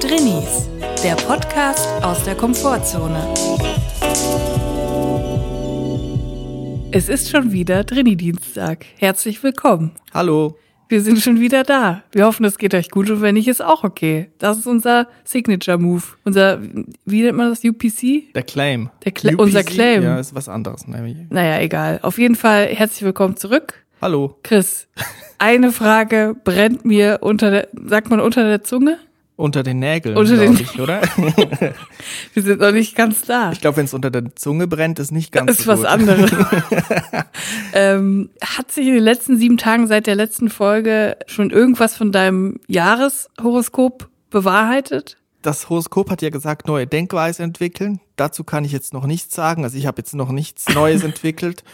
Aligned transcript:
Drinnies, 0.00 0.68
der 1.04 1.14
Podcast 1.14 1.88
aus 2.02 2.24
der 2.24 2.34
Komfortzone. 2.34 3.32
Es 6.90 7.08
ist 7.08 7.30
schon 7.30 7.52
wieder 7.52 7.84
Drini-Dienstag. 7.84 8.86
Herzlich 8.98 9.40
willkommen. 9.44 9.92
Hallo. 10.12 10.58
Wir 10.88 11.00
sind 11.00 11.20
schon 11.20 11.40
wieder 11.40 11.62
da. 11.62 12.02
Wir 12.12 12.26
hoffen, 12.26 12.44
es 12.44 12.58
geht 12.58 12.74
euch 12.74 12.90
gut 12.90 13.10
und 13.10 13.20
wenn 13.20 13.34
nicht, 13.34 13.48
ist 13.48 13.62
auch 13.64 13.84
okay. 13.84 14.30
Das 14.38 14.58
ist 14.58 14.66
unser 14.66 15.08
Signature-Move. 15.24 16.02
Unser, 16.24 16.60
wie 17.04 17.22
nennt 17.22 17.36
man 17.36 17.50
das, 17.50 17.64
UPC? 17.64 18.32
Der 18.34 18.42
Claim. 18.42 18.90
Der 19.04 19.12
Cla 19.12 19.32
unser 19.36 19.62
Claim. 19.62 20.02
Ja, 20.02 20.18
ist 20.18 20.34
was 20.34 20.48
anderes. 20.48 20.86
Naja, 20.86 21.60
egal. 21.60 22.00
Auf 22.02 22.18
jeden 22.18 22.34
Fall 22.36 22.66
herzlich 22.66 23.02
willkommen 23.02 23.36
zurück. 23.36 23.85
Hallo. 24.06 24.36
Chris, 24.44 24.86
eine 25.38 25.72
Frage 25.72 26.36
brennt 26.44 26.84
mir 26.84 27.18
unter 27.22 27.50
der, 27.50 27.68
sagt 27.88 28.08
man 28.08 28.20
unter 28.20 28.44
der 28.44 28.62
Zunge? 28.62 29.00
Unter 29.34 29.64
den 29.64 29.80
Nägeln, 29.80 30.16
Unter 30.16 30.36
den- 30.36 30.54
ich, 30.54 30.78
oder? 30.78 31.02
Wir 32.32 32.42
sind 32.44 32.60
noch 32.60 32.70
nicht 32.70 32.94
ganz 32.94 33.22
da. 33.22 33.50
ich 33.50 33.60
glaube, 33.60 33.78
wenn 33.78 33.86
es 33.86 33.94
unter 33.94 34.12
der 34.12 34.36
Zunge 34.36 34.68
brennt, 34.68 35.00
ist 35.00 35.10
nicht 35.10 35.32
ganz 35.32 35.50
ist 35.50 35.62
so 35.62 35.72
was 35.72 35.80
gut. 35.80 35.88
anderes. 35.88 36.30
ähm, 37.72 38.30
hat 38.40 38.70
sich 38.70 38.86
in 38.86 38.94
den 38.94 39.02
letzten 39.02 39.38
sieben 39.38 39.56
Tagen 39.56 39.88
seit 39.88 40.06
der 40.06 40.14
letzten 40.14 40.50
Folge 40.50 41.16
schon 41.26 41.50
irgendwas 41.50 41.96
von 41.96 42.12
deinem 42.12 42.60
Jahreshoroskop 42.68 44.08
bewahrheitet? 44.30 45.16
Das 45.42 45.68
Horoskop 45.68 46.10
hat 46.10 46.22
ja 46.22 46.30
gesagt, 46.30 46.68
neue 46.68 46.86
Denkweise 46.86 47.42
entwickeln. 47.42 47.98
Dazu 48.14 48.44
kann 48.44 48.64
ich 48.64 48.70
jetzt 48.70 48.92
noch 48.92 49.04
nichts 49.06 49.34
sagen. 49.34 49.64
Also 49.64 49.76
ich 49.76 49.86
habe 49.88 49.98
jetzt 49.98 50.14
noch 50.14 50.30
nichts 50.30 50.72
Neues 50.72 51.02
entwickelt. 51.04 51.64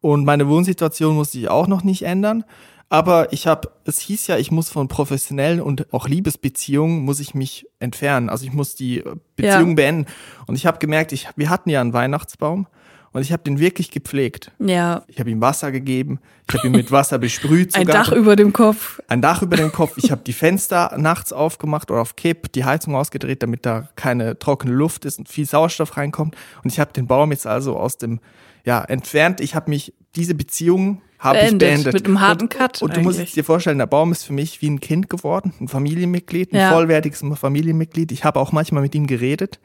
Und 0.00 0.24
meine 0.24 0.48
Wohnsituation 0.48 1.14
muss 1.16 1.32
sich 1.32 1.48
auch 1.48 1.66
noch 1.66 1.82
nicht 1.84 2.02
ändern. 2.02 2.44
Aber 2.90 3.32
ich 3.34 3.46
habe, 3.46 3.70
es 3.84 3.98
hieß 3.98 4.28
ja, 4.28 4.38
ich 4.38 4.50
muss 4.50 4.70
von 4.70 4.88
professionellen 4.88 5.60
und 5.60 5.92
auch 5.92 6.08
Liebesbeziehungen 6.08 7.00
muss 7.04 7.20
ich 7.20 7.34
mich 7.34 7.66
entfernen. 7.80 8.30
Also 8.30 8.46
ich 8.46 8.52
muss 8.54 8.76
die 8.76 9.00
äh, 9.00 9.14
Beziehung 9.36 9.70
Ja. 9.70 9.74
beenden. 9.74 10.06
Und 10.46 10.54
ich 10.54 10.64
habe 10.66 10.78
gemerkt, 10.78 11.12
ich, 11.12 11.28
wir 11.36 11.50
hatten 11.50 11.68
ja 11.68 11.82
einen 11.82 11.92
Weihnachtsbaum 11.92 12.66
und 13.12 13.20
ich 13.20 13.30
habe 13.32 13.42
den 13.42 13.58
wirklich 13.58 13.90
gepflegt. 13.90 14.52
Ja. 14.58 15.02
Ich 15.06 15.20
habe 15.20 15.28
ihm 15.30 15.42
Wasser 15.42 15.70
gegeben, 15.70 16.18
ich 16.48 16.54
habe 16.56 16.66
ihn 16.68 16.72
mit 16.72 16.90
Wasser 16.90 17.18
besprüht. 17.18 17.74
Ein 17.74 17.82
sogar. 17.86 18.04
Dach 18.04 18.12
über 18.12 18.36
dem 18.36 18.54
Kopf. 18.54 19.00
Ein 19.08 19.20
Dach 19.20 19.42
über 19.42 19.56
dem 19.58 19.70
Kopf. 19.70 19.98
Ich 19.98 20.10
habe 20.10 20.22
die 20.24 20.32
Fenster 20.32 20.94
nachts 20.96 21.30
aufgemacht 21.34 21.90
oder 21.90 22.00
auf 22.00 22.16
Kipp, 22.16 22.52
die 22.52 22.64
Heizung 22.64 22.96
ausgedreht, 22.96 23.42
damit 23.42 23.66
da 23.66 23.88
keine 23.96 24.38
trockene 24.38 24.72
Luft 24.72 25.04
ist 25.04 25.18
und 25.18 25.28
viel 25.28 25.44
Sauerstoff 25.44 25.98
reinkommt. 25.98 26.36
Und 26.64 26.72
ich 26.72 26.80
habe 26.80 26.92
den 26.94 27.06
Baum 27.06 27.32
jetzt 27.32 27.46
also 27.46 27.76
aus 27.76 27.98
dem, 27.98 28.20
ja, 28.68 28.84
entfernt. 28.84 29.40
Ich 29.40 29.54
habe 29.54 29.70
mich, 29.70 29.94
diese 30.14 30.34
Beziehung 30.34 31.00
habe 31.18 31.38
ich 31.38 31.56
Beendet, 31.58 31.94
mit 31.94 32.04
einem 32.06 32.20
harten 32.20 32.42
und, 32.44 32.48
Cut 32.50 32.82
Und 32.82 32.94
du 32.94 33.00
musst 33.00 33.34
dir 33.34 33.42
vorstellen, 33.42 33.78
der 33.78 33.86
Baum 33.86 34.12
ist 34.12 34.24
für 34.24 34.34
mich 34.34 34.60
wie 34.62 34.68
ein 34.70 34.78
Kind 34.78 35.08
geworden, 35.08 35.54
ein 35.58 35.68
Familienmitglied, 35.68 36.52
ein 36.52 36.56
Ja. 36.60 36.70
vollwertiges 36.72 37.24
Familienmitglied. 37.34 38.12
Ich 38.12 38.24
habe 38.24 38.38
auch 38.38 38.52
manchmal 38.52 38.82
mit 38.82 38.94
ihm 38.94 39.06
geredet. 39.06 39.58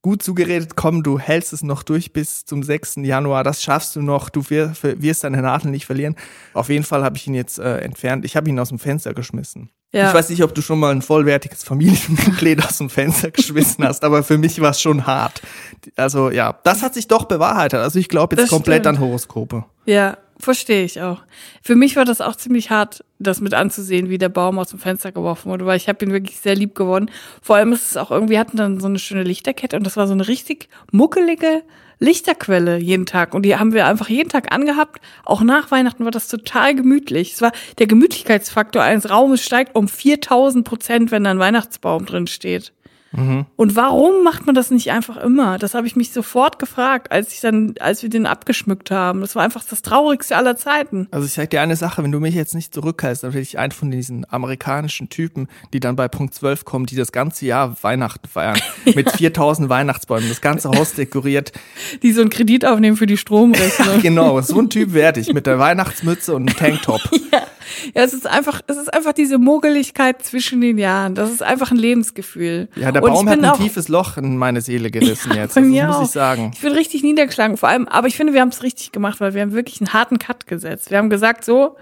Gut 0.00 0.22
zugeredet, 0.22 0.76
komm, 0.76 1.02
du 1.02 1.18
hältst 1.18 1.52
es 1.52 1.64
noch 1.64 1.82
durch 1.82 2.12
bis 2.12 2.44
zum 2.44 2.62
6. 2.62 2.98
Januar, 3.04 3.42
das 3.42 3.60
schaffst 3.60 3.96
du 3.96 4.02
noch, 4.02 4.28
du 4.30 4.48
wir- 4.48 4.72
wirst 4.82 5.24
deine 5.24 5.42
Nadel 5.42 5.72
nicht 5.72 5.86
verlieren. 5.86 6.14
Auf 6.54 6.68
jeden 6.68 6.84
Fall 6.84 7.02
habe 7.02 7.16
ich 7.16 7.26
ihn 7.26 7.34
jetzt 7.34 7.58
äh, 7.58 7.78
entfernt. 7.78 8.24
Ich 8.24 8.36
habe 8.36 8.48
ihn 8.48 8.58
aus 8.60 8.68
dem 8.68 8.78
Fenster 8.78 9.12
geschmissen. 9.12 9.70
Ja. 9.92 10.08
Ich 10.08 10.14
weiß 10.14 10.28
nicht, 10.28 10.42
ob 10.42 10.54
du 10.54 10.60
schon 10.60 10.78
mal 10.78 10.90
ein 10.92 11.00
vollwertiges 11.00 11.64
Familienmitglied 11.64 12.62
aus 12.64 12.78
dem 12.78 12.90
Fenster 12.90 13.30
geschmissen 13.30 13.84
hast, 13.84 14.04
aber 14.04 14.22
für 14.22 14.36
mich 14.36 14.60
war 14.60 14.70
es 14.70 14.80
schon 14.80 15.06
hart. 15.06 15.40
Also 15.96 16.30
ja, 16.30 16.58
das 16.64 16.82
hat 16.82 16.92
sich 16.94 17.08
doch 17.08 17.24
bewahrheitet. 17.24 17.80
Also 17.80 17.98
ich 17.98 18.08
glaube 18.08 18.36
jetzt 18.36 18.44
Das 18.44 18.50
komplett 18.50 18.82
stimmt. 18.82 18.98
an 18.98 19.00
Horoskope. 19.02 19.64
Ja, 19.86 20.18
verstehe 20.38 20.84
ich 20.84 21.00
auch. 21.00 21.22
Für 21.62 21.74
mich 21.74 21.96
war 21.96 22.04
das 22.04 22.20
auch 22.20 22.36
ziemlich 22.36 22.70
hart, 22.70 23.02
das 23.18 23.40
mit 23.40 23.54
anzusehen, 23.54 24.10
wie 24.10 24.18
der 24.18 24.28
Baum 24.28 24.58
aus 24.58 24.68
dem 24.68 24.78
Fenster 24.78 25.10
geworfen 25.10 25.50
wurde, 25.50 25.64
weil 25.64 25.78
ich 25.78 25.88
habe 25.88 26.04
ihn 26.04 26.12
wirklich 26.12 26.38
sehr 26.38 26.54
lieb 26.54 26.74
gewonnen. 26.74 27.10
Vor 27.40 27.56
allem 27.56 27.72
ist 27.72 27.90
es 27.90 27.96
auch 27.96 28.10
irgendwie, 28.10 28.32
wir 28.32 28.40
hatten 28.40 28.58
dann 28.58 28.80
so 28.80 28.86
eine 28.88 28.98
schöne 28.98 29.22
Lichterkette 29.22 29.76
und 29.76 29.84
das 29.84 29.96
war 29.96 30.06
so 30.06 30.12
eine 30.12 30.28
richtig 30.28 30.68
muckelige 30.92 31.62
Lichterquelle 31.98 32.78
jeden 32.78 33.06
Tag. 33.06 33.34
Und 33.34 33.42
die 33.42 33.56
haben 33.56 33.72
wir 33.72 33.86
einfach 33.86 34.08
jeden 34.08 34.28
Tag 34.28 34.52
angehabt. 34.52 35.00
Auch 35.24 35.42
nach 35.42 35.70
Weihnachten 35.70 36.04
war 36.04 36.10
das 36.10 36.28
total 36.28 36.74
gemütlich. 36.74 37.34
Es 37.34 37.42
war, 37.42 37.52
der 37.78 37.86
Gemütlichkeitsfaktor 37.86 38.82
eines 38.82 39.10
Raumes 39.10 39.44
steigt 39.44 39.74
um 39.74 39.88
4000 39.88 40.66
Prozent, 40.66 41.10
wenn 41.10 41.24
da 41.24 41.30
ein 41.30 41.38
Weihnachtsbaum 41.38 42.06
drin 42.06 42.26
steht. 42.26 42.72
Und 43.12 43.74
warum 43.74 44.22
macht 44.22 44.44
man 44.44 44.54
das 44.54 44.70
nicht 44.70 44.90
einfach 44.90 45.16
immer? 45.16 45.58
Das 45.58 45.74
habe 45.74 45.86
ich 45.86 45.96
mich 45.96 46.12
sofort 46.12 46.58
gefragt, 46.58 47.10
als 47.10 47.32
ich 47.32 47.40
dann, 47.40 47.74
als 47.80 48.02
wir 48.02 48.10
den 48.10 48.26
abgeschmückt 48.26 48.90
haben. 48.90 49.22
Das 49.22 49.34
war 49.34 49.42
einfach 49.42 49.64
das 49.68 49.80
Traurigste 49.80 50.36
aller 50.36 50.56
Zeiten. 50.56 51.08
Also 51.10 51.26
ich 51.26 51.32
sag 51.32 51.48
dir 51.50 51.62
eine 51.62 51.76
Sache, 51.76 52.02
wenn 52.02 52.12
du 52.12 52.20
mich 52.20 52.34
jetzt 52.34 52.54
nicht 52.54 52.74
zurückhältst, 52.74 53.24
dann 53.24 53.32
werde 53.32 53.42
ich 53.42 53.58
ein 53.58 53.70
von 53.72 53.90
diesen 53.90 54.30
amerikanischen 54.30 55.08
Typen, 55.08 55.48
die 55.72 55.80
dann 55.80 55.96
bei 55.96 56.08
Punkt 56.08 56.34
12 56.34 56.66
kommen, 56.66 56.84
die 56.84 56.96
das 56.96 57.10
ganze 57.10 57.46
Jahr 57.46 57.76
Weihnachten 57.82 58.28
feiern. 58.28 58.60
Mit 58.94 59.10
4000 59.10 59.70
Weihnachtsbäumen, 59.70 60.28
das 60.28 60.42
ganze 60.42 60.68
Haus 60.68 60.92
dekoriert. 60.92 61.52
Die 62.02 62.12
so 62.12 62.20
einen 62.20 62.30
Kredit 62.30 62.66
aufnehmen 62.66 62.96
für 62.96 63.06
die 63.06 63.16
Stromrechnung. 63.16 64.02
Genau, 64.02 64.40
so 64.42 64.58
ein 64.58 64.68
Typ 64.68 64.92
werde 64.92 65.20
ich 65.20 65.32
mit 65.32 65.46
der 65.46 65.58
Weihnachtsmütze 65.58 66.34
und 66.34 66.48
einem 66.48 66.56
Tanktop. 66.56 67.00
ja, 67.32 67.42
es 67.94 68.12
ist 68.14 68.26
einfach, 68.26 68.60
es 68.66 68.76
ist 68.76 68.92
einfach 68.92 69.12
diese 69.12 69.38
Mogeligkeit 69.38 70.22
zwischen 70.24 70.60
den 70.60 70.78
Jahren. 70.78 71.14
Das 71.14 71.30
ist 71.30 71.42
einfach 71.42 71.70
ein 71.70 71.76
Lebensgefühl. 71.76 72.68
Ja, 72.76 72.92
der 72.92 73.02
Und 73.02 73.12
Baum 73.12 73.28
hat 73.28 73.38
ein 73.38 73.44
auch- 73.44 73.56
tiefes 73.58 73.88
Loch 73.88 74.16
in 74.16 74.36
meine 74.36 74.60
Seele 74.60 74.90
gerissen 74.90 75.32
jetzt. 75.34 75.54
Bei 75.54 75.60
Also, 75.62 75.74
das 75.76 75.96
muss 75.98 76.06
ich 76.08 76.12
sagen. 76.12 76.50
Ich 76.54 76.60
bin 76.60 76.72
richtig 76.72 77.02
niedergeschlagen, 77.02 77.56
vor 77.56 77.68
allem, 77.68 77.86
aber 77.88 78.06
ich 78.06 78.16
finde, 78.16 78.32
wir 78.32 78.40
haben 78.40 78.48
es 78.48 78.62
richtig 78.62 78.92
gemacht, 78.92 79.20
weil 79.20 79.34
wir 79.34 79.42
haben 79.42 79.52
wirklich 79.52 79.80
einen 79.80 79.92
harten 79.92 80.18
Cut 80.18 80.46
gesetzt. 80.46 80.90
Wir 80.90 80.98
haben 80.98 81.10
gesagt, 81.10 81.44
so, 81.44 81.76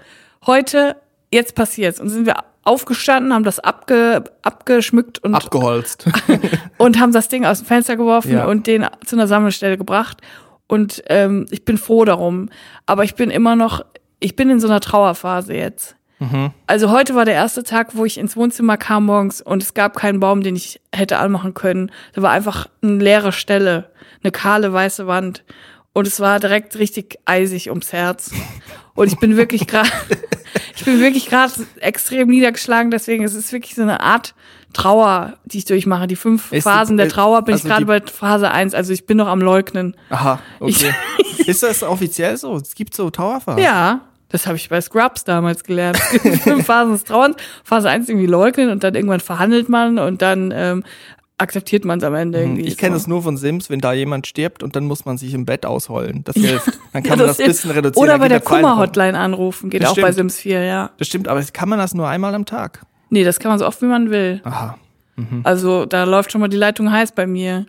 heute, 0.45 0.95
jetzt 1.31 1.55
passiert's. 1.55 1.99
Und 1.99 2.09
sind 2.09 2.25
wir 2.25 2.35
aufgestanden, 2.63 3.33
haben 3.33 3.43
das 3.45 3.59
abge, 3.59 4.25
abgeschmückt 4.41 5.19
und, 5.23 5.33
Abgeholzt. 5.35 6.05
und 6.77 6.99
haben 6.99 7.13
das 7.13 7.29
Ding 7.29 7.45
aus 7.45 7.59
dem 7.59 7.65
Fenster 7.67 7.95
geworfen 7.95 8.33
Ja. 8.33 8.45
und 8.45 8.67
den 8.67 8.85
zu 9.05 9.15
einer 9.15 9.27
Sammelstelle 9.27 9.77
gebracht. 9.77 10.17
Und 10.67 11.01
ähm, 11.07 11.45
ich 11.49 11.63
bin 11.63 11.77
froh 11.77 12.03
darum. 12.03 12.49
Aber 12.85 13.05
ich 13.05 13.15
bin 13.15 13.29
immer 13.29 13.55
noch, 13.55 13.85
ich 14.19 14.35
bin 14.35 14.49
in 14.49 14.59
so 14.59 14.67
einer 14.67 14.79
Trauerphase 14.79 15.53
jetzt. 15.53 15.95
Also 16.65 16.89
heute 16.89 17.13
war 17.13 17.25
der 17.25 17.35
erste 17.35 17.61
Tag, 17.61 17.89
wo 17.95 18.03
ich 18.03 18.17
ins 18.17 18.35
Wohnzimmer 18.35 18.75
kam 18.75 19.05
morgens 19.05 19.39
und 19.39 19.61
es 19.61 19.75
gab 19.75 19.95
keinen 19.95 20.19
Baum, 20.19 20.41
den 20.41 20.55
ich 20.55 20.81
hätte 20.91 21.19
anmachen 21.19 21.53
können. 21.53 21.91
Da 22.13 22.23
war 22.23 22.31
einfach 22.31 22.67
eine 22.81 22.95
leere 22.97 23.31
Stelle, 23.31 23.91
eine 24.23 24.31
kahle 24.31 24.73
weiße 24.73 25.05
Wand. 25.05 25.43
Und 25.93 26.07
es 26.07 26.19
war 26.19 26.39
direkt 26.39 26.75
richtig 26.79 27.19
eisig 27.25 27.69
ums 27.69 27.93
Herz. 27.93 28.31
Und 28.95 29.11
ich 29.13 29.19
bin 29.19 29.37
wirklich 29.37 29.67
gerade, 29.67 29.89
ich 30.75 30.85
bin 30.85 30.99
wirklich 31.01 31.27
gerade 31.27 31.53
extrem 31.81 32.29
niedergeschlagen. 32.29 32.89
Deswegen 32.89 33.23
es 33.23 33.35
ist 33.35 33.51
wirklich 33.51 33.75
so 33.75 33.83
eine 33.83 33.99
Art 34.01 34.33
Trauer, 34.73 35.33
die 35.45 35.59
ich 35.59 35.65
durchmache. 35.65 36.07
Die 36.07 36.15
fünf 36.15 36.51
Ist 36.51 36.63
Phasen 36.63 36.97
die- 36.97 37.03
der 37.03 37.11
Trauer 37.11 37.43
bin 37.43 37.53
also 37.53 37.67
ich 37.67 37.71
gerade 37.71 37.85
bei 37.85 38.01
Phase 38.01 38.49
eins. 38.49 38.73
Also 38.73 38.91
ich 38.91 39.05
bin 39.05 39.17
noch 39.17 39.27
am 39.27 39.41
Leugnen. 39.41 39.95
Aha, 40.09 40.39
okay. 40.59 40.93
Ist 41.45 41.61
das 41.61 41.83
offiziell 41.83 42.35
so? 42.37 42.55
Es 42.55 42.73
gibt 42.73 42.95
so 42.95 43.11
Trauerphasen? 43.11 43.61
Ja, 43.63 44.01
das 44.29 44.45
habe 44.45 44.57
ich 44.57 44.69
bei 44.69 44.81
Scrubs 44.81 45.23
damals 45.23 45.63
gelernt. 45.63 45.97
Fünf 46.43 46.65
Phasen 46.65 46.93
des 46.93 47.03
Trauerns. 47.03 47.37
Phase 47.63 47.89
eins 47.89 48.09
irgendwie 48.09 48.27
leugnen 48.27 48.69
und 48.69 48.83
dann 48.83 48.95
irgendwann 48.95 49.19
verhandelt 49.19 49.69
man 49.69 49.99
und 49.99 50.21
dann 50.21 50.53
ähm, 50.55 50.83
akzeptiert 51.37 51.85
man 51.85 51.99
es 51.99 52.03
am 52.03 52.15
Ende 52.15 52.39
irgendwie. 52.39 52.63
Mhm. 52.63 52.67
Ich 52.67 52.77
kenne 52.77 52.95
so. 52.95 53.01
es 53.01 53.07
nur 53.07 53.23
von 53.23 53.37
Sims, 53.37 53.69
wenn 53.69 53.79
da 53.79 53.93
jemand 53.93 54.27
stirbt 54.27 54.63
und 54.63 54.75
dann 54.75 54.85
muss 54.85 55.05
man 55.05 55.17
sich 55.17 55.33
im 55.33 55.45
Bett 55.45 55.65
ausheulen. 55.65 56.23
Das 56.23 56.35
hilft. 56.35 56.79
Dann 56.93 57.03
kann 57.03 57.17
man 57.19 57.27
das 57.27 57.39
ein 57.39 57.45
hilft. 57.45 57.61
bisschen 57.61 57.71
reduzieren. 57.71 58.03
Oder 58.09 58.19
bei 58.19 58.27
der. 58.27 58.41
Kummer-Hotline 58.41 59.17
anrufen, 59.17 59.69
geht 59.69 59.83
Das 59.83 59.91
auch 59.91 59.95
bei 59.95 60.11
stimmt. 60.11 60.31
Sims 60.31 60.39
4, 60.39 60.63
ja. 60.63 60.89
Das 60.97 61.07
stimmt, 61.07 61.27
aber 61.27 61.41
kann 61.43 61.69
man 61.69 61.79
das 61.79 61.93
nur 61.93 62.07
einmal 62.07 62.33
am 62.33 62.45
Tag? 62.45 62.81
Nee, 63.09 63.23
das 63.23 63.39
kann 63.39 63.49
man 63.49 63.59
so 63.59 63.65
oft 63.67 63.81
wie 63.81 63.85
man 63.85 64.09
will. 64.09 64.41
Aha. 64.43 64.77
Also 65.43 65.85
da 65.85 66.03
läuft 66.03 66.31
schon 66.31 66.41
mal 66.41 66.47
die 66.47 66.57
Leitung 66.57 66.91
heiß 66.91 67.13
bei 67.13 67.25
mir. 67.25 67.65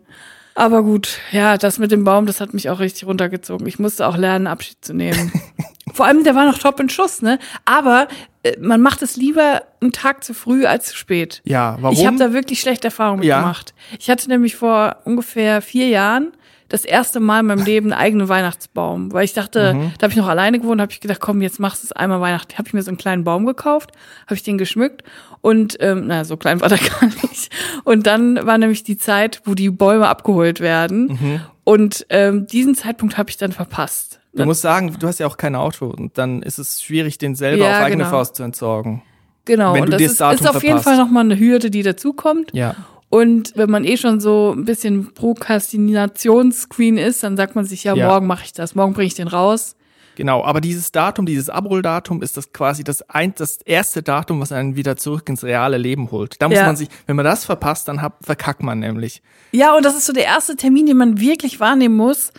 Aber 0.54 0.82
gut, 0.82 1.18
ja, 1.30 1.56
das 1.56 1.78
mit 1.78 1.92
dem 1.92 2.04
Baum, 2.04 2.26
das 2.26 2.40
hat 2.40 2.52
mich 2.54 2.68
auch 2.68 2.80
richtig 2.80 3.06
runtergezogen. 3.06 3.66
Ich 3.66 3.78
musste 3.78 4.06
auch 4.06 4.16
lernen, 4.16 4.46
Abschied 4.46 4.78
zu 4.84 4.92
nehmen. 4.94 5.32
Vor 5.94 6.06
allem, 6.06 6.22
der 6.24 6.34
war 6.34 6.44
noch 6.46 6.58
top 6.58 6.80
in 6.80 6.88
Schuss, 6.88 7.22
ne? 7.22 7.38
Aber 7.64 8.08
äh, 8.42 8.56
man 8.60 8.80
macht 8.80 9.02
es 9.02 9.16
lieber 9.16 9.62
einen 9.80 9.92
Tag 9.92 10.22
zu 10.24 10.34
früh 10.34 10.66
als 10.66 10.88
zu 10.88 10.96
spät. 10.96 11.40
Ja, 11.44 11.76
warum? 11.80 11.96
Ich 11.96 12.06
habe 12.06 12.16
da 12.18 12.32
wirklich 12.32 12.60
schlechte 12.60 12.88
Erfahrungen 12.88 13.22
Ja. 13.22 13.36
mitgemacht. 13.36 13.74
Ich 13.98 14.10
hatte 14.10 14.28
nämlich 14.28 14.56
vor 14.56 14.96
ungefähr 15.04 15.62
vier 15.62 15.88
Jahren 15.88 16.32
das 16.68 16.84
erste 16.84 17.18
Mal 17.20 17.40
in 17.40 17.46
meinem 17.46 17.64
Leben 17.64 17.92
einen 17.92 18.00
eigenen 18.00 18.28
Weihnachtsbaum, 18.28 19.12
weil 19.12 19.24
ich 19.24 19.32
dachte, 19.32 19.74
Mhm. 19.74 19.92
da 19.98 20.02
habe 20.04 20.12
ich 20.12 20.16
noch 20.18 20.28
alleine 20.28 20.58
gewohnt, 20.60 20.80
habe 20.80 20.92
ich 20.92 21.00
gedacht, 21.00 21.20
komm, 21.20 21.40
jetzt 21.42 21.58
machst 21.60 21.82
du 21.82 21.86
es 21.86 21.92
einmal 21.92 22.20
Weihnachten. 22.20 22.58
Habe 22.58 22.68
ich 22.68 22.74
mir 22.74 22.82
so 22.82 22.90
einen 22.90 22.98
kleinen 22.98 23.24
Baum 23.24 23.46
gekauft, 23.46 23.90
habe 24.26 24.34
ich 24.34 24.42
den 24.42 24.58
geschmückt 24.58 25.02
und 25.40 25.76
ähm, 25.80 26.04
na 26.06 26.24
so 26.24 26.36
klein 26.36 26.60
war 26.60 26.68
der 26.68 26.78
gar 27.00 27.06
nicht. 27.06 27.50
Und 27.84 28.06
dann 28.06 28.44
war 28.46 28.58
nämlich 28.58 28.82
die 28.82 28.98
Zeit, 28.98 29.40
wo 29.44 29.54
die 29.54 29.70
Bäume 29.70 30.08
abgeholt 30.08 30.60
werden 30.60 31.06
Mhm. 31.06 31.40
und 31.64 32.06
ähm, 32.10 32.46
diesen 32.46 32.74
Zeitpunkt 32.74 33.16
habe 33.18 33.30
ich 33.30 33.36
dann 33.38 33.52
verpasst. 33.52 34.20
Du 34.34 34.44
musst 34.44 34.60
sagen, 34.60 34.94
du 35.00 35.06
hast 35.08 35.18
ja 35.18 35.26
auch 35.26 35.36
kein 35.38 35.54
Auto 35.56 35.86
und 35.86 36.16
dann 36.18 36.42
ist 36.42 36.58
es 36.58 36.82
schwierig, 36.82 37.18
den 37.18 37.34
selber 37.34 37.64
Ja, 37.64 37.78
auf 37.78 37.84
eigene 37.86 38.04
genau. 38.04 38.10
Faust 38.16 38.36
zu 38.36 38.42
entsorgen. 38.42 39.02
Genau, 39.46 39.72
und 39.72 39.90
das 39.90 40.02
das 40.02 40.34
ist, 40.34 40.40
ist 40.42 40.46
auf 40.56 40.62
jeden. 40.62 40.80
Fall 40.80 40.98
nochmal 40.98 41.24
eine 41.24 41.38
Hürde, 41.38 41.70
die 41.70 41.82
dazukommt. 41.82 42.50
Ja. 42.52 42.76
Und 43.10 43.52
wenn 43.56 43.70
man 43.70 43.84
eh 43.84 43.96
schon 43.96 44.20
so 44.20 44.54
ein 44.56 44.64
bisschen 44.64 45.14
Prokrastinationsqueen 45.14 46.98
ist, 46.98 47.22
dann 47.22 47.36
sagt 47.36 47.54
man 47.54 47.64
sich, 47.64 47.84
ja, 47.84 47.94
Ja. 47.94 48.08
morgen 48.08 48.26
mache 48.26 48.44
ich 48.44 48.52
das, 48.52 48.74
morgen 48.74 48.92
bringe 48.94 49.06
ich 49.06 49.14
den 49.14 49.28
raus. 49.28 49.74
Genau, 50.16 50.44
aber 50.44 50.60
dieses 50.60 50.90
Datum, 50.90 51.26
dieses 51.26 51.48
Abholdatum 51.48 52.22
ist 52.22 52.36
das 52.36 52.52
quasi 52.52 52.82
das, 52.82 53.02
ein, 53.08 53.34
das 53.36 53.58
erste 53.64 54.02
Datum, 54.02 54.40
was 54.40 54.50
einen 54.50 54.74
wieder 54.74 54.96
zurück 54.96 55.28
ins 55.28 55.44
reale 55.44 55.78
Leben 55.78 56.10
holt. 56.10 56.42
Da 56.42 56.48
muss 56.48 56.58
Ja. 56.58 56.66
man 56.66 56.74
sich, 56.76 56.88
wenn 57.06 57.14
man 57.14 57.24
das 57.24 57.44
verpasst, 57.44 57.86
dann 57.86 58.02
hab, 58.02 58.24
verkackt 58.24 58.62
man 58.64 58.80
nämlich. 58.80 59.22
Ja, 59.52 59.76
und 59.76 59.84
das 59.84 59.96
ist 59.96 60.06
so 60.06 60.12
der 60.12 60.24
erste 60.24 60.56
Termin, 60.56 60.86
den 60.86 60.96
man 60.96 61.20
wirklich 61.20 61.60
wahrnehmen 61.60 61.96
muss. 61.96 62.32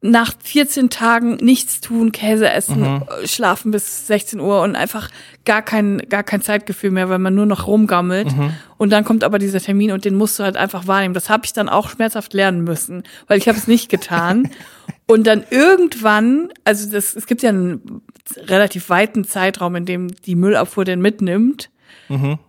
Nach 0.00 0.32
14 0.42 0.90
Tagen 0.90 1.36
nichts 1.36 1.80
tun, 1.80 2.12
Käse 2.12 2.48
essen, 2.48 3.02
äh, 3.22 3.26
schlafen 3.26 3.72
bis 3.72 4.06
16 4.06 4.38
Uhr 4.38 4.62
und 4.62 4.76
einfach 4.76 5.10
gar 5.44 5.60
kein, 5.60 5.98
gar 6.08 6.22
kein 6.22 6.40
Zeitgefühl 6.40 6.92
mehr, 6.92 7.08
weil 7.08 7.18
man 7.18 7.34
nur 7.34 7.46
noch 7.46 7.66
rumgammelt. 7.66 8.28
Und 8.76 8.90
dann 8.90 9.04
kommt 9.04 9.24
aber 9.24 9.40
dieser 9.40 9.60
Termin 9.60 9.90
und 9.90 10.04
den 10.04 10.14
musst 10.14 10.38
du 10.38 10.44
halt 10.44 10.56
einfach 10.56 10.86
wahrnehmen. 10.86 11.14
Das 11.14 11.28
habe 11.28 11.46
ich 11.46 11.52
dann 11.52 11.68
auch 11.68 11.88
schmerzhaft 11.90 12.32
lernen 12.32 12.62
müssen, 12.62 13.02
weil 13.26 13.38
ich 13.38 13.48
habe 13.48 13.58
es 13.58 13.66
nicht 13.66 13.88
getan. 13.88 14.50
und 15.06 15.26
dann 15.26 15.42
irgendwann, 15.50 16.50
also 16.64 16.88
das, 16.90 17.16
es 17.16 17.26
gibt 17.26 17.42
ja 17.42 17.48
einen 17.48 18.02
relativ 18.36 18.90
weiten 18.90 19.24
Zeitraum, 19.24 19.74
in 19.74 19.84
dem 19.84 20.08
die 20.08 20.36
Müllabfuhr 20.36 20.84
den 20.84 21.00
mitnimmt. 21.00 21.70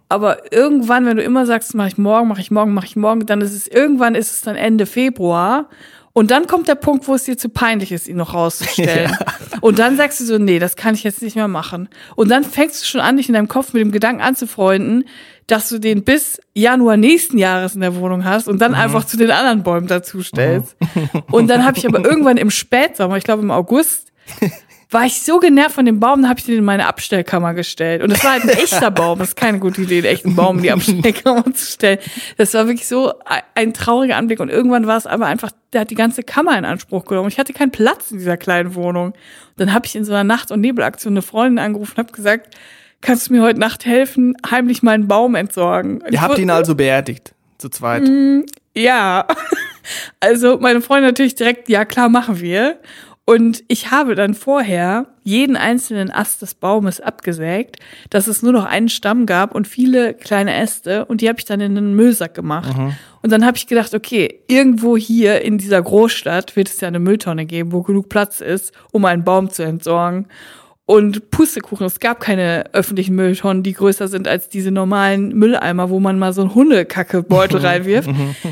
Aber 0.08 0.54
irgendwann, 0.54 1.06
wenn 1.06 1.18
du 1.18 1.24
immer 1.24 1.46
sagst, 1.46 1.76
mache 1.76 1.90
ich 1.90 1.98
morgen, 1.98 2.28
mache 2.28 2.42
ich 2.42 2.52
morgen, 2.52 2.74
mache 2.74 2.86
ich 2.86 2.96
morgen, 2.96 3.26
dann 3.26 3.42
ist 3.42 3.54
es 3.54 3.68
irgendwann 3.68 4.16
ist 4.16 4.32
es 4.32 4.42
dann 4.42 4.56
Ende 4.56 4.86
Februar 4.86 5.70
und 6.20 6.32
dann 6.32 6.48
kommt 6.48 6.68
der 6.68 6.76
Punkt, 6.76 7.08
wo 7.08 7.16
es 7.16 7.24
dir 7.24 7.38
zu 7.38 7.48
peinlich 7.48 7.94
ist, 7.94 8.10
ihn 8.10 8.18
noch 8.18 8.34
rauszustellen. 8.34 9.16
Und 9.62 9.80
dann 9.80 9.96
sagst 9.96 10.20
du 10.20 10.26
so, 10.26 10.38
nee, 10.38 10.60
das 10.60 10.76
kann 10.76 10.94
ich 10.94 11.04
jetzt 11.04 11.22
nicht 11.22 11.38
mehr 11.38 11.48
machen. 11.48 11.88
Und 12.18 12.30
dann 12.30 12.44
fängst 12.44 12.82
du 12.82 12.86
schon 12.86 13.00
an, 13.00 13.16
dich 13.16 13.30
in 13.30 13.36
deinem 13.36 13.48
Kopf 13.48 13.72
mit 13.72 13.82
dem 13.82 13.94
Gedanken 13.94 14.22
anzufreunden, 14.22 15.06
dass 15.48 15.70
du 15.70 15.80
den 15.80 16.04
bis 16.04 16.42
Januar 16.54 16.98
nächsten 16.98 17.38
Jahres 17.38 17.74
in 17.74 17.80
der 17.80 17.96
Wohnung 17.96 18.26
hast 18.26 18.50
und 18.50 18.62
dann 18.62 18.76
einfach 18.76 19.06
zu 19.06 19.16
den 19.16 19.32
anderen 19.32 19.64
Bäumen 19.64 19.88
dazu 19.88 20.22
stellst. 20.22 20.76
Und 21.32 21.50
dann 21.50 21.64
habe 21.64 21.78
ich 21.78 21.88
aber 21.88 22.04
irgendwann 22.04 22.36
im 22.36 22.52
Spätsommer, 22.52 23.16
ich 23.16 23.24
glaube 23.24 23.44
im 23.44 23.52
August, 23.52 24.12
war 24.92 25.06
ich 25.06 25.22
so 25.22 25.40
genervt 25.40 25.76
von 25.76 25.86
dem 25.86 26.00
Baum, 26.00 26.22
dann 26.22 26.30
habe 26.30 26.40
ich 26.40 26.46
den 26.48 26.58
in 26.58 26.64
meine 26.64 26.88
Abstellkammer 26.88 27.54
gestellt. 27.54 28.02
Und 28.02 28.12
das 28.12 28.24
war 28.24 28.32
halt 28.32 28.44
ein 28.44 28.50
echter 28.50 28.90
Baum. 28.92 29.20
Das 29.20 29.30
ist 29.30 29.36
keine 29.36 29.60
gute 29.60 29.82
Idee, 29.82 29.98
einen 30.00 30.06
echten 30.08 30.36
Baum 30.36 30.58
in 30.58 30.64
die 30.64 30.72
Abstellkammer 30.72 31.46
zu 31.54 31.66
stellen. 31.74 32.00
Das 32.38 32.54
war 32.56 32.66
wirklich 32.66 32.88
so 32.88 33.14
ein- 33.54 33.74
trauriger 33.74 34.16
Anblick. 34.18 34.40
Und 34.40 34.50
irgendwann 34.50 34.88
war 34.88 34.98
es 34.98 35.06
aber 35.06 35.28
einfach, 35.28 35.52
der 35.74 35.82
hat 35.82 35.92
die 35.92 35.96
ganze 35.96 36.24
Kammer 36.24 36.58
in 36.58 36.66
Anspruch 36.66 37.06
genommen. 37.06 37.28
Ich 37.30 37.38
hatte 37.38 37.54
keinen 37.54 37.70
Platz 37.72 38.10
in 38.10 38.18
dieser 38.18 38.36
kleinen 38.38 38.74
Wohnung. 38.74 39.14
Dann 39.58 39.74
habe 39.74 39.86
ich 39.86 39.96
in 39.96 40.06
so 40.06 40.12
einer 40.14 40.24
Nacht- 40.24 40.50
und 40.52 40.62
Nebelaktion 40.62 41.14
eine 41.14 41.22
Freundin 41.22 41.60
angerufen 41.64 41.92
und 41.96 41.98
habe 42.06 42.12
gesagt, 42.12 42.56
kannst 43.02 43.30
du 43.30 43.34
mir 43.34 43.44
heute 43.44 43.60
Nacht 43.60 43.86
helfen, 43.86 44.36
heimlich 44.50 44.82
meinen 44.82 45.08
Baum 45.08 45.36
entsorgen? 45.36 46.04
Ihr 46.10 46.20
habt 46.22 46.40
ihn 46.40 46.50
also 46.50 46.74
beerdigt, 46.74 47.36
zu 47.60 47.70
zweit. 47.70 48.10
ja. 48.76 49.28
Also 50.20 50.60
meine 50.60 50.82
Freundin 50.82 51.06
natürlich 51.10 51.34
direkt, 51.34 51.68
ja 51.68 51.84
klar, 51.84 52.10
machen 52.10 52.40
wir. 52.40 52.80
Und 53.30 53.64
ich 53.68 53.92
habe 53.92 54.16
dann 54.16 54.34
vorher 54.34 55.06
jeden 55.24 55.56
einzelnen 55.56 56.10
Ast 56.10 56.42
des 56.42 56.56
Baumes 56.56 57.00
abgesägt, 57.00 57.76
dass 58.10 58.26
es 58.26 58.42
nur 58.42 58.52
noch 58.54 58.66
einen 58.66 58.90
Stamm 58.90 59.28
gab 59.28 59.54
und 59.54 59.68
viele 59.68 60.16
kleine 60.16 60.56
Äste 60.56 61.06
und 61.06 61.22
die 61.22 61.30
habe 61.30 61.38
ich 61.38 61.46
dann 61.46 61.62
in 61.62 61.78
einen 61.78 61.96
Müllsack 61.96 62.34
gemacht. 62.34 62.76
Und 63.22 63.32
dann 63.32 63.46
habe 63.46 63.56
ich 63.56 63.68
gedacht, 63.68 63.94
okay, 63.94 64.40
irgendwo 64.48 64.98
hier 64.98 65.44
in 65.44 65.60
dieser 65.60 65.80
Großstadt 65.80 66.56
wird 66.56 66.70
es 66.70 66.82
ja 66.82 66.88
eine 66.88 66.98
Mülltonne 66.98 67.46
geben, 67.46 67.72
wo 67.72 67.84
genug 67.84 68.10
Platz 68.10 68.42
ist, 68.42 68.74
um 68.92 69.06
einen 69.06 69.24
Baum 69.24 69.52
zu 69.52 69.62
entsorgen. 69.62 70.26
Und 70.90 71.30
Pustekuchen, 71.30 71.86
es 71.86 72.00
gab 72.00 72.20
keine 72.20 72.64
öffentlichen 72.74 73.14
Mülltonnen, 73.14 73.62
die 73.62 73.74
größer 73.74 74.08
sind 74.08 74.28
als 74.28 74.50
diese 74.50 74.72
normalen 74.72 75.38
Mülleimer, 75.38 75.92
wo 75.92 76.00
man 76.00 76.18
mal 76.18 76.34
so 76.34 76.42
einen 76.42 76.56
Hundekackebeutel 76.56 77.60
reinwirft. 77.60 78.10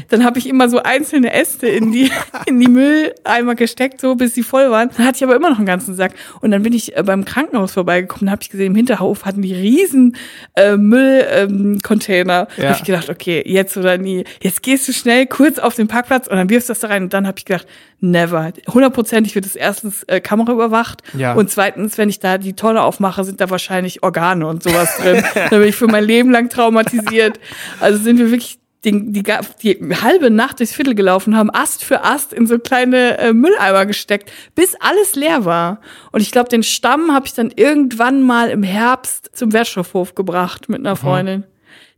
Dann 0.10 0.24
habe 0.24 0.38
ich 0.38 0.48
immer 0.48 0.70
so 0.70 0.84
einzelne 0.84 1.34
Äste 1.34 1.66
in 1.66 1.92
die, 1.92 2.12
in 2.46 2.60
die 2.60 2.68
Mülleimer 2.68 3.56
gesteckt, 3.56 4.02
so 4.02 4.14
bis 4.14 4.36
sie 4.36 4.44
voll 4.44 4.70
waren. 4.70 4.92
Dann 4.96 5.08
hatte 5.08 5.16
ich 5.16 5.24
aber 5.24 5.36
immer 5.36 5.50
noch 5.50 5.58
einen 5.58 5.66
ganzen 5.66 5.96
Sack. 5.96 6.14
Und 6.40 6.52
dann 6.52 6.62
bin 6.62 6.74
ich 6.74 6.96
äh, 6.96 7.02
beim 7.02 7.26
Krankenhaus 7.26 7.72
vorbeigekommen, 7.72 8.30
habe 8.30 8.44
ich 8.44 8.52
gesehen, 8.52 8.68
im 8.68 8.76
Hinterhof 8.76 9.26
hatten 9.26 9.42
die 9.42 9.56
riesen 9.56 10.16
äh, 10.54 10.78
Müllcontainer. 10.78 12.50
Ähm. 12.56 12.64
Ja. 12.64 12.70
Hab 12.70 12.78
ich 12.78 12.84
gedacht, 12.84 13.10
okay, 13.10 13.42
jetzt 13.48 13.76
oder 13.78 13.98
nie. 13.98 14.26
Jetzt 14.44 14.62
gehst 14.62 14.88
du 14.88 14.94
schnell 14.94 15.26
kurz 15.26 15.58
auf 15.58 15.74
den 15.74 15.88
Parkplatz 15.88 16.28
und 16.28 16.38
dann 16.38 16.52
wirfst 16.52 16.70
du 16.70 16.74
das 16.74 16.82
da 16.82 16.90
rein. 16.90 17.02
Und 17.02 17.16
dann 17.16 17.26
habe 17.26 17.40
ich 17.40 17.46
gedacht, 17.46 17.66
never. 18.00 18.52
Hundertprozentig 18.68 19.34
wird 19.36 19.46
es 19.46 19.56
erstens 19.56 20.04
äh, 20.04 20.20
Kamera 20.22 20.52
überwacht 20.52 21.02
Ja. 21.18 21.34
und 21.34 21.50
zweitens, 21.50 21.98
wenn 21.98 22.10
ich 22.10 22.20
da 22.20 22.38
die 22.38 22.54
Tonne 22.54 22.82
aufmache, 22.84 23.24
sind 23.24 23.42
da 23.42 23.50
wahrscheinlich 23.50 24.04
Organe 24.04 24.46
und 24.48 24.64
sowas 24.64 24.98
drin. 24.98 25.24
da 25.36 25.58
bin 25.58 25.64
ich 25.68 25.76
für 25.76 25.88
mein 25.88 26.04
Leben 26.04 26.30
lang 26.32 26.50
traumatisiert. 26.50 27.40
Also 27.80 27.98
sind 28.00 28.18
wir 28.20 28.30
wirklich 28.32 28.60
die, 28.84 29.12
die, 29.12 29.24
die 29.24 29.96
halbe 30.02 30.30
Nacht 30.30 30.60
durchs 30.60 30.74
Viertel 30.74 30.94
gelaufen, 30.94 31.36
haben 31.36 31.50
Ast 31.50 31.84
für 31.84 32.04
Ast 32.04 32.32
in 32.32 32.46
so 32.46 32.60
kleine 32.60 33.18
äh, 33.18 33.34
Mülleimer 33.34 33.86
gesteckt, 33.88 34.32
bis 34.54 34.76
alles 34.80 35.16
leer 35.16 35.46
war. 35.46 35.82
Und 36.12 36.22
ich 36.22 36.32
glaube, 36.32 36.50
den 36.50 36.62
Stamm 36.64 37.12
habe 37.14 37.26
ich 37.26 37.34
dann 37.34 37.52
irgendwann 37.56 38.22
mal 38.22 38.50
im 38.50 38.62
Herbst 38.64 39.32
zum 39.34 39.52
Wertstoffhof 39.52 40.14
gebracht 40.14 40.70
mit 40.70 40.80
einer 40.80 40.96
Freundin. 40.96 41.44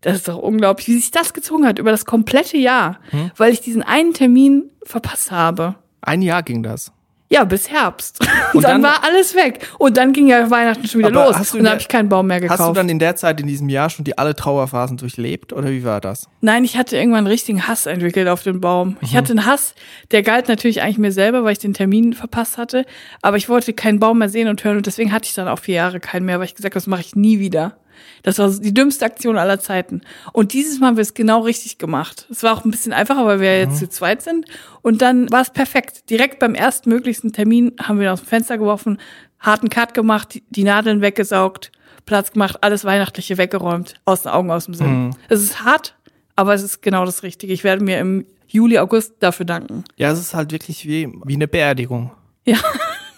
Das 0.02 0.16
ist 0.16 0.30
doch 0.30 0.38
unglaublich, 0.38 0.88
wie 0.88 0.98
sich 0.98 1.12
das 1.12 1.34
gezogen 1.34 1.68
hat 1.68 1.78
über 1.78 1.92
das 1.92 2.06
komplette 2.06 2.57
Jahr, 2.57 3.00
weil 3.36 3.52
ich 3.52 3.60
diesen 3.60 3.84
einen 3.84 4.13
Termin 4.13 4.69
verpasst 4.86 5.31
habe. 5.31 5.75
Ein 6.01 6.22
Jahr 6.22 6.44
ging 6.44 6.63
das. 6.63 6.92
Ja, 7.31 7.44
bis 7.44 7.69
Herbst. 7.69 8.19
Und, 8.54 8.63
dann, 8.63 8.81
dann- 8.81 8.92
war 8.92 9.04
alles 9.04 9.36
weg. 9.36 9.68
Und 9.78 9.98
dann 9.98 10.13
ging 10.13 10.25
ja 10.28 10.50
Weihnachten 10.50 10.88
schon 10.88 11.00
wieder 11.00 11.12
los. 11.12 11.54
Und 11.54 11.60
dann 11.60 11.74
habe 11.74 11.80
ich 11.81 11.88
keinen 11.88 12.10
Baum 12.10 12.25
mehr 12.25 12.40
gekauft. 12.40 12.60
Hast 12.60 12.69
du 12.69 12.74
dann 12.74 12.90
in 12.90 12.98
der 12.98 13.16
Zeit 13.16 13.40
in 13.40 13.46
diesem 13.46 13.69
Jahr 13.69 13.92
schon 13.92 14.04
die 14.04 14.18
alle 14.18 14.34
Trauerphasen 14.36 14.98
durchlebt 14.98 15.54
oder 15.54 15.69
wie 15.69 15.84
war 15.84 16.01
das? 16.01 16.28
Nein, 16.42 16.63
ich 16.63 16.75
hatte 16.75 16.98
irgendwann 16.98 17.19
einen 17.19 17.28
richtigen 17.28 17.68
Hass 17.68 17.86
entwickelt 17.86 18.28
auf 18.28 18.42
den 18.42 18.60
Baum. 18.62 18.98
Ich 19.01 19.16
hatte 19.16 19.34
einen 19.34 19.46
Hass, 19.46 19.75
der 20.10 20.24
galt 20.24 20.48
natürlich 20.48 20.81
eigentlich 20.81 20.98
mir 20.98 21.12
selber, 21.12 21.44
weil 21.44 21.51
ich 21.51 21.60
den 21.60 21.75
Termin 21.75 22.13
verpasst 22.13 22.57
hatte. 22.57 22.84
Aber 23.22 23.38
ich 23.38 23.48
wollte 23.48 23.74
keinen 23.74 24.00
Baum 24.00 24.18
mehr 24.18 24.30
sehen 24.30 24.48
und 24.48 24.63
hören 24.63 24.78
und 24.78 24.88
deswegen 24.88 25.12
hatte 25.12 25.28
ich 25.28 25.36
dann 25.36 25.48
auch 25.48 25.60
vier 25.60 25.75
Jahre 25.75 26.00
keinen 26.00 26.25
mehr, 26.25 26.40
weil 26.40 26.45
ich 26.45 26.56
gesagt 26.56 26.74
habe, 26.74 26.81
das 26.81 26.88
mache 26.88 27.02
ich 27.02 27.16
nie 27.16 27.40
wieder. 27.40 27.78
Das 28.24 28.38
war 28.40 28.50
die 28.50 28.74
dümmste 28.74 29.06
Aktion 29.06 29.38
aller 29.38 29.60
Zeiten. 29.60 30.01
Und 30.34 30.54
dieses 30.54 30.80
Mal 30.80 30.88
haben 30.88 30.98
wir 30.98 31.01
es 31.01 31.13
genau 31.13 31.42
richtig 31.42 31.78
gemacht. 31.78 32.28
Es 32.30 32.44
war 32.44 32.54
auch 32.57 32.66
ein 32.66 32.72
bisschen 32.72 32.94
einfacher, 32.94 33.25
weil 33.25 33.40
wir 33.40 33.60
jetzt 33.60 33.78
zu 33.78 33.90
zweit 33.90 34.22
sind. 34.22 34.46
Und 34.81 35.01
dann 35.01 35.31
war 35.31 35.42
es 35.42 35.50
perfekt. 35.51 36.10
Direkt 36.10 36.40
beim 36.40 36.56
erstmöglichsten 36.56 37.34
Termin 37.34 37.74
haben 37.81 38.00
wir 38.00 38.07
ihn 38.07 38.12
aus 38.13 38.22
dem 38.22 38.28
Fenster 38.28 38.57
geworfen, 38.57 39.00
harten 39.40 39.69
Cut 39.69 39.94
gemacht, 39.94 40.42
die- 40.50 40.63
Nadeln 40.63 41.01
weggesaugt, 41.01 41.72
Platz 42.06 42.31
gemacht, 42.31 42.57
alles 42.62 42.84
Weihnachtliche 42.86 43.38
weggeräumt, 43.38 43.96
aus 44.06 44.24
den 44.24 44.31
Augen, 44.31 44.52
aus 44.52 44.66
dem 44.66 44.74
Sinn. 44.74 45.16
Es 45.30 45.42
ist 45.42 45.63
hart, 45.63 45.95
aber 46.36 46.54
es 46.54 46.63
ist 46.63 46.81
genau 46.81 47.06
das 47.06 47.24
Richtige. 47.24 47.54
Ich 47.54 47.63
werde 47.63 47.84
mir 47.84 48.00
im 48.00 48.25
Juli, 48.48 48.80
August 48.80 49.13
dafür 49.19 49.45
danken. 49.45 49.84
Ja, 49.95 50.12
es 50.12 50.19
ist 50.19 50.34
halt 50.34 50.52
wirklich 50.52 50.88
wie, 50.88 51.07
wie 51.25 51.36
eine 51.36 51.48
Beerdigung. 51.48 52.12
Ja, 52.45 52.57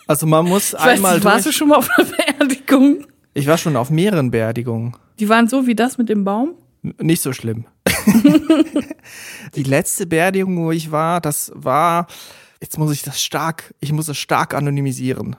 Also 0.07 0.25
man 0.27 0.45
muss 0.45 0.73
ich 0.73 0.79
weiß 0.79 0.97
einmal 0.97 1.15
nicht, 1.15 1.23
warst 1.23 1.45
du 1.45 1.51
schon 1.53 1.69
mal 1.69 1.77
auf 1.77 1.89
einer 1.97 2.05
Beerdigung? 2.09 3.05
Ich 3.33 3.47
war 3.47 3.57
schon 3.57 3.75
auf 3.77 3.89
mehreren 3.89 4.31
Beerdigungen. 4.31 4.95
Die 5.19 5.29
waren 5.29 5.47
so 5.47 5.67
wie 5.67 5.75
das 5.75 5.97
mit 5.97 6.09
dem 6.09 6.23
Baum? 6.23 6.55
Nicht 6.99 7.21
so 7.21 7.31
schlimm. 7.33 7.65
die 9.55 9.63
letzte 9.63 10.05
Beerdigung, 10.05 10.57
wo 10.57 10.71
ich 10.71 10.91
war, 10.91 11.21
das 11.21 11.51
war, 11.55 12.07
jetzt 12.59 12.77
muss 12.77 12.91
ich 12.91 13.03
das 13.03 13.21
stark, 13.21 13.73
ich 13.79 13.91
muss 13.93 14.07
es 14.07 14.17
stark 14.17 14.53
anonymisieren. 14.53 15.35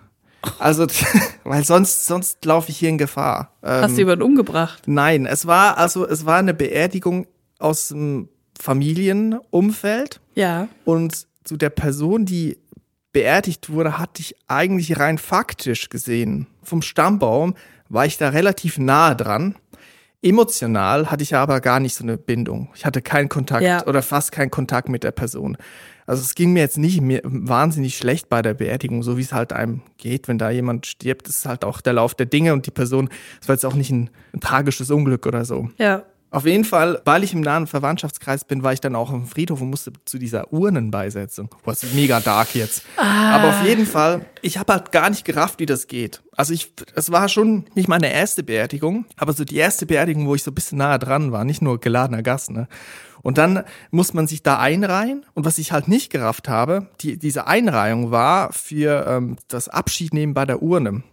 Also, 0.59 0.87
weil 1.45 1.65
sonst, 1.65 2.07
sonst 2.07 2.45
laufe 2.45 2.71
ich 2.71 2.79
hier 2.79 2.89
in 2.89 2.99
Gefahr. 2.99 3.53
Ähm, 3.63 3.83
Hast 3.83 3.95
du 3.95 3.99
jemanden 3.99 4.23
umgebracht? 4.23 4.83
Nein, 4.87 5.27
es 5.27 5.47
war 5.47 5.79
also, 5.79 6.07
es 6.07 6.25
war 6.25 6.39
eine 6.39 6.55
Beerdigung 6.55 7.27
aus 7.59 7.89
dem 7.89 8.29
Familienumfeld 8.59 10.21
Ja. 10.35 10.69
und 10.85 11.27
zu 11.45 11.57
der 11.57 11.71
Person, 11.71 12.25
die 12.25 12.59
beerdigt 13.13 13.71
wurde, 13.71 13.99
hatte 13.99 14.23
ich 14.23 14.37
eigentlich 14.49 14.99
rein 14.99 15.19
faktisch 15.19 15.89
gesehen. 15.91 16.47
Vom 16.63 16.83
Stammbaum 16.83 17.55
war 17.93 18.07
ich 18.07 18.17
da 18.19 18.31
relativ 18.31 18.79
nahe 18.79 19.15
dran. 19.15 19.55
Emotional 20.23 21.11
hatte 21.11 21.23
ich 21.25 21.35
aber 21.35 21.61
gar 21.61 21.81
nicht 21.81 21.95
so 21.95 22.05
eine 22.05 22.17
Bindung. 22.17 22.71
Ich 22.75 22.87
hatte 22.87 23.03
keinen 23.03 23.29
Kontakt 23.29 23.63
Ja. 23.65 23.85
oder 23.87 24.03
fast 24.03 24.31
keinen 24.31 24.51
Kontakt 24.51 24.89
mit 24.89 25.03
der 25.03 25.11
Person. 25.11 25.57
Also 26.07 26.23
es 26.23 26.35
ging 26.35 26.53
mir 26.53 26.61
jetzt 26.61 26.79
nicht 26.79 27.01
mir 27.01 27.21
wahnsinnig 27.25 27.97
schlecht 27.97 28.29
bei 28.29 28.41
der 28.41 28.55
Beerdigung, 28.55 29.03
so 29.03 29.17
wie 29.19 29.23
es 29.23 29.33
halt 29.33 29.53
einem 29.53 29.83
geht, 29.99 30.29
wenn 30.29 30.39
da 30.39 30.51
jemand 30.51 30.87
stirbt, 30.87 31.29
das 31.29 31.37
ist 31.39 31.47
halt 31.47 31.65
auch 31.65 31.81
der 31.81 31.93
Lauf 31.95 32.15
der 32.15 32.27
Dinge 32.27 32.53
und 32.53 32.67
die 32.67 32.71
Person, 32.71 33.09
das 33.41 33.49
war 33.49 33.55
jetzt 33.55 33.65
auch 33.65 33.75
nicht 33.75 33.91
ein, 33.91 34.11
ein 34.33 34.41
tragisches 34.41 34.91
Unglück 34.91 35.27
oder 35.27 35.45
so. 35.45 35.69
Ja. 35.79 36.03
Auf 36.33 36.47
jeden 36.47 36.65
Fall, 36.65 37.03
weil 37.05 37.25
ich 37.25 37.35
im 37.35 37.43
nahen 37.43 37.67
Verwandtschaftskreis 37.67 38.47
bin, 38.47 38.63
war 38.63 38.73
ich 38.73 38.81
dann 38.81 38.97
auch 38.97 39.11
dem 39.11 39.27
Friedhof 39.27 39.61
und 39.61 39.69
musste 39.69 39.93
zu 40.07 40.19
dieser 40.19 40.51
Urnenbeisetzung. 40.51 41.51
Ist 41.67 41.95
mega 41.95 42.21
dark 42.21 42.55
jetzt. 42.55 42.85
Aber 42.97 43.51
auf 43.51 43.63
jeden 43.63 43.85
Fall, 43.85 44.25
ich 44.41 44.57
habe 44.57 44.73
halt 44.73 44.93
gar 44.93 45.11
nicht 45.11 45.27
gerafft, 45.27 45.61
wie 45.61 45.67
das 45.67 45.89
geht. 45.89 46.23
Also 46.35 46.55
ich, 46.55 46.73
es 46.95 47.13
war 47.13 47.29
schon 47.29 47.67
nicht 47.75 47.87
meine 47.87 48.11
erste 48.11 48.43
Beerdigung, 48.43 49.05
aber 49.19 49.35
so 49.35 49.45
die 49.45 49.57
erste 49.57 49.85
Beerdigung, 49.85 50.27
wo 50.27 50.35
ich 50.35 50.43
so 50.43 50.53
ein 50.53 50.55
bisschen 50.55 50.79
nahe 50.79 50.99
dran 50.99 51.33
war, 51.33 51.45
nicht 51.45 51.61
nur 51.61 51.79
geladener 51.79 52.23
Gast, 52.23 52.51
ne? 52.51 52.67
Und 53.21 53.39
dann 53.39 53.63
muss 53.91 54.15
man 54.15 54.27
sich 54.27 54.43
da 54.43 54.59
einreihen. 54.59 55.25
Und 55.35 55.45
was 55.45 55.59
ich 55.59 55.71
halt 55.71 55.87
nicht 55.87 56.11
gerafft 56.11 56.49
habe, 56.49 56.89
die, 57.03 57.19
diese 57.19 57.47
Einreihung 57.47 58.11
war 58.11 58.53
für 58.53 59.07
ähm, 59.07 59.37
das 59.49 59.69
Abschiednehmen 59.69 60.35
bei 60.35 60.45
der 60.45 60.61
Urne. 60.61 61.05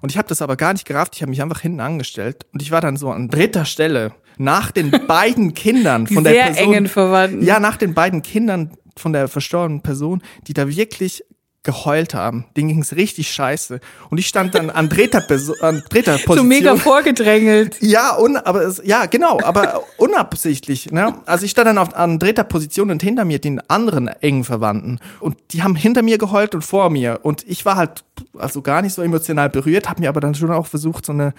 Und 0.00 0.12
ich 0.12 0.18
habe 0.18 0.28
das 0.28 0.42
aber 0.42 0.56
gar 0.56 0.74
nicht 0.74 0.86
gerafft. 0.86 1.16
Ich 1.16 1.22
habe 1.22 1.30
mich 1.30 1.42
einfach 1.42 1.60
hinten 1.60 1.80
angestellt 1.80 2.46
und 2.52 2.62
ich 2.62 2.70
war 2.70 2.80
dann 2.80 2.96
so 2.96 3.10
an 3.10 3.28
dritter 3.28 3.64
Stelle 3.64 4.12
nach 4.36 4.70
den 4.70 4.90
beiden 5.06 5.54
Kindern 5.54 6.04
Die 6.06 6.14
von 6.14 6.24
der 6.24 6.32
sehr 6.32 6.44
Person. 6.46 6.64
engen 6.74 6.88
Verwandten. 6.88 7.44
Ja, 7.44 7.60
nach 7.60 7.76
den 7.76 7.94
beiden 7.94 8.22
Kindern 8.22 8.70
von 8.96 9.12
der 9.12 9.28
verstorbenen 9.28 9.82
Person, 9.82 10.22
die 10.46 10.54
da 10.54 10.68
wirklich 10.68 11.22
geheult 11.62 12.14
haben. 12.14 12.44
Denen 12.56 12.68
ging's 12.68 12.94
richtig 12.94 13.28
scheiße. 13.32 13.80
Und 14.08 14.18
ich 14.18 14.28
stand 14.28 14.54
dann 14.54 14.70
an 14.70 14.88
dritter, 14.88 15.18
Perso- 15.18 15.60
an 15.60 15.82
dritter 15.90 16.16
So 16.16 16.24
Position. 16.26 16.46
mega 16.48 16.76
vorgedrängelt. 16.76 17.78
Ja, 17.82 18.16
un, 18.16 18.36
aber 18.36 18.62
es, 18.62 18.80
ja, 18.84 19.06
genau, 19.06 19.40
aber 19.42 19.82
unabsichtlich. 19.96 20.92
Ne? 20.92 21.14
Also 21.26 21.44
ich 21.44 21.50
stand 21.50 21.66
dann 21.66 21.78
auf, 21.78 21.92
an 21.96 22.20
dritter 22.20 22.44
Position 22.44 22.92
und 22.92 23.02
hinter 23.02 23.24
mir 23.24 23.40
den 23.40 23.60
anderen 23.68 24.06
engen 24.06 24.44
Verwandten. 24.44 25.00
Und 25.18 25.36
die 25.50 25.64
haben 25.64 25.74
hinter 25.74 26.02
mir 26.02 26.18
geheult 26.18 26.54
und 26.54 26.62
vor 26.62 26.88
mir. 26.88 27.18
Und 27.22 27.44
ich 27.48 27.64
war 27.64 27.74
halt 27.74 28.04
also 28.38 28.62
gar 28.62 28.80
nicht 28.80 28.94
so 28.94 29.02
emotional 29.02 29.50
berührt, 29.50 29.88
habe 29.88 30.00
mir 30.00 30.08
aber 30.08 30.20
dann 30.20 30.36
schon 30.36 30.52
auch 30.52 30.68
versucht, 30.68 31.04
so 31.04 31.12
eine 31.12 31.34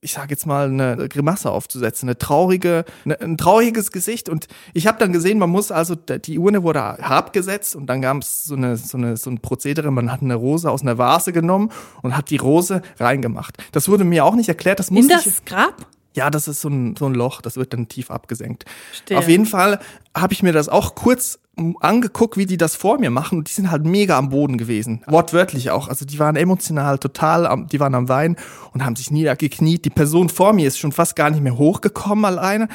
ich 0.00 0.12
sage 0.12 0.30
jetzt 0.30 0.46
mal, 0.46 0.68
eine 0.68 1.08
Grimasse 1.08 1.50
aufzusetzen, 1.50 2.08
eine 2.08 2.16
traurige, 2.16 2.84
eine, 3.04 3.20
ein 3.20 3.36
trauriges 3.36 3.92
Gesicht. 3.92 4.28
Und 4.28 4.46
ich 4.72 4.86
habe 4.86 4.98
dann 4.98 5.12
gesehen, 5.12 5.38
man 5.38 5.50
muss 5.50 5.70
also, 5.70 5.94
die 5.94 6.38
Urne 6.38 6.62
wurde 6.62 6.80
herabgesetzt 6.80 7.76
und 7.76 7.86
dann 7.86 8.00
gab 8.00 8.18
es 8.22 8.44
so, 8.44 8.54
eine, 8.54 8.76
so, 8.76 8.96
eine, 8.96 9.16
so 9.16 9.30
ein 9.30 9.40
Prozedere, 9.40 9.90
man 9.90 10.10
hat 10.10 10.22
eine 10.22 10.34
Rose 10.34 10.70
aus 10.70 10.82
einer 10.82 10.98
Vase 10.98 11.32
genommen 11.32 11.70
und 12.02 12.16
hat 12.16 12.30
die 12.30 12.38
Rose 12.38 12.82
reingemacht. 12.98 13.58
Das 13.72 13.88
wurde 13.88 14.04
mir 14.04 14.24
auch 14.24 14.34
nicht 14.34 14.48
erklärt, 14.48 14.78
das 14.78 14.88
In 14.88 14.96
musste 14.96 15.14
ich. 15.14 15.24
das 15.24 15.44
Grab? 15.44 15.86
Ja, 16.14 16.30
das 16.30 16.48
ist 16.48 16.60
so 16.60 16.68
ein, 16.68 16.96
so 16.96 17.06
ein 17.06 17.14
Loch, 17.14 17.40
das 17.40 17.56
wird 17.56 17.72
dann 17.72 17.88
tief 17.88 18.10
abgesenkt. 18.10 18.64
Verstehe. 18.88 19.18
Auf 19.18 19.28
jeden 19.28 19.46
Fall 19.46 19.78
habe 20.14 20.32
ich 20.32 20.42
mir 20.42 20.52
das 20.52 20.68
auch 20.68 20.94
kurz 20.94 21.38
angeguckt, 21.80 22.36
wie 22.36 22.46
die 22.46 22.56
das 22.56 22.74
vor 22.74 22.98
mir 22.98 23.10
machen. 23.10 23.38
Und 23.38 23.50
die 23.50 23.52
sind 23.52 23.70
halt 23.70 23.84
mega 23.84 24.16
am 24.16 24.30
Boden 24.30 24.56
gewesen. 24.56 25.02
Wortwörtlich 25.06 25.70
auch. 25.70 25.88
Also 25.88 26.04
die 26.04 26.18
waren 26.18 26.36
emotional 26.36 26.98
total, 26.98 27.46
am, 27.46 27.66
die 27.66 27.80
waren 27.80 27.94
am 27.94 28.08
Weinen 28.08 28.36
und 28.72 28.84
haben 28.84 28.96
sich 28.96 29.10
niedergekniet. 29.10 29.84
Die 29.84 29.90
Person 29.90 30.28
vor 30.28 30.52
mir 30.52 30.66
ist 30.66 30.78
schon 30.78 30.92
fast 30.92 31.16
gar 31.16 31.30
nicht 31.30 31.42
mehr 31.42 31.58
hochgekommen 31.58 32.24
alleine. 32.24 32.68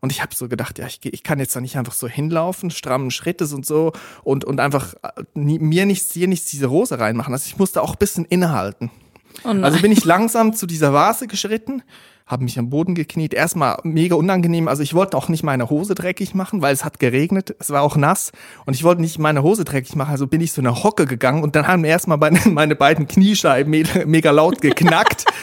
Und 0.00 0.10
ich 0.10 0.22
habe 0.22 0.34
so 0.34 0.48
gedacht, 0.48 0.78
ja, 0.78 0.86
ich, 0.86 1.00
ich 1.04 1.22
kann 1.22 1.38
jetzt 1.38 1.54
da 1.54 1.60
nicht 1.60 1.76
einfach 1.76 1.92
so 1.92 2.08
hinlaufen, 2.08 2.70
strammen 2.70 3.10
Schrittes 3.10 3.52
und 3.52 3.64
so 3.64 3.92
und, 4.24 4.44
und 4.44 4.60
einfach 4.60 4.94
äh, 5.02 5.22
nie, 5.34 5.58
mir 5.58 5.86
nichts, 5.86 6.08
dir 6.08 6.26
nichts 6.26 6.50
diese 6.50 6.66
Rose 6.66 6.98
reinmachen. 6.98 7.32
Also 7.32 7.46
ich 7.46 7.58
musste 7.58 7.82
auch 7.82 7.92
ein 7.92 7.98
bisschen 7.98 8.24
innehalten. 8.24 8.90
Oh. 9.44 9.48
Also 9.48 9.80
bin 9.80 9.92
ich 9.92 10.04
langsam 10.04 10.54
zu 10.54 10.66
dieser 10.66 10.92
Vase 10.92 11.26
geschritten, 11.26 11.82
habe 12.26 12.44
mich 12.44 12.58
am 12.58 12.70
Boden 12.70 12.94
gekniet. 12.94 13.34
Erstmal 13.34 13.78
mega 13.82 14.14
unangenehm. 14.16 14.68
Also 14.68 14.82
ich 14.82 14.94
wollte 14.94 15.16
auch 15.16 15.28
nicht 15.28 15.42
meine 15.42 15.68
Hose 15.70 15.94
dreckig 15.94 16.34
machen, 16.34 16.62
weil 16.62 16.72
es 16.74 16.84
hat 16.84 16.98
geregnet. 16.98 17.54
Es 17.58 17.70
war 17.70 17.82
auch 17.82 17.96
nass 17.96 18.32
und 18.66 18.74
ich 18.74 18.84
wollte 18.84 19.00
nicht 19.02 19.18
meine 19.18 19.42
Hose 19.42 19.64
dreckig 19.64 19.96
machen. 19.96 20.10
Also 20.12 20.26
bin 20.26 20.40
ich 20.40 20.52
so 20.52 20.60
in 20.60 20.66
eine 20.66 20.82
Hocke 20.82 21.06
gegangen 21.06 21.42
und 21.42 21.56
dann 21.56 21.66
haben 21.66 21.84
erstmal 21.84 22.18
meine, 22.18 22.40
meine 22.50 22.76
beiden 22.76 23.06
Kniescheiben 23.08 23.70
me- 23.70 24.06
mega 24.06 24.30
laut 24.30 24.60
geknackt. 24.60 25.24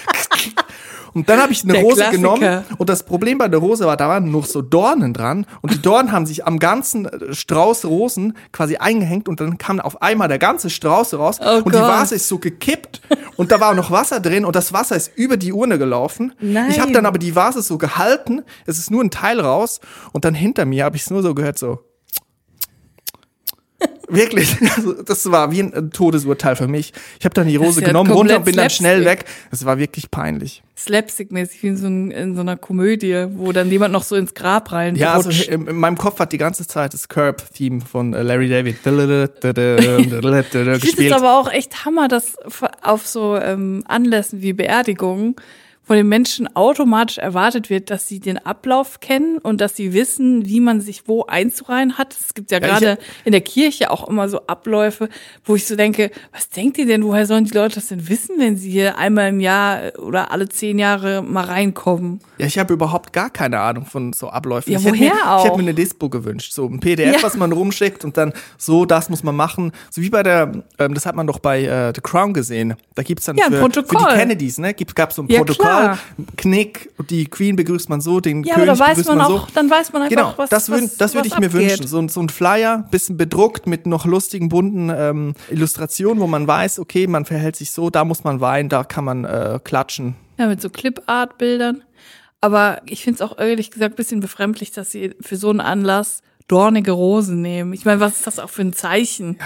Und 1.14 1.30
dann 1.30 1.40
habe 1.42 1.52
ich 1.52 1.64
eine 1.64 1.74
Der 1.74 1.82
Rose 1.84 1.96
Klassiker. 2.02 2.18
genommen 2.18 2.64
und 2.78 2.90
das 2.90 3.04
Problem 3.04 3.38
bei 3.38 3.48
der 3.48 3.60
Rose 3.60 3.86
war, 3.86 3.98
da 3.98 4.08
waren 4.10 4.32
noch 4.32 4.46
so 4.46 4.62
Dornen 4.62 5.14
dran 5.14 5.46
und 5.62 5.74
die 5.74 5.82
Dornen 5.82 6.12
haben 6.12 6.26
sich 6.26 6.46
am 6.46 6.60
ganzen 6.60 7.06
äh, 7.06 7.34
Strauß 7.34 7.86
Rosen 7.86 8.36
quasi 8.52 8.78
eingehängt 8.78 9.28
und 9.30 9.40
dann 9.40 9.58
kam 9.58 9.80
auf 9.80 10.02
einmal 10.02 10.28
der 10.28 10.40
ganze 10.40 10.70
Strauß 10.70 11.14
raus 11.16 11.40
Oh 11.42 11.58
und 11.58 11.68
die 11.68 11.72
Gott. 11.80 11.82
Vase 11.88 12.16
ist 12.16 12.28
so 12.28 12.38
gekippt 12.40 13.02
und 13.38 13.52
da 13.52 13.60
war 13.60 13.74
noch 13.74 13.92
Wasser 13.92 14.20
drin 14.20 14.46
und 14.46 14.56
das 14.56 14.74
Wasser 14.74 14.96
ist 14.96 15.12
über 15.16 15.38
die 15.38 15.54
Urne 15.54 15.78
gelaufen. 15.78 16.34
Nein. 16.40 16.70
Ich 16.70 16.80
habe 16.80 16.92
dann 16.92 17.06
aber 17.06 17.18
die 17.20 17.36
Vase 17.36 17.62
so 17.62 17.78
gehalten, 17.78 18.42
es 18.66 18.78
ist 18.78 18.92
nur 18.92 19.04
ein 19.04 19.12
Teil 19.12 19.40
raus 19.40 19.80
und 20.14 20.26
dann 20.26 20.34
hinter 20.34 20.66
mir 20.66 20.84
habe 20.86 20.96
ich 20.96 21.04
es 21.04 21.10
nur 21.10 21.22
so 21.24 21.34
gehört 21.34 21.58
so 21.58 21.80
Wirklich, 24.10 24.58
also 24.76 24.94
das 24.94 25.32
war 25.32 25.52
wie 25.52 25.62
ein 25.62 25.92
Todesurteil 25.92 26.56
für 26.56 26.68
mich. 26.68 26.94
Ich 27.20 27.26
habe 27.26 27.34
dann 27.34 27.48
die 27.48 27.56
Rose 27.56 27.82
ja 27.82 27.88
genommen, 27.88 28.12
runter 28.12 28.38
und 28.38 28.46
bin 28.46 28.56
dann 28.56 28.70
schnell 28.70 29.06
weg. 29.06 29.26
Das 29.52 29.66
war 29.66 29.78
wirklich 29.78 30.12
peinlich. 30.12 30.64
Slapstick-mäßig 30.78 31.62
wie 31.62 31.68
in 31.68 31.78
so, 31.78 31.88
ein, 31.88 32.12
in 32.12 32.36
so 32.36 32.42
einer 32.42 32.56
Komödie, 32.56 33.28
wo 33.36 33.52
dann 33.52 33.70
jemand 33.70 33.92
noch 33.92 34.04
so 34.04 34.16
ins 34.16 34.34
Grab 34.34 34.72
rein 34.72 34.96
Ja, 34.96 35.14
also 35.14 35.30
in, 35.30 35.68
in 35.68 35.76
meinem 35.76 35.98
Kopf 35.98 36.20
hat 36.20 36.32
die 36.32 36.38
ganze 36.38 36.66
Zeit 36.66 36.94
das 36.94 37.10
Curb-Theme 37.10 37.82
von 37.82 38.14
äh, 38.14 38.24
Larry 38.24 38.48
David 38.48 38.78
Ich 38.84 38.84
finde 38.84 40.72
es 40.72 40.82
gespielt. 40.82 41.14
aber 41.14 41.38
auch 41.38 41.52
echt 41.52 41.86
Hammer, 41.86 42.08
dass 42.08 42.38
auf 42.82 43.06
so 43.06 43.36
ähm, 43.38 43.84
Anlässen 43.88 44.42
wie 44.42 44.54
Beerdigungen 44.54 45.36
von 45.90 45.96
den 45.98 46.08
Menschen 46.08 46.56
automatisch 46.56 47.18
erwartet 47.18 47.72
wird, 47.72 47.90
dass 47.90 48.08
sie 48.08 48.20
den 48.20 48.38
Ablauf 48.38 49.00
kennen 49.00 49.40
und 49.40 49.60
dass 49.60 49.76
sie 49.76 49.92
wissen, 49.92 50.46
wie 50.46 50.60
man 50.60 50.82
sich 50.82 51.08
wo 51.08 51.26
einzureihen 51.26 51.98
hat. 51.98 52.14
Es 52.16 52.36
gibt 52.36 52.52
ja 52.52 52.60
Ja, 52.60 52.68
gerade 52.68 53.00
in 53.26 53.32
der 53.32 53.42
Kirche 53.42 53.90
auch 53.90 54.08
immer 54.08 54.30
so 54.30 54.46
Abläufe, 54.46 55.10
wo 55.46 55.56
ich 55.56 55.66
so 55.66 55.76
denke, 55.76 56.12
was 56.32 56.48
denkt 56.50 56.78
ihr 56.78 56.86
denn, 56.86 57.04
woher 57.04 57.26
sollen 57.26 57.46
die 57.46 57.56
Leute 57.56 57.74
das 57.74 57.88
denn 57.88 58.08
wissen, 58.08 58.36
wenn 58.38 58.56
sie 58.56 58.70
hier 58.70 59.00
einmal 59.00 59.30
im 59.30 59.40
Jahr 59.40 59.98
oder 59.98 60.32
alle 60.32 60.48
zehn 60.48 60.78
Jahre 60.78 61.24
mal 61.24 61.46
reinkommen? 61.46 62.20
Ja, 62.38 62.46
ich 62.46 62.60
habe 62.60 62.72
überhaupt 62.72 63.12
gar 63.12 63.32
keine 63.32 63.60
Ahnung 63.60 63.88
von 63.88 64.14
so 64.14 64.30
Abläufen. 64.30 64.72
Ja, 64.72 64.78
ich 64.78 64.86
hätte 64.86 64.96
woher 65.00 65.16
mir, 65.16 65.32
auch? 65.34 65.40
Ich 65.40 65.46
hätte 65.46 65.58
mir 65.58 65.64
eine 65.64 65.74
Dispo 65.74 66.08
gewünscht, 66.08 66.54
so 66.54 66.68
ein 66.68 66.80
PDF, 66.80 67.16
Ja. 67.16 67.24
was 67.24 67.36
man 67.36 67.52
rumschickt 67.52 68.06
und 68.06 68.16
dann 68.16 68.32
so, 68.60 68.86
das 68.86 69.10
muss 69.10 69.24
man 69.24 69.36
machen. 69.36 69.72
So 69.90 70.04
wie 70.04 70.12
bei 70.12 70.22
der, 70.22 70.52
ähm, 70.78 70.94
das 70.94 71.08
hat 71.08 71.16
man 71.16 71.26
doch 71.26 71.40
bei 71.40 71.64
äh, 71.64 71.92
The 71.96 72.02
Crown 72.02 72.34
gesehen. 72.34 72.76
Da 72.94 73.02
gibt's 73.02 73.26
dann 73.26 73.38
Ja, 73.38 73.46
ein 73.48 73.54
für, 73.54 73.72
für 73.72 73.82
die 73.98 74.16
Kennedys, 74.16 74.60
ne, 74.60 74.76
gab's 74.76 75.16
so 75.16 75.24
ein 75.24 75.28
Protokoll, 75.28 75.56
klar. 75.66 75.79
Knick, 76.38 76.92
die 77.10 77.26
Queen 77.26 77.56
begrüßt 77.56 77.90
man 77.90 78.02
so, 78.02 78.20
den 78.20 78.44
Ja, 78.44 78.56
aber 78.56 78.66
König 78.66 78.80
da 78.80 78.86
weiß 78.86 78.90
begrüßt 78.98 79.08
man 79.10 79.18
man 79.20 79.28
auch, 79.28 79.48
so. 79.48 79.54
dann 79.56 79.70
weiß 79.70 79.94
man 79.94 80.02
einfach, 80.04 80.16
Genau, 80.16 80.34
was 80.38 80.50
das 80.50 80.70
würde 80.70 80.84
was, 80.84 80.98
das 80.98 81.14
würd 81.14 81.26
was 81.26 81.34
ich 81.34 81.40
mir 81.40 81.46
abgeht. 81.48 81.70
wünschen. 81.72 81.88
So, 81.88 82.00
ein- 82.00 82.10
so 82.10 82.22
ein 82.22 82.30
Flyer, 82.30 82.86
bisschen 82.92 83.18
bedruckt 83.18 83.68
mit 83.68 83.86
noch 83.86 84.06
lustigen, 84.06 84.50
bunten 84.50 84.90
ähm, 84.96 85.34
Illustrationen, 85.50 86.20
wo 86.22 86.28
man 86.28 86.48
weiß, 86.48 86.80
okay, 86.80 87.08
man 87.08 87.26
verhält 87.26 87.56
sich 87.56 87.72
so, 87.72 87.90
da 87.90 88.06
muss 88.06 88.24
man 88.24 88.42
weinen, 88.42 88.70
da 88.70 88.84
kann 88.84 89.06
man 89.06 89.26
äh, 89.26 89.60
klatschen. 89.64 90.16
Ja, 90.38 90.48
mit 90.48 90.62
so 90.62 90.70
Clip-Art-Bildern. 90.70 91.84
Aber 92.42 92.82
ich 92.86 93.04
finde 93.04 93.22
es 93.24 93.30
auch 93.30 93.38
ehrlich 93.38 93.70
gesagt 93.72 93.94
ein 93.94 93.98
bisschen 93.98 94.20
befremdlich, 94.22 94.72
dass 94.72 94.92
sie 94.92 95.14
für 95.20 95.36
so 95.36 95.50
einen 95.50 95.60
Anlass 95.60 96.22
dornige 96.48 96.92
Rosen 96.92 97.42
nehmen. 97.42 97.74
Ich 97.74 97.84
meine, 97.86 98.00
was 98.00 98.14
ist 98.18 98.26
das 98.28 98.40
auch 98.40 98.50
für 98.50 98.62
ein 98.62 98.72
Zeichen? 98.74 99.38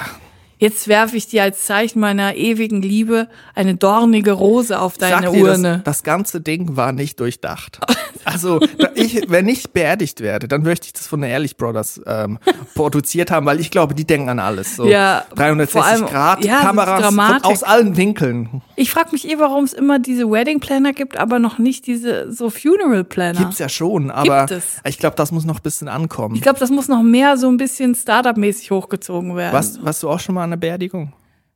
Jetzt 0.64 0.88
werfe 0.88 1.18
ich 1.18 1.28
dir 1.28 1.44
als 1.44 1.66
Zeichen 1.66 2.00
meiner 2.00 2.36
ewigen 2.36 2.82
Liebe 2.82 3.28
eine 3.54 3.76
dornige 3.76 4.32
Rose 4.32 4.80
auf 4.80 4.98
deine 4.98 5.24
Sag 5.28 5.34
dir, 5.34 5.44
Urne. 5.44 5.82
Das, 5.84 5.98
das 5.98 6.04
ganze 6.04 6.40
Ding 6.40 6.78
war 6.78 6.94
nicht 6.94 7.20
durchdacht. 7.20 7.82
Also, 8.26 8.62
ich, 8.96 9.30
wenn 9.30 9.50
ich 9.50 9.72
beerdigt 9.72 10.22
werde, 10.22 10.48
dann 10.48 10.64
möchte 10.64 10.88
ich 10.88 10.94
das 10.94 11.08
von 11.08 11.20
den 11.20 11.30
Ehrlich 11.30 11.58
Brothers 11.58 12.00
ähm, 12.06 12.40
produziert 12.74 13.32
haben, 13.32 13.46
weil 13.46 13.60
ich 13.60 13.70
glaube, 13.70 13.94
die 13.96 14.06
denken 14.06 14.30
an 14.30 14.40
alles. 14.40 14.78
So 14.78 14.86
Ja, 14.86 15.26
360 15.36 15.72
vor 15.74 15.86
allem- 15.86 16.06
Grad, 16.06 16.46
ja, 16.46 16.62
Kameras 16.62 17.06
von, 17.14 17.20
aus 17.44 17.64
allen 17.64 17.98
Winkeln. 17.98 18.62
Ich 18.78 18.92
frage 18.92 19.10
mich 19.12 19.30
eh, 19.30 19.40
warum 19.40 19.66
es 19.66 19.74
immer 19.74 20.00
diese 20.00 20.32
Wedding 20.32 20.62
Planner 20.62 20.94
gibt, 20.94 21.18
aber 21.18 21.40
noch 21.40 21.58
nicht 21.58 21.86
diese 21.86 22.32
so 22.32 22.50
Funeral 22.50 23.04
Planner. 23.04 23.40
Gibt's 23.40 23.60
ja 23.60 23.68
schon, 23.68 24.10
aber 24.10 24.48
ich 24.86 24.98
glaube, 24.98 25.18
das 25.18 25.34
muss 25.34 25.44
noch 25.44 25.58
ein 25.58 25.64
bisschen 25.64 25.90
ankommen. 25.90 26.36
Ich 26.36 26.42
glaube, 26.42 26.60
das 26.60 26.70
muss 26.70 26.88
noch 26.88 27.04
mehr 27.04 27.36
so 27.36 27.50
ein 27.50 27.58
bisschen 27.58 27.94
Startup-mäßig 27.94 28.72
hochgezogen 28.72 29.36
werden. 29.36 29.54
Was, 29.54 29.84
warst 29.84 30.02
du 30.02 30.10
auch 30.10 30.22
schon 30.22 30.36
mal 30.36 30.46
an 30.46 30.53
der 30.54 30.68
Beerdigung? 30.68 31.14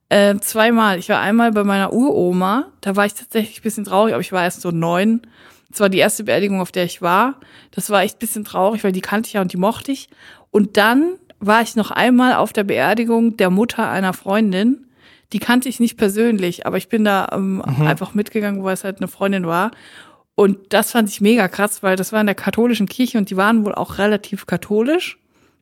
Äh, 0.09 0.37
zweimal. 0.39 0.99
Ich 0.99 1.09
war 1.09 1.19
einmal 1.19 1.51
bei 1.51 1.63
meiner 1.63 1.93
Uroma. 1.93 2.71
Da 2.81 2.95
war 2.95 3.05
ich 3.05 3.13
tatsächlich 3.13 3.59
ein 3.59 3.63
bisschen 3.63 3.83
traurig, 3.83 4.13
aber 4.13 4.21
ich 4.21 4.31
war 4.31 4.43
erst 4.43 4.61
so 4.61 4.71
neun. 4.71 5.21
Das 5.69 5.81
war 5.81 5.89
die 5.89 5.97
erste 5.97 6.23
Beerdigung, 6.23 6.61
auf 6.61 6.71
der 6.71 6.85
ich 6.85 7.01
war. 7.01 7.35
Das 7.71 7.89
war 7.89 8.01
echt 8.01 8.15
ein 8.15 8.19
bisschen 8.19 8.45
traurig, 8.45 8.83
weil 8.83 8.93
die 8.93 9.01
kannte 9.01 9.27
ich 9.27 9.33
ja 9.33 9.41
und 9.41 9.51
die 9.51 9.57
mochte 9.57 9.91
ich. 9.91 10.09
Und 10.51 10.77
dann 10.77 11.15
war 11.39 11.61
ich 11.61 11.75
noch 11.75 11.91
einmal 11.91 12.33
auf 12.35 12.53
der 12.53 12.63
Beerdigung 12.63 13.37
der 13.37 13.49
Mutter 13.49 13.89
einer 13.89 14.13
Freundin. 14.13 14.87
Die 15.33 15.39
kannte 15.39 15.67
ich 15.67 15.79
nicht 15.79 15.97
persönlich, 15.97 16.65
aber 16.65 16.77
ich 16.77 16.87
bin 16.87 17.03
da 17.03 17.27
ähm, 17.33 17.61
einfach 17.61 18.13
mitgegangen, 18.13 18.63
weil 18.63 18.73
es 18.73 18.85
halt 18.85 18.97
eine 18.97 19.09
Freundin 19.09 19.45
war. 19.45 19.71
Und 20.35 20.57
das 20.69 20.91
fand 20.91 21.09
ich 21.09 21.19
mega 21.19 21.47
krass, 21.47 21.83
weil 21.83 21.95
das 21.95 22.13
war 22.13 22.21
in 22.21 22.27
der 22.27 22.35
katholischen 22.35 22.87
Kirche 22.87 23.17
und 23.17 23.29
die 23.29 23.37
waren 23.37 23.65
wohl 23.65 23.75
auch 23.75 23.97
relativ 23.97 24.45
katholisch. 24.45 25.19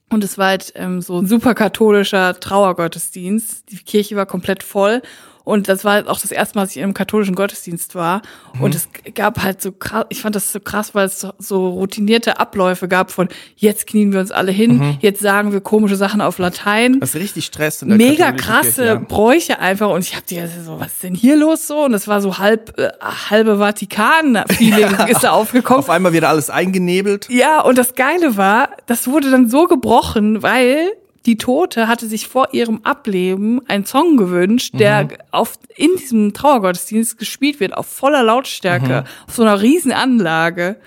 Und 0.09 0.23
es 0.23 0.37
war 0.37 0.47
halt 0.47 0.71
ähm, 0.75 1.01
so 1.01 1.19
ein 1.19 1.25
super 1.25 1.55
katholischer 1.55 2.39
Trauergottesdienst. 2.39 3.71
Die 3.71 3.77
Kirche 3.77 4.15
war 4.15 4.25
komplett 4.25 4.63
voll. 4.63 5.01
Und 5.45 5.69
das 5.69 5.85
war 5.85 6.07
auch 6.09 6.19
das 6.19 6.31
erste 6.31 6.57
Mal, 6.57 6.63
dass 6.63 6.71
ich 6.71 6.77
in 6.77 6.83
einem 6.83 6.93
katholischen 6.95 7.35
Gottesdienst 7.35 7.95
war. 7.95 8.23
Und 8.59 8.73
es 8.73 8.89
gab 9.13 9.43
halt 9.43 9.61
so 9.61 9.71
krass, 9.71 10.05
ich 10.09 10.21
fand 10.21 10.35
das 10.35 10.51
so 10.51 10.59
krass, 10.59 10.95
weil 10.95 11.05
es 11.05 11.19
so, 11.19 11.31
so 11.37 11.69
routinierte 11.69 12.39
Abläufe 12.39 12.87
gab 12.87 13.11
von 13.11 13.29
jetzt 13.55 13.85
knien 13.85 14.11
wir 14.11 14.19
uns 14.19 14.31
alle 14.31 14.51
hin, 14.51 14.97
jetzt 15.01 15.21
sagen 15.21 15.53
wir 15.53 15.61
komische 15.61 15.95
Sachen 15.95 16.19
auf 16.19 16.39
Latein. 16.39 16.99
Das 16.99 17.13
ist 17.13 17.21
richtig 17.21 17.45
Stress 17.45 17.83
in 17.83 17.89
der 17.89 17.97
Mega 17.97 18.31
krasse 18.31 18.63
Kirche, 18.63 18.85
ja. 18.85 18.95
Bräuche 18.95 19.59
einfach. 19.59 19.91
Und 19.91 20.01
ich 20.03 20.15
hab 20.15 20.25
die 20.25 20.39
also 20.39 20.61
so, 20.63 20.79
was 20.79 20.93
ist 20.93 21.03
denn 21.03 21.13
hier 21.13 21.37
los 21.37 21.67
so? 21.67 21.85
Und 21.85 21.93
es 21.93 22.07
war 22.07 22.21
so 22.21 22.39
halb, 22.39 22.77
äh, 22.79 22.89
halbe 23.29 23.59
Vatikan-Feeling 23.59 24.95
ist 25.09 25.23
da 25.23 25.31
aufgekommen. 25.31 25.79
Auf 25.79 25.91
einmal 25.91 26.11
wird 26.11 26.23
alles 26.23 26.49
eingenebelt. 26.49 27.29
Ja, 27.29 27.61
und 27.61 27.77
das 27.77 27.93
Geile 27.93 28.35
war, 28.35 28.69
das 28.87 29.07
wurde 29.07 29.29
dann 29.29 29.47
so 29.47 29.65
gebrochen, 29.65 30.41
weil 30.41 30.91
die 31.25 31.37
Tote 31.37 31.87
hatte 31.87 32.07
sich 32.07 32.27
vor 32.27 32.53
ihrem 32.53 32.81
Ableben 32.83 33.61
einen 33.67 33.85
Song 33.85 34.17
gewünscht, 34.17 34.73
der 34.77 35.07
auf, 35.31 35.57
in 35.75 35.89
diesem 35.97 36.33
Trauergottesdienst 36.33 37.17
gespielt 37.17 37.59
wird, 37.59 37.75
auf 37.75 37.87
voller 37.87 38.23
Lautstärke, 38.23 39.05
auf 39.27 39.35
so 39.35 39.41
einer 39.41 39.61
riesen 39.61 39.91
Anlage. 39.91 40.77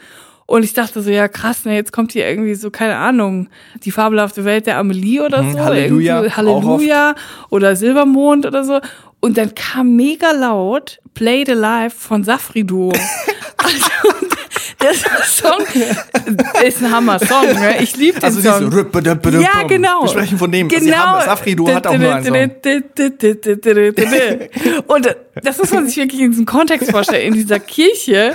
Und 0.47 0.63
ich 0.63 0.73
dachte 0.73 1.03
so, 1.03 1.11
ja 1.11 1.29
krass, 1.29 1.65
ne, 1.65 1.75
jetzt 1.75 1.93
kommt 1.93 2.13
hier 2.13 2.27
irgendwie 2.27 2.55
so, 2.55 2.71
keine 2.71 2.97
Ahnung, 2.97 3.49
die 3.85 3.91
fabelhafte 3.91 4.45
Welt 4.45 4.67
der 4.67 4.79
Amelie 4.79 5.21
oder 5.21 5.43
so. 5.51 5.59
Halleluja, 5.59 6.23
irgendwie, 6.23 6.37
Halleluja 6.37 7.15
oder 7.51 7.77
Silbermond 7.77 8.47
oder 8.47 8.65
so. 8.65 8.81
Und 9.21 9.37
dann 9.37 9.55
kam 9.55 9.97
mega 9.97 10.31
laut 10.31 11.01
Played 11.15 11.51
Alive 11.51 11.91
von 11.91 12.25
Safri 12.25 12.65
Duo. 12.65 12.93
also, 13.57 14.27
Der 14.83 14.93
Song 15.25 15.65
ist 16.67 16.83
ein 16.83 16.91
Hammer-Song. 16.93 17.47
Ne? 17.55 17.81
Ich 17.83 17.97
liebe 17.97 18.19
den 18.21 18.25
Also 18.25 18.41
Song. 18.41 18.71
diese 18.71 18.85
Ja, 19.43 19.63
genau. 19.67 20.03
Wir 20.03 20.09
sprechen 20.09 20.39
von 20.39 20.53
dem. 20.53 20.69
Genau. 20.69 20.83
Sie 20.85 20.95
haben, 20.95 21.25
Safri, 21.25 21.57
du 21.57 21.69
hat 21.69 21.87
auch 21.87 21.97
nur 21.97 22.15
einen 22.15 22.25
Song. 22.25 22.35
Und 24.87 25.17
das 25.43 25.59
muss 25.59 25.71
man 25.73 25.87
sich 25.87 25.97
wirklich 25.97 26.21
in 26.21 26.31
diesem 26.31 26.47
Kontext 26.47 26.91
vorstellen, 26.91 27.27
in 27.29 27.35
dieser 27.35 27.59
Kirche. 27.61 28.33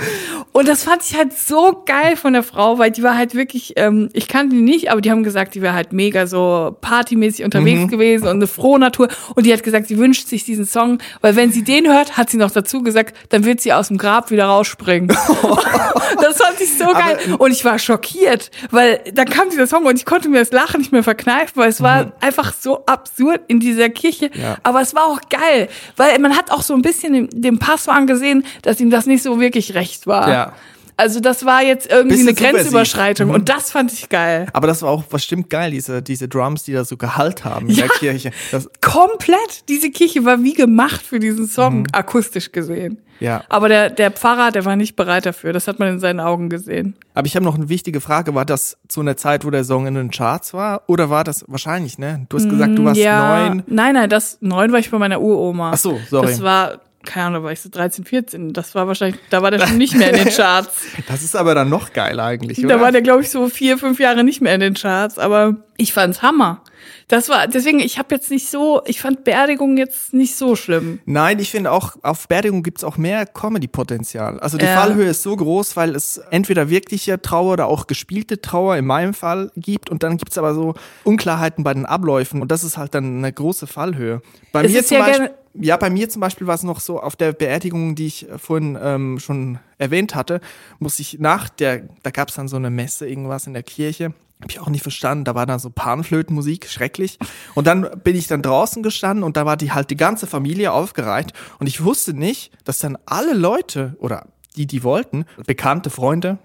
Und 0.52 0.68
das 0.68 0.84
fand 0.84 1.02
ich 1.02 1.16
halt 1.16 1.36
so 1.36 1.82
geil 1.84 2.16
von 2.16 2.32
der 2.32 2.42
Frau, 2.42 2.78
weil 2.78 2.90
die 2.90 3.02
war 3.02 3.16
halt 3.16 3.34
wirklich, 3.34 3.72
ähm, 3.76 4.08
ich 4.12 4.28
kannte 4.28 4.54
die 4.54 4.62
nicht, 4.62 4.90
aber 4.90 5.00
die 5.00 5.10
haben 5.10 5.22
gesagt, 5.24 5.54
die 5.54 5.62
wäre 5.62 5.74
halt 5.74 5.92
mega 5.92 6.26
so 6.26 6.76
partymäßig 6.80 7.44
unterwegs 7.44 7.80
Mhm. 7.80 7.88
gewesen 7.88 8.24
und 8.28 8.36
eine 8.36 8.46
frohe 8.46 8.78
Natur. 8.78 9.08
Und 9.34 9.46
die 9.46 9.52
hat 9.52 9.62
gesagt, 9.62 9.88
sie 9.88 9.98
wünscht 9.98 10.28
sich 10.28 10.44
diesen 10.44 10.66
Song, 10.66 10.98
weil 11.20 11.34
wenn 11.36 11.50
sie 11.52 11.64
den 11.64 11.86
hört, 11.92 12.16
hat 12.16 12.30
sie 12.30 12.36
noch 12.36 12.50
dazu 12.50 12.82
gesagt, 12.82 13.16
dann 13.30 13.44
wird 13.44 13.60
sie 13.60 13.72
aus 13.72 13.88
dem 13.88 13.98
Grab 13.98 14.30
wieder 14.30 14.44
rausspringen. 14.46 15.08
das 16.20 16.36
fand 16.38 16.60
ich 16.60 16.76
so 16.78 16.86
geil. 16.86 17.18
Und 17.38 17.50
ich 17.50 17.64
war 17.64 17.78
schockiert, 17.78 18.50
weil 18.70 19.00
da 19.12 19.24
kam 19.24 19.50
dieser 19.50 19.66
Song 19.66 19.84
und 19.86 19.96
ich 19.96 20.04
konnte 20.04 20.28
mir 20.28 20.38
das 20.38 20.52
Lachen 20.52 20.78
nicht 20.80 20.92
mehr 20.92 21.02
verkneifen, 21.02 21.52
weil 21.56 21.68
es 21.68 21.80
war 21.82 22.12
einfach 22.20 22.52
so 22.58 22.84
absurd 22.86 23.40
in 23.48 23.60
dieser 23.60 23.88
Kirche. 23.88 24.30
Mhm. 24.32 24.40
Ja. 24.40 24.56
Aber 24.62 24.80
es 24.80 24.94
war 24.94 25.06
auch 25.06 25.20
geil, 25.28 25.68
weil 25.96 26.18
man 26.20 26.36
hat 26.36 26.50
auch 26.50 26.62
so 26.62 26.74
ein 26.74 26.82
bisschen 26.82 26.93
dem, 27.02 27.28
dem 27.30 27.58
Pastor 27.58 27.94
angesehen, 27.94 28.44
dass 28.62 28.80
ihm 28.80 28.90
das 28.90 29.06
nicht 29.06 29.22
so 29.22 29.40
wirklich 29.40 29.74
recht 29.74 30.06
war. 30.06 30.28
Ja. 30.28 30.52
Also 30.96 31.18
das 31.18 31.44
war 31.44 31.60
jetzt 31.60 31.90
irgendwie 31.90 32.24
Bisschen 32.24 32.36
eine. 32.38 32.52
Grenzüberschreitung 32.52 33.28
Mhm. 33.30 33.34
und 33.34 33.48
das 33.48 33.72
fand 33.72 33.92
ich 33.92 34.08
geil. 34.08 34.46
Aber 34.52 34.68
das 34.68 34.82
war 34.82 34.90
auch 34.90 35.02
was 35.10 35.24
stimmt 35.24 35.50
geil, 35.50 35.72
diese, 35.72 36.02
diese 36.02 36.28
Drums, 36.28 36.62
die 36.62 36.72
da 36.72 36.84
so 36.84 36.96
Gehalt 36.96 37.44
haben 37.44 37.68
in 37.68 37.74
Ja. 37.74 37.86
der 37.88 37.96
Kirche. 37.98 38.30
Das, 38.52 38.68
Komplett. 38.80 39.68
Diese 39.68 39.90
Kirche 39.90 40.24
war 40.24 40.40
wie 40.44 40.54
gemacht 40.54 41.02
für 41.04 41.18
diesen 41.18 41.48
Song, 41.48 41.88
akustisch 41.90 42.52
gesehen. 42.52 42.98
Ja. 43.20 43.44
Aber 43.48 43.68
der, 43.68 43.90
der 43.90 44.10
Pfarrer, 44.10 44.50
der 44.50 44.64
war 44.64 44.76
nicht 44.76 44.96
bereit 44.96 45.24
dafür. 45.26 45.52
Das 45.52 45.68
hat 45.68 45.78
man 45.78 45.88
in 45.88 46.00
seinen 46.00 46.20
Augen 46.20 46.48
gesehen. 46.48 46.96
aber 47.14 47.26
ich 47.26 47.36
habe 47.36 47.44
noch 47.44 47.54
eine 47.54 47.68
wichtige 47.68 48.00
Frage. 48.00 48.34
War 48.34 48.44
das 48.44 48.76
zu 48.88 49.00
einer 49.00 49.16
Zeit, 49.16 49.44
wo 49.44 49.50
der 49.50 49.64
Song 49.64 49.86
in 49.86 49.94
den 49.94 50.10
Charts 50.10 50.52
war? 50.54 50.82
Oder 50.88 51.10
war 51.10 51.24
das 51.24 51.44
wahrscheinlich, 51.48 51.98
ne? 51.98 52.26
Du 52.28 52.36
hast 52.36 52.48
gesagt, 52.50 52.76
du 52.76 52.84
warst 52.84 53.00
ja. 53.00 53.48
neun. 53.48 53.62
Nein, 53.66 53.94
nein, 53.94 54.10
das 54.10 54.38
neun 54.40 54.72
war 54.72 54.78
ich 54.78 54.90
bei 54.90 54.98
meiner 54.98 55.20
Uroma. 55.20 55.70
Ach 55.74 55.78
so, 55.78 55.98
sorry. 56.10 56.26
Das 56.26 56.42
war, 56.42 56.80
keine 57.04 57.26
Ahnung, 57.26 57.42
da 57.42 57.44
war 57.46 57.52
ich 57.52 57.60
so 57.60 57.68
13, 57.70 58.04
14. 58.04 58.52
Das 58.52 58.74
war 58.74 58.86
wahrscheinlich, 58.88 59.20
da 59.30 59.42
war 59.42 59.50
der 59.50 59.66
schon 59.66 59.78
nicht 59.78 59.94
mehr 59.94 60.10
in 60.10 60.24
den 60.24 60.28
Charts. 60.34 60.82
Das 61.06 61.22
ist 61.22 61.36
aber 61.36 61.54
dann 61.54 61.68
noch 61.68 61.92
geiler 61.92 62.24
eigentlich, 62.24 62.60
Da 62.60 62.66
oder? 62.66 62.80
war 62.80 62.92
der, 62.92 63.02
glaube 63.02 63.22
ich, 63.22 63.30
so 63.30 63.48
vier, 63.48 63.78
fünf 63.78 64.00
Jahre 64.00 64.24
nicht 64.24 64.40
mehr 64.40 64.54
in 64.54 64.60
den 64.60 64.74
Charts. 64.74 65.18
Aber 65.18 65.56
ich 65.76 65.92
fand's 65.92 66.20
Hammer. 66.22 66.60
Das 67.08 67.28
war, 67.28 67.46
deswegen, 67.46 67.80
ich 67.80 67.98
habe 67.98 68.14
jetzt 68.14 68.30
nicht 68.30 68.48
so, 68.50 68.82
ich 68.86 69.00
fand 69.00 69.24
Beerdigung 69.24 69.76
jetzt 69.76 70.14
nicht 70.14 70.36
so 70.36 70.56
schlimm. 70.56 71.00
Nein, 71.04 71.38
ich 71.38 71.50
finde 71.50 71.70
auch, 71.70 71.96
auf 72.02 72.28
Beerdigung 72.28 72.62
gibt's 72.62 72.82
auch 72.82 72.96
mehr 72.96 73.26
Comedy-Potenzial. 73.26 74.40
Also 74.40 74.58
die 74.58 74.64
Ja. 74.64 74.74
Fallhöhe 74.80 75.10
ist 75.10 75.22
so 75.22 75.36
groß, 75.36 75.76
weil 75.76 75.94
es 75.94 76.18
entweder 76.30 76.70
wirkliche 76.70 77.20
Trauer 77.20 77.52
oder 77.54 77.66
auch 77.66 77.86
gespielte 77.86 78.40
Trauer 78.40 78.76
in 78.76 78.86
meinem 78.86 79.14
Fall 79.14 79.50
gibt 79.56 79.90
und 79.90 80.02
dann 80.02 80.16
gibt's 80.16 80.38
aber 80.38 80.54
so 80.54 80.74
Unklarheiten 81.04 81.62
bei 81.64 81.74
den 81.74 81.86
Abläufen 81.86 82.40
und 82.40 82.50
das 82.50 82.64
ist 82.64 82.76
halt 82.78 82.94
dann 82.94 83.18
eine 83.18 83.32
große 83.32 83.66
Fallhöhe. 83.66 84.22
Bei 84.52 84.64
Es 84.64 84.72
mir 84.72 84.84
zum 84.84 84.96
ja 84.96 85.04
Beispiel, 85.06 85.30
ja, 85.60 85.76
bei 85.76 85.90
mir 85.90 86.08
zum 86.08 86.20
Beispiel 86.20 86.46
war 86.46 86.54
es 86.54 86.62
noch 86.62 86.80
so, 86.80 87.00
auf 87.00 87.16
der 87.16 87.32
Beerdigung, 87.32 87.94
die 87.94 88.06
ich 88.06 88.26
vorhin 88.38 88.78
ähm, 88.80 89.18
schon 89.20 89.58
erwähnt 89.78 90.14
hatte, 90.14 90.40
muss 90.78 90.98
ich 90.98 91.18
nach 91.20 91.48
der, 91.48 91.82
da 92.02 92.10
gab's 92.10 92.34
dann 92.34 92.48
so 92.48 92.56
eine 92.56 92.70
Messe, 92.70 93.06
irgendwas 93.08 93.46
in 93.46 93.52
der 93.52 93.62
Kirche. 93.62 94.14
Hab 94.44 94.50
ich 94.50 94.60
auch 94.60 94.68
nicht 94.68 94.82
verstanden. 94.82 95.24
Da 95.24 95.34
war 95.34 95.46
dann 95.46 95.58
so 95.58 95.70
Panflötenmusik, 95.70 96.68
schrecklich. 96.68 97.18
Und 97.54 97.66
dann 97.66 97.88
bin 98.04 98.14
ich 98.14 98.26
dann 98.26 98.42
draußen 98.42 98.82
gestanden 98.82 99.24
und 99.24 99.38
da 99.38 99.46
war 99.46 99.56
die 99.56 99.72
halt 99.72 99.88
die 99.88 99.96
ganze 99.96 100.26
Familie 100.26 100.70
aufgereiht. 100.72 101.32
Und 101.58 101.66
ich 101.66 101.82
wusste 101.82 102.12
nicht, 102.12 102.52
dass 102.64 102.78
dann 102.78 102.98
alle 103.06 103.32
Leute 103.32 103.96
oder 104.00 104.26
die, 104.54 104.66
die 104.66 104.82
wollten, 104.82 105.24
bekannte 105.46 105.88
Freunde, 105.88 106.36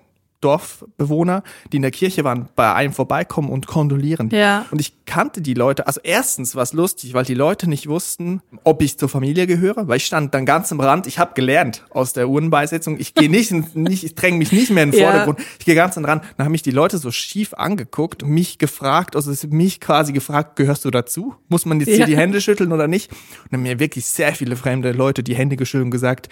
Dorfbewohner, 0.41 1.43
die 1.71 1.77
in 1.77 1.81
der 1.81 1.91
Kirche 1.91 2.23
waren, 2.23 2.49
bei 2.55 2.73
einem 2.73 2.93
vorbeikommen 2.93 3.49
und 3.49 3.67
kondolieren. 3.67 4.29
Ja. 4.31 4.65
Und 4.71 4.79
ich 4.79 4.93
kannte 5.05 5.41
die 5.41 5.53
Leute. 5.53 5.87
Also 5.87 5.99
erstens 6.03 6.55
war 6.55 6.63
es 6.63 6.73
lustig, 6.73 7.13
weil 7.13 7.25
die 7.25 7.33
Leute 7.33 7.67
nicht 7.69 7.87
wussten, 7.87 8.41
ob 8.63 8.81
ich 8.81 8.97
zur 8.97 9.09
Familie 9.09 9.47
gehöre, 9.47 9.87
weil 9.87 9.97
ich 9.97 10.05
stand 10.05 10.33
dann 10.33 10.45
ganz 10.45 10.71
am 10.71 10.79
Rand. 10.79 11.07
Ich 11.07 11.19
habe 11.19 11.33
gelernt 11.33 11.83
aus 11.89 12.13
der 12.13 12.29
Urnenbeisetzung. 12.29 12.99
Ich 12.99 13.13
gehe 13.13 13.29
nicht, 13.29 13.51
in- 13.51 13.65
nicht, 13.73 14.03
ich 14.03 14.15
dränge 14.15 14.37
mich 14.37 14.51
nicht 14.51 14.69
mehr 14.71 14.83
in 14.83 14.91
den 14.91 14.99
Ja. 15.01 15.09
Vordergrund. 15.09 15.39
Ich 15.59 15.65
gehe 15.65 15.75
ganz 15.75 15.97
am 15.97 16.05
Rand. 16.05 16.23
Dann 16.37 16.45
haben 16.45 16.51
mich 16.51 16.61
die 16.63 16.71
Leute 16.71 16.97
so 16.97 17.11
schief 17.11 17.53
angeguckt, 17.53 18.23
mich 18.25 18.57
gefragt, 18.57 19.15
also 19.15 19.31
mich 19.49 19.79
quasi 19.79 20.13
gefragt, 20.13 20.55
gehörst 20.55 20.85
du 20.85 20.91
dazu? 20.91 21.35
Muss 21.47 21.65
man 21.65 21.79
jetzt 21.79 21.89
Ja. 21.89 21.95
hier 21.97 22.05
die 22.05 22.17
Hände 22.17 22.39
schütteln 22.41 22.71
oder 22.71 22.87
nicht? 22.87 23.11
Und 23.11 23.17
dann 23.51 23.59
haben 23.59 23.63
mir 23.63 23.79
wirklich 23.79 24.05
sehr 24.05 24.33
viele 24.33 24.55
fremde 24.55 24.91
Leute 24.91 25.23
die 25.23 25.35
Hände 25.35 25.55
geschüttelt 25.55 25.85
und 25.85 25.91
gesagt, 25.91 26.29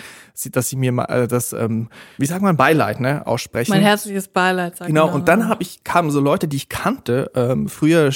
dass 0.52 0.70
sie 0.70 0.76
mir 0.76 0.91
mal 0.91 1.06
äh, 1.06 1.28
das, 1.28 1.54
ähm, 1.54 1.89
wie 2.17 2.26
sagt 2.26 2.41
man, 2.41 2.58
Beileid, 2.58 3.00
ne, 3.00 3.26
aussprechen. 3.26 3.72
Beileid, 4.34 4.78
sag 4.78 4.88
Genau, 4.88 5.14
und 5.14 5.28
dann 5.28 5.48
habe 5.48 5.64
ich 5.64 5.84
kamen 5.84 6.12
so 6.12 6.20
Leute, 6.20 6.48
die 6.48 6.58
ich 6.58 6.70
kannte, 6.70 7.32
ähm, 7.36 7.68
früher 7.70 8.12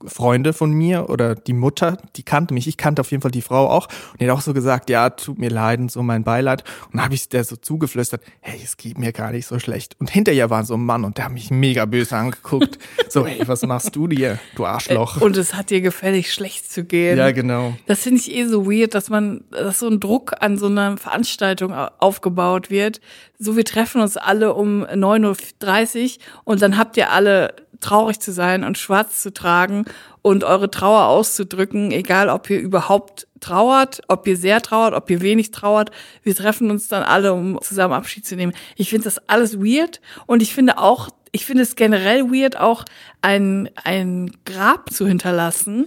Schulfreunde 0.00 0.52
von 0.52 0.72
mir 0.72 1.08
oder 1.08 1.34
die 1.34 1.52
Mutter, 1.52 1.96
die 2.16 2.22
kannte 2.22 2.52
mich, 2.54 2.66
ich 2.66 2.76
kannte 2.76 3.00
auf 3.00 3.10
jeden 3.10 3.22
Fall 3.22 3.30
die 3.30 3.42
Frau 3.42 3.68
auch 3.70 3.88
und 4.12 4.20
die 4.20 4.28
hat 4.28 4.36
auch 4.36 4.40
so 4.42 4.52
gesagt, 4.52 4.90
ja, 4.90 5.10
tut 5.10 5.38
mir 5.38 5.50
leid 5.50 5.80
und 5.80 5.90
so 5.90 6.02
mein 6.02 6.22
Beileid 6.24 6.64
und 6.86 6.94
dann 6.96 7.04
habe 7.04 7.14
ich 7.14 7.28
der 7.28 7.44
so 7.44 7.56
zugeflüstert, 7.56 8.22
hey, 8.40 8.60
es 8.62 8.76
geht 8.76 8.98
mir 8.98 9.12
gar 9.12 9.32
nicht 9.32 9.46
so 9.46 9.58
schlecht 9.58 9.96
und 9.98 10.10
hinter 10.10 10.32
ihr 10.32 10.50
war 10.50 10.64
so 10.64 10.74
ein 10.74 10.84
Mann 10.84 11.04
und 11.04 11.16
der 11.18 11.26
hat 11.26 11.32
mich 11.32 11.50
mega 11.50 11.84
böse 11.86 12.16
angeguckt, 12.16 12.78
so, 13.08 13.26
hey, 13.26 13.40
was 13.46 13.62
machst 13.62 13.96
du 13.96 14.06
dir, 14.06 14.38
du 14.54 14.66
Arschloch. 14.66 15.20
Und 15.20 15.36
es 15.36 15.54
hat 15.54 15.70
dir 15.70 15.80
gefällig, 15.80 16.32
schlecht 16.32 16.70
zu 16.70 16.84
gehen. 16.84 17.16
ja, 17.18 17.30
genau. 17.32 17.74
Das 17.86 18.00
finde 18.00 18.20
ich 18.20 18.32
eh 18.34 18.44
so 18.46 18.66
weird, 18.70 18.94
dass 18.94 19.08
man, 19.08 19.44
dass 19.50 19.78
so 19.78 19.88
ein 19.88 20.00
Druck 20.00 20.34
an 20.40 20.58
so 20.58 20.66
einer 20.66 20.96
Veranstaltung 20.98 21.72
au- 21.72 21.88
aufgebaut 21.98 22.70
wird. 22.70 23.00
So, 23.38 23.56
wir 23.56 23.64
treffen 23.64 24.00
uns 24.00 24.16
alle 24.16 24.54
um 24.54 24.84
9.30 24.84 26.04
Uhr 26.04 26.10
und 26.44 26.62
dann 26.62 26.76
habt 26.78 26.96
ihr 26.96 27.10
alle 27.10 27.54
traurig 27.80 28.20
zu 28.20 28.32
sein 28.32 28.64
und 28.64 28.78
schwarz 28.78 29.20
zu 29.20 29.32
tragen 29.34 29.84
und 30.22 30.42
eure 30.42 30.70
Trauer 30.70 31.06
auszudrücken, 31.06 31.92
egal 31.92 32.28
ob 32.28 32.50
ihr 32.50 32.58
überhaupt 32.58 33.28
trauert, 33.40 34.02
ob 34.08 34.26
ihr 34.26 34.36
sehr 34.36 34.60
trauert, 34.60 34.94
ob 34.94 35.08
ihr 35.10 35.20
wenig 35.20 35.52
trauert. 35.52 35.90
Wir 36.22 36.34
treffen 36.34 36.70
uns 36.70 36.88
dann 36.88 37.02
alle, 37.04 37.32
um 37.32 37.60
zusammen 37.62 37.94
Abschied 37.94 38.26
zu 38.26 38.34
nehmen. 38.34 38.52
Ich 38.76 38.90
finde 38.90 39.04
das 39.04 39.18
alles 39.28 39.58
weird 39.58 40.00
und 40.26 40.42
ich 40.42 40.52
finde 40.52 40.78
auch, 40.78 41.10
ich 41.30 41.46
finde 41.46 41.62
es 41.62 41.76
generell 41.76 42.24
weird, 42.32 42.58
auch 42.58 42.84
ein, 43.22 43.70
ein 43.84 44.32
Grab 44.44 44.92
zu 44.92 45.06
hinterlassen 45.06 45.86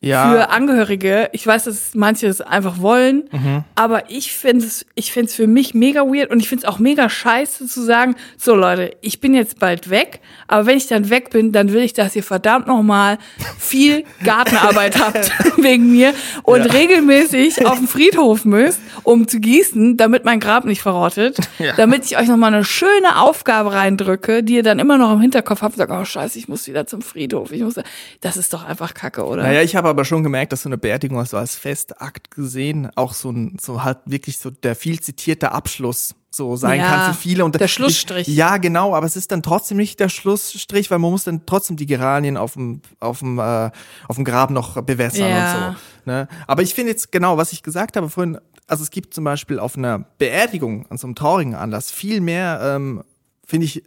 Ja, 0.00 0.30
für 0.30 0.50
Angehörige. 0.50 1.28
Ich 1.32 1.44
weiß, 1.44 1.64
dass 1.64 1.94
manche 1.94 2.28
es 2.28 2.40
einfach 2.40 2.80
wollen, 2.80 3.24
Mhm. 3.32 3.64
aber 3.74 4.10
ich 4.10 4.32
finde 4.32 4.64
es, 4.64 4.86
ich 4.94 5.10
finde 5.10 5.28
es 5.28 5.34
für 5.34 5.48
mich 5.48 5.74
mega 5.74 6.02
weird 6.02 6.30
und 6.30 6.38
ich 6.38 6.48
finde 6.48 6.64
es 6.66 6.72
auch 6.72 6.78
mega 6.78 7.08
scheiße 7.10 7.66
zu 7.66 7.82
sagen, 7.82 8.14
so 8.36 8.54
Leute, 8.54 8.92
ich 9.00 9.20
bin 9.20 9.34
jetzt 9.34 9.58
bald 9.58 9.90
weg, 9.90 10.20
aber 10.46 10.66
wenn 10.66 10.76
ich 10.76 10.86
dann 10.86 11.10
weg 11.10 11.30
bin, 11.30 11.50
dann 11.50 11.72
will 11.72 11.82
ich, 11.82 11.94
dass 11.94 12.14
ihr 12.14 12.22
verdammt 12.22 12.68
nochmal 12.68 13.18
viel 13.58 14.04
Gartenarbeit 14.22 15.00
habt 15.04 15.32
wegen 15.56 15.90
mir 15.90 16.14
und 16.44 16.64
Ja. 16.64 16.70
regelmäßig 16.72 17.66
auf 17.66 17.78
den 17.78 17.88
Friedhof 17.88 18.44
müsst, 18.44 18.80
um 19.02 19.26
zu 19.26 19.40
gießen, 19.40 19.96
damit 19.96 20.24
mein 20.24 20.38
Grab 20.38 20.64
nicht 20.64 20.80
verrottet, 20.80 21.38
Ja. 21.58 21.72
damit 21.76 22.04
ich 22.04 22.16
euch 22.16 22.28
nochmal 22.28 22.54
eine 22.54 22.64
schöne 22.64 23.20
Aufgabe 23.20 23.72
reindrücke, 23.72 24.44
die 24.44 24.54
ihr 24.54 24.62
dann 24.62 24.78
immer 24.78 24.96
noch 24.96 25.12
im 25.12 25.20
Hinterkopf 25.20 25.62
habt 25.62 25.74
und 25.74 25.78
sagt, 25.78 25.90
oh 25.90 26.04
scheiße, 26.04 26.38
ich 26.38 26.46
muss 26.46 26.68
wieder 26.68 26.86
zum 26.86 27.02
Friedhof. 27.02 27.50
Ich 27.50 27.62
muss, 27.62 27.74
das 28.20 28.36
ist 28.36 28.52
doch 28.52 28.64
einfach 28.64 28.94
Kacke, 28.94 29.24
oder? 29.26 29.42
Naja, 29.42 29.62
ich 29.62 29.74
habe 29.74 29.87
aber 29.88 30.04
schon 30.04 30.22
gemerkt, 30.22 30.52
dass 30.52 30.62
so 30.62 30.68
eine 30.68 30.78
Beerdigung 30.78 31.24
so 31.24 31.36
als 31.36 31.56
Festakt 31.56 32.30
gesehen 32.30 32.90
auch 32.94 33.14
so 33.14 33.30
ein, 33.30 33.56
so 33.60 33.82
halt 33.84 33.98
wirklich 34.04 34.38
so 34.38 34.50
der 34.50 34.74
viel 34.76 35.00
zitierte 35.00 35.52
Abschluss 35.52 36.14
so 36.30 36.56
sein 36.56 36.80
Ja, 36.80 36.86
kann 36.86 37.14
für 37.14 37.20
viele. 37.20 37.44
Und 37.44 37.58
der 37.58 37.68
Schlussstrich. 37.68 38.28
Ich, 38.28 38.36
ja, 38.36 38.58
genau, 38.58 38.94
aber 38.94 39.06
es 39.06 39.16
ist 39.16 39.32
dann 39.32 39.42
trotzdem 39.42 39.76
nicht 39.78 39.98
der 39.98 40.08
Schlussstrich, 40.08 40.90
weil 40.90 40.98
man 40.98 41.10
muss 41.10 41.24
dann 41.24 41.46
trotzdem 41.46 41.76
die 41.76 41.86
Geranien 41.86 42.36
auf 42.36 42.52
dem, 42.52 42.82
auf 43.00 43.20
dem, 43.20 43.38
äh, 43.38 43.70
auf 44.06 44.16
dem 44.16 44.24
Grab 44.24 44.50
noch 44.50 44.80
bewässern 44.82 45.28
Ja. 45.30 45.68
und 45.68 45.74
so. 45.74 46.10
Ne? 46.12 46.28
Aber 46.46 46.62
ich 46.62 46.74
finde 46.74 46.92
jetzt 46.92 47.10
genau, 47.12 47.36
was 47.36 47.52
ich 47.52 47.62
gesagt 47.62 47.96
habe 47.96 48.08
vorhin, 48.10 48.38
also 48.66 48.82
es 48.82 48.90
gibt 48.90 49.14
zum 49.14 49.24
Beispiel 49.24 49.58
auf 49.58 49.76
einer 49.76 50.00
Beerdigung, 50.18 50.86
an 50.90 50.98
so 50.98 51.06
einem 51.06 51.14
traurigen 51.14 51.54
Anlass, 51.54 51.90
viel 51.90 52.20
mehr, 52.20 52.60
ähm, 52.62 53.02
finde 53.46 53.64
ich, 53.64 53.82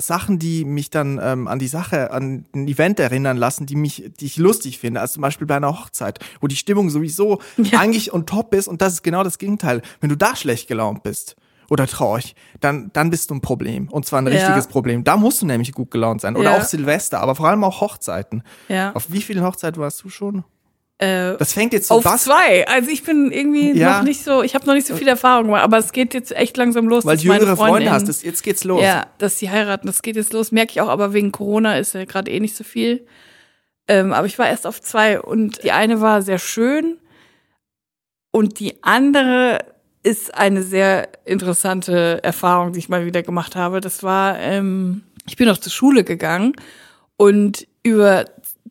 Sachen, 0.00 0.38
die 0.38 0.64
mich 0.64 0.90
dann 0.90 1.18
ähm, 1.22 1.48
an 1.48 1.58
die 1.58 1.66
Sache, 1.66 2.12
an 2.12 2.44
ein 2.54 2.68
Event 2.68 3.00
erinnern 3.00 3.36
lassen, 3.36 3.66
die 3.66 3.74
mich, 3.74 4.10
die 4.20 4.26
ich 4.26 4.36
lustig 4.36 4.78
finde, 4.78 5.00
als 5.00 5.12
zum 5.14 5.22
Beispiel 5.22 5.46
bei 5.46 5.56
einer 5.56 5.76
Hochzeit, 5.76 6.20
wo 6.40 6.46
die 6.46 6.54
Stimmung 6.56 6.88
sowieso 6.88 7.40
Ja. 7.56 7.80
eigentlich 7.80 8.12
on 8.12 8.24
top 8.24 8.54
ist 8.54 8.68
und 8.68 8.80
das 8.80 8.92
ist 8.94 9.02
genau 9.02 9.24
das 9.24 9.38
Gegenteil. 9.38 9.82
Wenn 10.00 10.08
du 10.10 10.16
da 10.16 10.36
schlecht 10.36 10.68
gelaunt 10.68 11.02
bist 11.02 11.34
oder 11.68 11.88
traurig, 11.88 12.36
dann, 12.60 12.90
dann 12.92 13.10
bist 13.10 13.30
du 13.30 13.34
ein 13.34 13.40
Problem 13.40 13.88
und 13.88 14.06
zwar 14.06 14.22
ein 14.22 14.26
Ja. 14.28 14.34
richtiges 14.34 14.68
Problem. 14.68 15.02
Da 15.02 15.16
musst 15.16 15.42
du 15.42 15.46
nämlich 15.46 15.72
gut 15.72 15.90
gelaunt 15.90 16.20
sein 16.20 16.36
oder 16.36 16.52
Ja. 16.52 16.56
auch 16.58 16.62
Silvester, 16.64 17.18
aber 17.20 17.34
vor 17.34 17.48
allem 17.48 17.64
auch 17.64 17.80
Hochzeiten. 17.80 18.44
Ja. 18.68 18.92
Auf 18.94 19.10
wie 19.10 19.20
vielen 19.20 19.42
Hochzeiten 19.44 19.82
warst 19.82 20.04
du 20.04 20.08
schon? 20.10 20.44
Äh, 20.98 21.36
Das 21.38 21.52
fängt 21.52 21.72
jetzt 21.72 21.88
so 21.88 21.94
auf 21.94 22.04
was, 22.04 22.24
zwei. 22.24 22.66
Also 22.66 22.90
ich 22.90 23.04
bin 23.04 23.30
irgendwie 23.30 23.72
Ja. 23.72 23.98
noch 23.98 24.02
nicht 24.04 24.24
so, 24.24 24.42
ich 24.42 24.54
habe 24.56 24.66
noch 24.66 24.74
nicht 24.74 24.86
so 24.86 24.96
viel 24.96 25.06
Erfahrung 25.08 25.46
gemacht, 25.46 25.62
aber 25.62 25.78
es 25.78 25.92
geht 25.92 26.12
jetzt 26.12 26.32
echt 26.34 26.56
langsam 26.56 26.88
los. 26.88 27.04
weil 27.06 27.16
du 27.16 27.22
jüngere 27.24 27.56
Freunde 27.56 27.90
hast. 27.90 28.08
Das, 28.08 28.22
jetzt 28.24 28.42
geht's 28.42 28.64
los. 28.64 28.82
Ja, 28.82 29.06
dass 29.18 29.36
die 29.36 29.48
heiraten, 29.48 29.86
das 29.86 30.02
geht 30.02 30.16
jetzt 30.16 30.32
los. 30.32 30.50
Merke 30.50 30.72
ich 30.72 30.80
auch, 30.80 30.88
aber 30.88 31.12
wegen 31.12 31.30
Corona 31.30 31.78
ist 31.78 31.94
ja 31.94 32.04
gerade 32.04 32.30
eh 32.30 32.40
nicht 32.40 32.56
so 32.56 32.64
viel. 32.64 33.06
Ähm, 33.86 34.12
aber 34.12 34.26
ich 34.26 34.38
war 34.38 34.48
erst 34.48 34.66
auf 34.66 34.80
zwei 34.82 35.20
und 35.20 35.62
die 35.62 35.70
eine 35.72 36.00
war 36.00 36.20
sehr 36.22 36.38
schön 36.38 36.98
und 38.32 38.60
die 38.60 38.82
andere 38.82 39.60
ist 40.02 40.34
eine 40.34 40.62
sehr 40.62 41.08
interessante 41.24 42.22
Erfahrung, 42.22 42.72
die 42.72 42.78
ich 42.80 42.88
mal 42.88 43.06
wieder 43.06 43.22
gemacht 43.22 43.56
habe. 43.56 43.80
Das 43.80 44.02
war, 44.02 44.38
ähm, 44.38 45.02
ich 45.26 45.36
bin 45.36 45.46
noch 45.46 45.58
zur 45.58 45.72
Schule 45.72 46.04
gegangen 46.04 46.52
und 47.16 47.66
über 47.82 48.24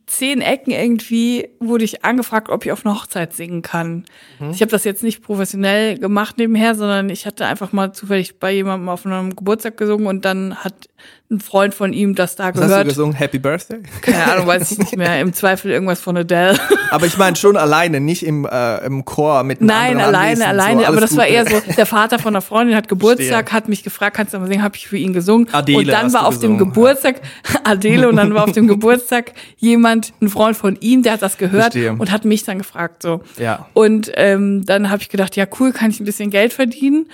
zehn 0.07 0.41
Ecken 0.41 0.71
irgendwie 0.71 1.49
wurde 1.59 1.83
ich 1.83 2.05
angefragt, 2.05 2.49
ob 2.49 2.65
ich 2.65 2.71
auf 2.71 2.85
einer 2.85 2.95
Hochzeit 2.95 3.33
singen 3.33 3.61
kann. 3.61 4.05
Mhm. 4.39 4.51
Ich 4.51 4.61
habe 4.61 4.71
das 4.71 4.85
jetzt 4.85 5.03
nicht 5.03 5.21
professionell 5.21 5.99
gemacht 5.99 6.37
nebenher, 6.37 6.75
sondern 6.75 7.09
ich 7.09 7.25
hatte 7.25 7.45
einfach 7.45 7.73
mal 7.73 7.91
zufällig 7.91 8.39
bei 8.39 8.51
jemandem 8.53 8.87
auf 8.87 9.05
einem 9.05 9.35
Geburtstag 9.35 9.75
gesungen 9.75 10.07
und 10.07 10.23
dann 10.23 10.55
hat 10.55 10.87
ein 11.29 11.41
Freund 11.41 11.73
von 11.73 11.91
ihm 11.91 12.15
das 12.15 12.37
da 12.37 12.45
Was 12.45 12.53
gehört. 12.53 12.71
hast 12.71 12.81
du 12.83 12.87
gesungen? 12.87 13.13
Happy 13.13 13.37
Birthday? 13.37 13.79
Keine 14.01 14.31
Ahnung, 14.31 14.47
weiß 14.47 14.71
ich 14.71 14.77
nicht 14.77 14.95
mehr. 14.95 15.19
Im 15.19 15.33
Zweifel 15.33 15.71
irgendwas 15.71 15.99
von 15.99 16.15
Adele. 16.15 16.57
Aber 16.91 17.05
ich 17.05 17.17
meine 17.17 17.35
schon 17.35 17.57
alleine, 17.57 17.99
nicht 17.99 18.25
im, 18.25 18.45
äh, 18.45 18.85
im 18.85 19.03
Chor 19.03 19.43
mit 19.43 19.59
einem 19.59 19.67
Nein, 19.67 19.99
alleine, 19.99 20.47
alleine. 20.47 20.81
so, 20.81 20.87
aber 20.87 21.01
das 21.01 21.17
war 21.17 21.25
gut. 21.25 21.33
eher 21.33 21.45
so, 21.45 21.61
der 21.77 21.85
Vater 21.85 22.17
von 22.17 22.33
einer 22.33 22.41
Freundin 22.41 22.77
hat 22.77 22.87
Geburtstag, 22.87 23.49
Verstehe. 23.49 23.53
hat 23.53 23.67
mich 23.67 23.83
gefragt, 23.83 24.15
kannst 24.15 24.33
du 24.33 24.39
mal 24.39 24.47
singen, 24.47 24.63
habe 24.63 24.77
ich 24.77 24.87
für 24.87 24.95
ihn 24.95 25.11
gesungen. 25.11 25.49
Adele 25.51 25.79
und 25.79 25.87
dann 25.87 26.13
war 26.13 26.25
auf 26.25 26.39
dem 26.39 26.53
gesungen, 26.53 26.73
Geburtstag, 26.73 27.21
Adele, 27.65 28.07
und 28.07 28.15
dann 28.15 28.33
war 28.33 28.45
auf 28.45 28.53
dem 28.53 28.67
Geburtstag 28.67 29.33
jemand, 29.57 29.96
ein 30.21 30.29
Freund 30.29 30.55
von 30.57 30.77
ihm, 30.79 31.03
der 31.03 31.13
hat 31.13 31.21
das 31.21 31.37
gehört 31.37 31.73
Verstehe. 31.73 31.93
und 31.93 32.11
hat 32.11 32.25
mich 32.25 32.43
dann 32.43 32.57
gefragt 32.57 33.03
so. 33.03 33.21
Ja. 33.37 33.69
Und 33.73 34.11
ähm, 34.15 34.65
dann 34.65 34.89
habe 34.89 35.01
ich 35.01 35.09
gedacht, 35.09 35.35
ja 35.35 35.45
cool, 35.59 35.71
kann 35.71 35.89
ich 35.89 35.99
ein 35.99 36.05
bisschen 36.05 36.29
Geld 36.29 36.53
verdienen. 36.53 37.07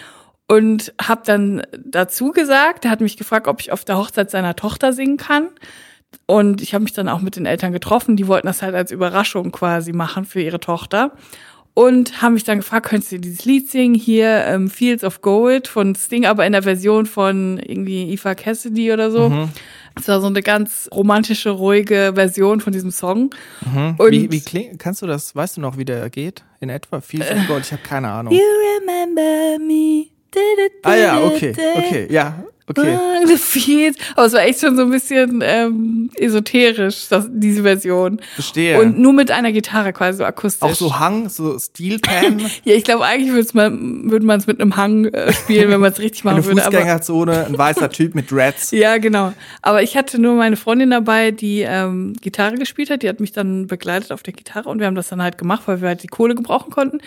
Und 0.48 0.94
habe 1.02 1.22
dann 1.26 1.64
dazu 1.84 2.32
gesagt, 2.32 2.86
er 2.86 2.92
hat 2.92 3.02
mich 3.02 3.18
gefragt, 3.18 3.48
ob 3.48 3.62
ich 3.62 3.72
auf 3.72 3.86
der 3.86 3.98
Hochzeit 3.98 4.30
seiner 4.30 4.56
Tochter 4.56 4.92
singen 4.94 5.18
kann. 5.18 5.48
Und 6.26 6.62
ich 6.62 6.74
habe 6.74 6.84
mich 6.84 6.94
dann 6.94 7.10
auch 7.10 7.22
mit 7.22 7.36
den 7.36 7.46
Eltern 7.46 7.72
getroffen. 7.72 8.18
Die 8.18 8.28
wollten 8.28 8.48
das 8.48 8.62
halt 8.62 8.76
als 8.76 8.92
Überraschung 8.92 9.52
quasi 9.52 9.94
machen 9.94 10.26
für 10.26 10.42
ihre 10.42 10.60
Tochter. 10.60 11.12
Und 11.76 12.22
haben 12.22 12.36
mich 12.36 12.44
dann 12.44 12.60
gefragt, 12.60 12.88
könntest 12.88 13.14
du 13.14 13.20
dieses 13.20 13.46
Lied 13.46 13.70
singen? 13.70 13.96
Hier 13.96 14.46
ähm, 14.46 14.70
Fields 14.70 15.04
of 15.04 15.22
Gold 15.22 15.68
von 15.68 15.96
Sting, 15.96 16.26
aber 16.26 16.46
in 16.46 16.52
der 16.52 16.64
Version 16.64 17.08
von 17.08 17.58
irgendwie 17.58 18.12
Eva 18.12 18.36
Cassidy 18.36 18.94
oder 18.94 19.10
so. 19.10 19.30
Mhm. 19.30 19.50
Das 19.96 20.08
war 20.08 20.22
so 20.22 20.28
eine 20.28 20.42
ganz 20.42 20.90
romantische, 20.94 21.52
ruhige 21.52 22.14
Version 22.16 22.60
von 22.62 22.74
diesem 22.74 22.92
Song. 22.92 23.30
Und 23.64 23.74
Mhm. 23.74 23.98
Wie, 24.10 24.32
wie 24.32 24.42
klingt, 24.42 24.80
kannst 24.80 25.02
du 25.02 25.08
das, 25.08 25.36
weißt 25.36 25.58
du 25.58 25.62
noch, 25.62 25.78
wie 25.78 25.86
der 25.86 26.10
geht? 26.10 26.44
In 26.60 26.70
etwa? 26.70 27.00
Viel 27.02 27.22
of 27.22 27.48
Gold, 27.48 27.66
ich 27.66 27.72
habe 27.72 27.84
keine 27.84 28.10
Ahnung. 28.10 28.34
You 28.34 28.42
remember 28.80 29.60
me. 29.64 30.08
Ah 30.82 30.96
ja, 30.96 31.24
okay, 31.24 31.54
okay, 31.76 32.08
ja, 32.10 32.44
okay. 32.68 32.98
The 33.26 33.38
Fields. 33.38 33.98
Aber 34.16 34.26
es 34.26 34.34
war 34.34 34.42
echt 34.42 34.60
schon 34.60 34.76
so 34.76 34.84
ein 34.84 34.92
bisschen 34.92 35.42
ähm, 35.44 36.10
esoterisch, 36.16 37.08
das, 37.10 37.28
diese 37.30 37.64
Version. 37.64 38.22
Verstehe. 38.36 38.80
Und 38.80 39.00
nur 39.00 39.14
mit 39.14 39.32
einer 39.32 39.52
Gitarre 39.52 39.94
quasi 39.94 40.20
so 40.20 40.26
akustisch. 40.26 40.70
Auch 40.70 40.76
so 40.76 41.00
Hang, 41.00 41.30
so 41.30 41.58
Steelpan, 41.58 42.40
Ja, 42.64 42.76
ich 42.76 42.84
glaube, 42.84 43.06
eigentlich 43.06 43.34
würde 43.34 43.50
man 43.54 44.12
würde 44.12 44.26
man 44.26 44.40
es 44.40 44.48
mit 44.48 44.60
einem 44.60 44.76
Hang 44.76 45.06
äh, 45.06 45.32
spielen, 45.34 45.70
wenn 45.70 45.80
man 45.80 45.92
es 45.92 46.00
richtig 46.00 46.26
eine 46.26 46.36
machen 46.36 46.46
würde. 46.46 46.62
Aber, 46.62 46.72
Fußgängerzone, 46.72 47.46
ein 47.46 47.58
weißer 47.58 47.90
Typ 47.90 48.16
mit 48.16 48.32
Dreads. 48.32 48.72
ja, 48.72 48.98
genau. 48.98 49.34
Aber 49.62 49.84
ich 49.84 49.98
hatte 49.98 50.20
nur 50.20 50.36
meine 50.36 50.56
Freundin 50.56 50.92
dabei, 50.92 51.32
die 51.32 51.62
ähm, 51.62 52.14
Gitarre 52.22 52.56
gespielt 52.56 52.90
hat. 52.90 53.04
Die 53.04 53.10
hat 53.10 53.20
mich 53.20 53.32
dann 53.32 53.68
begleitet 53.68 54.12
auf 54.12 54.24
der 54.24 54.34
Gitarre 54.34 54.70
und 54.70 54.80
wir 54.80 54.88
haben 54.88 54.96
das 54.96 55.10
dann 55.10 55.22
halt 55.22 55.38
gemacht, 55.38 55.64
weil 55.66 55.82
wir 55.82 55.90
halt 55.90 56.04
die 56.04 56.08
Kohle 56.08 56.36
gebrauchen 56.36 56.72
konnten. 56.72 57.00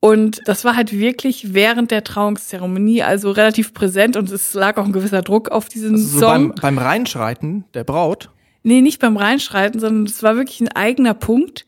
Und 0.00 0.40
das 0.46 0.64
war 0.64 0.76
halt 0.76 0.92
wirklich 0.92 1.52
während 1.52 1.90
der 1.90 2.02
Trauungszeremonie, 2.04 3.02
also 3.02 3.30
relativ 3.30 3.74
präsent 3.74 4.16
und 4.16 4.30
es 4.30 4.54
lag 4.54 4.78
auch 4.78 4.86
ein 4.86 4.92
gewisser 4.92 5.20
Druck 5.20 5.50
auf 5.50 5.68
diesen 5.68 5.92
Also 5.96 6.06
so 6.08 6.20
Song. 6.20 6.30
beim, 6.30 6.54
beim 6.60 6.78
Reinschreiten 6.78 7.64
der 7.74 7.84
Braut. 7.84 8.30
Nee, 8.62 8.80
nicht 8.80 8.98
beim 9.00 9.16
Reinschreiten, 9.18 9.78
sondern 9.78 10.04
es 10.04 10.22
war 10.22 10.36
wirklich 10.36 10.60
ein 10.60 10.68
eigener 10.68 11.12
Punkt. 11.14 11.66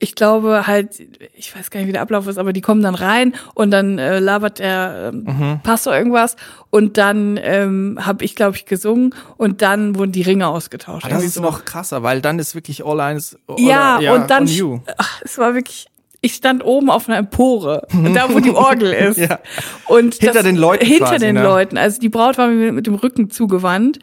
Ich 0.00 0.14
glaube 0.14 0.66
halt, 0.66 1.00
ich 1.34 1.54
weiß 1.56 1.70
gar 1.70 1.80
nicht, 1.80 1.88
wie 1.88 1.92
der 1.92 2.02
Ablauf 2.02 2.26
ist, 2.26 2.36
aber 2.36 2.52
die 2.52 2.60
kommen 2.60 2.82
dann 2.82 2.94
rein 2.94 3.34
und 3.54 3.70
dann 3.70 3.98
äh, 3.98 4.18
labert 4.18 4.58
der 4.58 5.12
ähm, 5.14 5.60
Pastor 5.62 5.94
irgendwas 5.96 6.36
und 6.70 6.98
dann 6.98 7.38
ähm, 7.42 7.98
habe 8.00 8.24
ich, 8.24 8.34
glaube 8.34 8.56
ich, 8.56 8.66
gesungen 8.66 9.14
und 9.36 9.62
dann 9.62 9.96
wurden 9.96 10.12
die 10.12 10.22
Ringe 10.22 10.48
ausgetauscht. 10.48 11.04
Aber 11.04 11.10
das 11.14 11.22
Irgendwie 11.22 11.26
ist 11.28 11.34
so. 11.34 11.42
noch 11.42 11.64
krasser, 11.64 12.02
weil 12.02 12.20
dann 12.20 12.38
ist 12.38 12.54
wirklich 12.54 12.84
All 12.84 12.98
Eyes 13.00 13.38
oder, 13.46 13.60
ja, 13.62 13.96
und 14.14 14.30
dann, 14.30 14.42
on 14.42 14.48
you. 14.48 14.80
ach, 14.98 15.22
es 15.22 15.38
war 15.38 15.54
wirklich, 15.54 15.86
ich 16.24 16.32
stand 16.32 16.64
oben 16.64 16.88
auf 16.88 17.06
einer 17.06 17.18
Empore, 17.18 17.86
da 18.14 18.32
wo 18.32 18.40
die 18.40 18.50
Orgel 18.50 18.92
ist. 19.10 19.18
Ja. 19.18 19.40
Und 19.86 20.14
Hinter 20.14 20.42
den 20.42 20.56
Leuten 20.56 20.86
Hinter 20.86 21.04
quasi, 21.04 21.18
den 21.18 21.34
ne? 21.34 21.42
Leuten. 21.42 21.76
Also 21.76 22.00
die 22.00 22.08
Braut 22.08 22.38
war 22.38 22.48
mir 22.48 22.72
mit 22.72 22.86
dem 22.86 22.94
Rücken 22.94 23.28
zugewandt. 23.28 23.98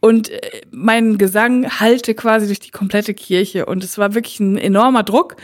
Und 0.00 0.30
äh, 0.30 0.62
mein 0.70 1.18
Gesang 1.18 1.80
hallte 1.80 2.14
quasi 2.14 2.46
durch 2.46 2.60
die 2.60 2.70
komplette 2.70 3.12
Kirche. 3.12 3.66
Und 3.66 3.84
es 3.84 3.98
war 3.98 4.14
wirklich 4.14 4.40
ein 4.40 4.56
enormer 4.56 5.02
Druck. 5.02 5.36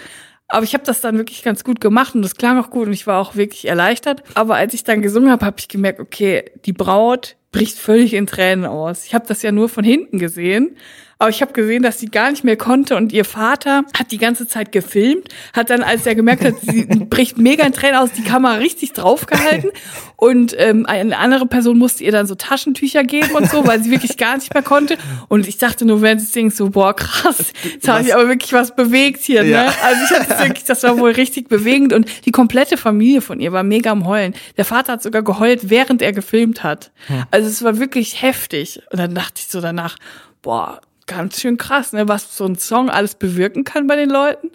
Aber 0.48 0.64
ich 0.64 0.72
habe 0.72 0.84
das 0.84 1.02
dann 1.02 1.18
wirklich 1.18 1.42
ganz 1.42 1.64
gut 1.64 1.82
gemacht 1.82 2.14
und 2.14 2.22
das 2.22 2.34
klang 2.34 2.58
auch 2.58 2.70
gut 2.70 2.88
und 2.88 2.92
ich 2.92 3.06
war 3.06 3.20
auch 3.20 3.36
wirklich 3.36 3.68
erleichtert. 3.68 4.24
Aber 4.34 4.56
als 4.56 4.74
ich 4.74 4.82
dann 4.82 5.02
gesungen 5.02 5.30
habe, 5.30 5.44
habe 5.44 5.56
ich 5.60 5.68
gemerkt, 5.68 6.00
okay, 6.00 6.50
die 6.64 6.72
Braut 6.72 7.36
bricht 7.52 7.78
völlig 7.78 8.14
in 8.14 8.26
Tränen 8.26 8.64
aus. 8.64 9.04
Ich 9.04 9.14
habe 9.14 9.26
das 9.28 9.42
ja 9.42 9.52
nur 9.52 9.68
von 9.68 9.84
hinten 9.84 10.18
gesehen. 10.18 10.76
Aber 11.20 11.28
ich 11.28 11.42
habe 11.42 11.52
gesehen, 11.52 11.82
dass 11.82 12.00
sie 12.00 12.06
gar 12.06 12.30
nicht 12.30 12.44
mehr 12.44 12.56
konnte 12.56 12.96
und 12.96 13.12
ihr 13.12 13.26
Vater 13.26 13.84
hat 13.96 14.10
die 14.10 14.16
ganze 14.16 14.48
Zeit 14.48 14.72
gefilmt, 14.72 15.28
hat 15.52 15.68
dann, 15.68 15.82
als 15.82 16.06
er 16.06 16.14
gemerkt 16.14 16.42
hat, 16.42 16.54
sie 16.62 16.86
bricht 17.10 17.36
mega 17.36 17.62
in 17.66 17.74
Tränen 17.74 17.96
aus, 17.96 18.10
die 18.12 18.24
Kamera 18.24 18.54
richtig 18.54 18.94
draufgehalten 18.94 19.70
und 20.16 20.54
ähm, 20.56 20.86
eine 20.86 21.18
andere 21.18 21.44
Person 21.44 21.76
musste 21.76 22.04
ihr 22.04 22.12
dann 22.12 22.26
so 22.26 22.36
Taschentücher 22.36 23.04
geben 23.04 23.32
und 23.34 23.50
so, 23.50 23.66
weil 23.66 23.82
sie 23.82 23.90
wirklich 23.90 24.16
gar 24.16 24.36
nicht 24.36 24.54
mehr 24.54 24.62
konnte. 24.62 24.96
Und 25.28 25.46
ich 25.46 25.58
dachte 25.58 25.84
nur, 25.84 26.00
wenn 26.00 26.18
sie 26.18 26.24
singt, 26.24 26.56
so 26.56 26.70
boah 26.70 26.96
krass, 26.96 27.52
jetzt 27.64 27.86
habe 27.86 28.02
ich 28.02 28.14
aber 28.14 28.26
wirklich 28.26 28.54
was 28.54 28.74
bewegt 28.74 29.20
hier. 29.20 29.44
Ja. 29.44 29.64
Ne? 29.64 29.72
Also 29.82 30.00
ich 30.04 30.18
hatte 30.18 30.48
wirklich, 30.48 30.64
das 30.64 30.82
war 30.84 30.98
wohl 30.98 31.10
richtig 31.10 31.50
bewegend 31.50 31.92
und 31.92 32.06
die 32.24 32.32
komplette 32.32 32.78
Familie 32.78 33.20
von 33.20 33.40
ihr 33.40 33.52
war 33.52 33.62
mega 33.62 33.90
am 33.90 34.06
Heulen. 34.06 34.34
Der 34.56 34.64
Vater 34.64 34.94
hat 34.94 35.02
sogar 35.02 35.22
geheult, 35.22 35.68
während 35.68 36.00
er 36.00 36.14
gefilmt 36.14 36.62
hat. 36.62 36.92
Also 37.30 37.46
es 37.46 37.62
war 37.62 37.78
wirklich 37.78 38.22
heftig. 38.22 38.80
Und 38.90 38.98
dann 38.98 39.14
dachte 39.14 39.34
ich 39.36 39.48
so 39.48 39.60
danach, 39.60 39.98
boah, 40.40 40.80
ganz 41.10 41.40
schön 41.40 41.56
krass, 41.56 41.92
ne, 41.92 42.06
was 42.06 42.36
so 42.36 42.44
ein 42.44 42.56
Song 42.56 42.88
alles 42.88 43.16
bewirken 43.16 43.64
kann 43.64 43.88
bei 43.88 43.96
den 43.96 44.10
Leuten. 44.10 44.52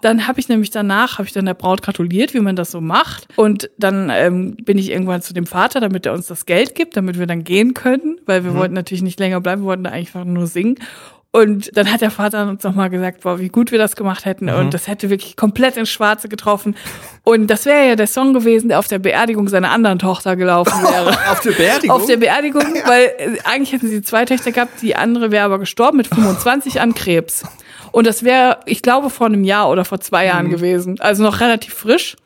Dann 0.00 0.26
habe 0.26 0.40
ich 0.40 0.48
nämlich 0.48 0.70
danach, 0.70 1.18
habe 1.18 1.26
ich 1.26 1.32
dann 1.32 1.44
der 1.44 1.54
Braut 1.54 1.82
gratuliert, 1.82 2.32
wie 2.32 2.40
man 2.40 2.56
das 2.56 2.70
so 2.70 2.80
macht. 2.80 3.26
Und 3.36 3.68
dann 3.78 4.10
ähm, 4.10 4.56
bin 4.56 4.78
ich 4.78 4.90
irgendwann 4.90 5.22
zu 5.22 5.34
dem 5.34 5.44
Vater, 5.44 5.80
damit 5.80 6.06
er 6.06 6.14
uns 6.14 6.28
das 6.28 6.46
Geld 6.46 6.74
gibt, 6.74 6.96
damit 6.96 7.18
wir 7.18 7.26
dann 7.26 7.44
gehen 7.44 7.74
können, 7.74 8.18
weil 8.24 8.44
wir 8.44 8.54
wollten 8.54 8.74
natürlich 8.74 9.02
nicht 9.02 9.20
länger 9.20 9.40
bleiben, 9.40 9.62
wir 9.62 9.66
wollten 9.66 9.84
da 9.84 9.90
einfach 9.90 10.24
nur 10.24 10.46
singen. 10.46 10.76
Und 11.30 11.76
dann 11.76 11.92
hat 11.92 12.00
der 12.00 12.10
Vater 12.10 12.48
uns 12.48 12.64
nochmal 12.64 12.88
gesagt, 12.88 13.20
boah, 13.20 13.38
wie 13.38 13.50
gut 13.50 13.70
wir 13.70 13.78
das 13.78 13.96
gemacht 13.96 14.24
hätten. 14.24 14.48
Und 14.48 14.72
das 14.72 14.88
hätte 14.88 15.10
wirklich 15.10 15.36
komplett 15.36 15.76
ins 15.76 15.90
Schwarze 15.90 16.28
getroffen. 16.28 16.74
Und 17.22 17.48
das 17.48 17.66
wäre 17.66 17.86
ja 17.86 17.96
der 17.96 18.06
Song 18.06 18.32
gewesen, 18.32 18.68
der 18.68 18.78
auf 18.78 18.88
der 18.88 18.98
Beerdigung 18.98 19.46
seiner 19.48 19.70
anderen 19.70 19.98
Tochter 19.98 20.36
gelaufen 20.36 20.82
wäre. 20.82 21.10
Auf 21.30 21.40
der 21.40 21.52
Beerdigung? 21.52 21.90
Auf 21.90 22.06
der 22.06 22.16
Beerdigung, 22.16 22.62
weil 22.86 23.12
äh, 23.18 23.38
eigentlich 23.44 23.72
hätten 23.72 23.88
sie 23.88 24.02
zwei 24.02 24.24
Töchter 24.24 24.52
gehabt, 24.52 24.80
die 24.80 24.96
andere 24.96 25.30
wäre 25.30 25.44
aber 25.44 25.58
gestorben 25.58 25.98
mit 25.98 26.06
25 26.06 26.80
an 26.80 26.94
Krebs. 26.94 27.44
Und 27.92 28.06
das 28.06 28.22
wäre, 28.22 28.58
ich 28.66 28.82
glaube, 28.82 29.10
vor 29.10 29.26
einem 29.26 29.44
Jahr 29.44 29.70
oder 29.70 29.84
vor 29.84 30.00
zwei 30.00 30.26
Jahren 30.26 30.50
gewesen. 30.50 31.00
Also 31.00 31.22
noch 31.22 31.40
relativ 31.40 31.74
frisch. 31.74 32.16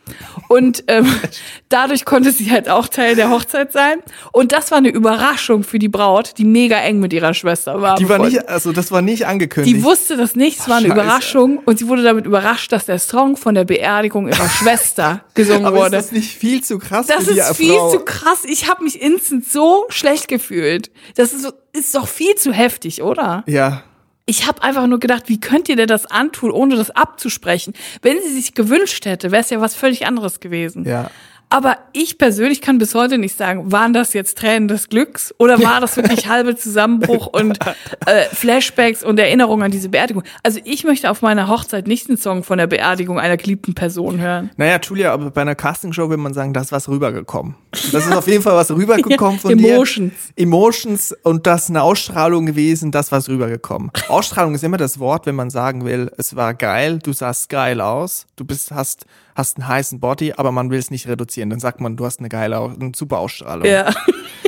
Und 0.49 0.85
ähm, 0.89 1.07
dadurch 1.69 2.05
konnte 2.05 2.33
sie 2.33 2.51
halt 2.51 2.69
auch 2.69 2.89
Teil 2.89 3.15
der 3.17 3.31
Hochzeit 3.31 3.73
sein. 3.73 3.99
Und 4.33 4.53
das 4.53 4.71
war 4.71 4.79
eine 4.79 4.89
Überraschung 4.91 5.63
für 5.65 5.79
die 5.79 5.89
Braut, 5.89 6.35
die 6.39 6.45
mega 6.45 6.77
eng 6.79 6.99
mit 7.01 7.13
ihrer 7.13 7.35
Schwester 7.35 7.81
war. 7.81 7.97
die 7.97 8.09
war 8.09 8.19
nicht, 8.19 8.49
also 8.49 8.73
das 8.73 8.91
war 8.93 9.03
nicht 9.03 9.27
angekündigt. 9.27 9.77
die 9.77 9.83
wusste 9.85 10.17
das 10.17 10.35
nicht, 10.37 10.59
es 10.61 10.69
war 10.69 10.77
eine 10.79 10.89
Scheiße. 10.89 11.01
Überraschung. 11.01 11.59
Und 11.65 11.79
sie 11.79 11.89
wurde 11.89 12.03
damit 12.03 12.27
überrascht, 12.27 12.73
dass 12.73 12.87
der 12.87 12.99
Song 12.99 13.37
von 13.37 13.55
der 13.55 13.65
Beerdigung 13.65 14.29
ihrer 14.29 14.49
Schwester 14.49 15.25
gesungen 15.35 15.65
aber 15.67 15.77
ist 15.77 15.83
wurde. 15.85 15.97
das 15.97 16.13
nicht 16.13 16.37
viel 16.37 16.63
zu 16.63 16.79
krass 16.79 17.07
Das 17.07 17.25
für 17.25 17.33
die 17.35 17.39
ist 17.41 17.57
viel 17.57 17.75
Frau? 17.75 17.91
zu 17.93 18.01
krass. 18.01 18.45
Ich 18.45 18.69
habe 18.69 18.83
mich 18.85 19.01
instant 19.01 19.49
so 19.49 19.85
schlecht 19.89 20.29
gefühlt. 20.29 20.91
Das 21.17 21.33
ist, 21.33 21.53
ist 21.73 21.95
doch 21.95 22.09
viel 22.09 22.35
zu 22.35 22.53
heftig, 22.53 23.03
oder? 23.03 23.45
Ja. 23.47 23.83
Ich 24.25 24.47
habe 24.47 24.63
einfach 24.63 24.87
nur 24.87 25.01
gedacht, 25.01 25.25
wie 25.27 25.41
könnt 25.41 25.69
ihr 25.69 25.77
denn 25.77 25.89
das 25.89 26.07
antun, 26.07 26.51
ohne 26.51 26.77
das 26.77 26.91
abzusprechen? 26.91 27.75
Wenn 28.03 28.21
sie 28.21 28.33
sich 28.33 28.55
gewünscht 28.55 29.05
hätte, 29.05 29.33
wäre 29.33 29.43
es 29.43 29.51
ja 29.51 29.61
was 29.61 29.75
völlig 29.75 30.07
anderes 30.07 30.39
gewesen. 30.41 30.85
Ja. 30.85 31.11
Aber 31.53 31.77
ich 31.93 32.17
persönlich 32.17 32.63
kann 32.63 32.79
bis 32.79 32.95
heute 32.95 33.19
nicht 33.19 33.37
sagen, 33.37 33.71
waren 33.71 33.93
das 33.93 34.15
jetzt 34.15 34.39
Tränen 34.39 34.69
des 34.69 34.89
Glücks 34.89 35.35
oder 35.37 35.63
war 35.63 35.83
das 35.83 35.99
wirklich 35.99 36.27
halbe 36.27 36.57
Zusammenbruch 36.57 37.27
und 37.33 37.59
äh, 38.07 38.23
Flashbacks 38.33 39.05
und 39.05 39.19
Erinnerungen 39.19 39.63
an 39.63 39.71
diese 39.71 39.91
Beerdigung? 39.91 40.23
Also 40.43 40.61
ich 40.65 40.85
möchte 40.85 41.11
auf 41.11 41.21
meiner 41.21 41.49
Hochzeit 41.49 41.87
nicht 41.87 42.09
einen 42.09 42.17
Song 42.17 42.43
von 42.43 42.57
der 42.57 42.69
Beerdigung 42.69 43.21
einer 43.21 43.37
geliebten 43.37 43.75
Person 43.75 44.19
hören. 44.19 44.51
Naja, 44.57 44.81
Julia, 44.83 45.13
aber 45.13 45.31
bei 45.31 45.43
einer 45.43 45.55
Castingshow 45.55 46.09
will 46.09 46.17
man 46.17 46.33
sagen, 46.33 46.55
da 46.55 46.63
ist 46.63 46.73
was 46.73 46.89
rübergekommen. 46.89 47.55
Das 47.71 48.07
ist 48.07 48.13
auf 48.13 48.27
jeden 48.29 48.43
Fall 48.43 48.57
was 48.57 48.71
rübergekommen 48.71 49.39
von 49.39 49.51
Emotions. 49.51 50.15
dir. 50.35 50.45
Emotions. 50.45 51.15
Und 51.23 51.47
das 51.47 51.65
ist 51.65 51.71
eine 51.71 51.83
Ausstrahlung 51.83 52.47
gewesen, 52.47 52.93
das 52.93 53.13
was 53.13 53.29
rübergekommen. 53.29 53.91
Ausstrahlung 54.09 54.55
ist 54.55 54.65
immer 54.65 54.79
das 54.79 54.99
Wort, 54.99 55.27
wenn 55.27 55.35
man 55.35 55.51
sagen 55.51 55.85
will, 55.85 56.11
es 56.17 56.35
war 56.35 56.55
geil, 56.55 56.99
du 56.99 57.13
sahst 57.13 57.51
geil 57.51 57.83
aus, 57.83 58.27
du 58.37 58.47
bist, 58.47 58.71
hast, 58.71 59.05
hast 59.35 59.59
einen 59.59 59.69
heißen 59.69 60.01
Body, 60.01 60.33
aber 60.37 60.53
man 60.53 60.71
will 60.71 60.79
es 60.79 60.91
nicht 60.91 61.09
reduzieren. 61.09 61.51
Dann 61.51 61.61
sagt 61.61 61.81
man, 61.81 61.97
du 61.97 62.05
hast 62.05 62.21
eine 62.21 62.29
geile, 62.29 62.59
eine 62.59 62.93
super 62.95 63.19
Ausstrahlung. 63.19 63.67
Ja. 63.67 63.93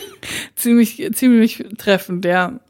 ziemlich, 0.56 1.10
ziemlich 1.14 1.64
treffend, 1.78 2.24
ja. 2.24 2.60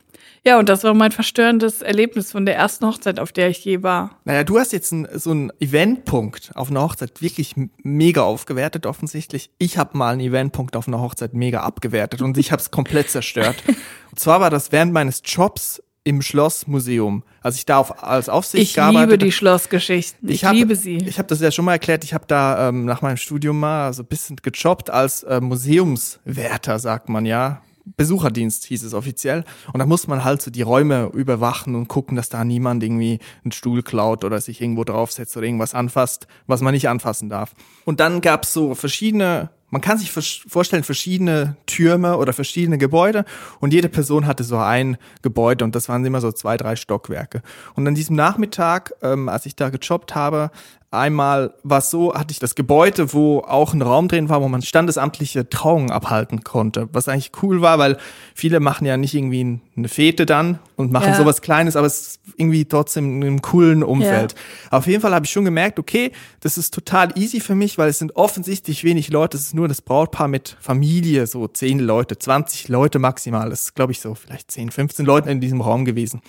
Ja, 0.46 0.58
und 0.58 0.68
das 0.68 0.84
war 0.84 0.92
mein 0.92 1.10
verstörendes 1.10 1.80
Erlebnis 1.80 2.30
von 2.30 2.44
der 2.44 2.54
ersten 2.54 2.86
Hochzeit, 2.86 3.18
auf 3.18 3.32
der 3.32 3.48
ich 3.48 3.64
je 3.64 3.82
war. 3.82 4.18
Naja, 4.26 4.44
du 4.44 4.58
hast 4.58 4.72
jetzt 4.72 4.92
ein, 4.92 5.08
so 5.14 5.30
einen 5.30 5.50
Eventpunkt 5.58 6.52
auf 6.54 6.70
einer 6.70 6.82
Hochzeit 6.82 7.22
wirklich 7.22 7.54
mega 7.82 8.22
aufgewertet, 8.22 8.84
offensichtlich. 8.84 9.50
Ich 9.56 9.78
habe 9.78 9.96
mal 9.96 10.12
einen 10.12 10.20
Eventpunkt 10.20 10.76
auf 10.76 10.86
einer 10.86 11.00
Hochzeit 11.00 11.32
mega 11.32 11.60
abgewertet 11.60 12.20
und 12.20 12.36
ich 12.36 12.52
habe 12.52 12.60
es 12.60 12.70
komplett 12.70 13.08
zerstört. 13.10 13.56
Und 14.14 14.20
zwar 14.20 14.40
war 14.40 14.48
das 14.48 14.70
während 14.70 14.92
meines 14.92 15.22
Jobs 15.24 15.82
im 16.04 16.20
Schlossmuseum. 16.20 17.22
Als 17.40 17.56
ich 17.56 17.66
da 17.66 17.78
auf, 17.78 18.04
als 18.04 18.28
Aufsicht 18.28 18.62
Ich 18.62 18.74
gearbeitet 18.74 19.10
liebe 19.10 19.18
die 19.18 19.32
Schlossgeschichten. 19.32 20.28
Ich, 20.28 20.44
hab, 20.44 20.54
liebe 20.54 20.76
sie. 20.76 20.98
Ich 20.98 21.18
habe 21.18 21.28
das 21.28 21.40
ja 21.40 21.50
schon 21.50 21.64
mal 21.64 21.72
erklärt. 21.72 22.04
Ich 22.04 22.14
habe 22.14 22.24
da 22.28 22.68
ähm, 22.68 22.84
nach 22.84 23.02
meinem 23.02 23.16
Studium 23.16 23.58
mal 23.58 23.92
so 23.94 24.02
ein 24.02 24.06
bisschen 24.06 24.36
gejobbt 24.36 24.90
als 24.90 25.22
äh, 25.22 25.40
Museumswärter, 25.40 26.78
sagt 26.78 27.08
man 27.08 27.24
ja. 27.24 27.62
Besucherdienst 27.96 28.64
hieß 28.64 28.82
es 28.82 28.94
offiziell. 28.94 29.44
Und 29.72 29.78
da 29.78 29.86
muss 29.86 30.06
man 30.06 30.24
halt 30.24 30.42
so 30.42 30.50
die 30.50 30.62
Räume 30.62 31.10
überwachen 31.12 31.74
und 31.74 31.88
gucken, 31.88 32.16
dass 32.16 32.28
da 32.28 32.44
niemand 32.44 32.82
irgendwie 32.82 33.18
einen 33.44 33.52
Stuhl 33.52 33.82
klaut 33.82 34.24
oder 34.24 34.40
sich 34.40 34.60
irgendwo 34.60 34.84
draufsetzt 34.84 35.36
oder 35.36 35.46
irgendwas 35.46 35.74
anfasst, 35.74 36.26
was 36.46 36.60
man 36.60 36.74
nicht 36.74 36.88
anfassen 36.88 37.28
darf. 37.28 37.54
Und 37.84 38.00
dann 38.00 38.20
gab's 38.20 38.52
so 38.52 38.74
verschiedene 38.74 39.50
man 39.74 39.80
kann 39.80 39.98
sich 39.98 40.12
vorstellen, 40.12 40.84
verschiedene 40.84 41.56
Türme 41.66 42.16
oder 42.18 42.32
verschiedene 42.32 42.78
Gebäude 42.78 43.24
und 43.58 43.72
jede 43.72 43.88
Person 43.88 44.24
hatte 44.24 44.44
so 44.44 44.56
ein 44.56 44.96
Gebäude 45.20 45.64
und 45.64 45.74
das 45.74 45.88
waren 45.88 46.04
immer 46.04 46.20
so 46.20 46.30
zwei, 46.30 46.56
drei 46.56 46.76
Stockwerke. 46.76 47.42
Und 47.74 47.84
an 47.88 47.96
diesem 47.96 48.14
Nachmittag, 48.14 48.92
ähm, 49.02 49.28
als 49.28 49.46
ich 49.46 49.56
da 49.56 49.70
gejobbt 49.70 50.14
habe, 50.14 50.52
Einmal 50.94 51.54
war 51.62 51.78
es 51.78 51.90
so, 51.90 52.14
hatte 52.14 52.32
ich 52.32 52.38
das 52.38 52.54
Gebäude, 52.54 53.12
wo 53.12 53.40
auch 53.40 53.74
ein 53.74 53.82
Raum 53.82 54.08
drin 54.08 54.28
war, 54.28 54.40
wo 54.40 54.48
man 54.48 54.62
standesamtliche 54.62 55.48
Trauungen 55.48 55.90
abhalten 55.90 56.44
konnte. 56.44 56.88
Was 56.92 57.08
eigentlich 57.08 57.32
cool 57.42 57.60
war, 57.60 57.78
weil 57.78 57.98
viele 58.34 58.60
machen 58.60 58.86
ja 58.86 58.96
nicht 58.96 59.14
irgendwie 59.14 59.60
eine 59.76 59.88
Fete 59.88 60.24
dann 60.24 60.60
und 60.76 60.92
machen 60.92 61.08
ja. 61.08 61.16
sowas 61.16 61.42
Kleines, 61.42 61.74
aber 61.74 61.86
es 61.86 62.00
ist 62.00 62.20
irgendwie 62.36 62.64
trotzdem 62.64 63.16
in 63.16 63.28
einem 63.28 63.42
coolen 63.42 63.82
Umfeld. 63.82 64.32
Ja. 64.32 64.78
Auf 64.78 64.86
jeden 64.86 65.00
Fall 65.00 65.14
habe 65.14 65.26
ich 65.26 65.32
schon 65.32 65.44
gemerkt, 65.44 65.78
okay, 65.78 66.12
das 66.40 66.56
ist 66.56 66.72
total 66.72 67.16
easy 67.18 67.40
für 67.40 67.54
mich, 67.54 67.76
weil 67.76 67.88
es 67.88 67.98
sind 67.98 68.14
offensichtlich 68.14 68.84
wenig 68.84 69.10
Leute. 69.10 69.36
Es 69.36 69.44
ist 69.44 69.54
nur 69.54 69.66
das 69.66 69.82
Brautpaar 69.82 70.28
mit 70.28 70.56
Familie, 70.60 71.26
so 71.26 71.48
zehn 71.48 71.80
Leute, 71.80 72.18
20 72.18 72.68
Leute 72.68 72.98
maximal. 72.98 73.50
Das 73.50 73.62
ist, 73.62 73.74
glaube 73.74 73.92
ich, 73.92 74.00
so 74.00 74.14
vielleicht 74.14 74.50
10, 74.50 74.70
15 74.70 75.04
Leute 75.04 75.30
in 75.30 75.40
diesem 75.40 75.60
Raum 75.60 75.84
gewesen. 75.84 76.22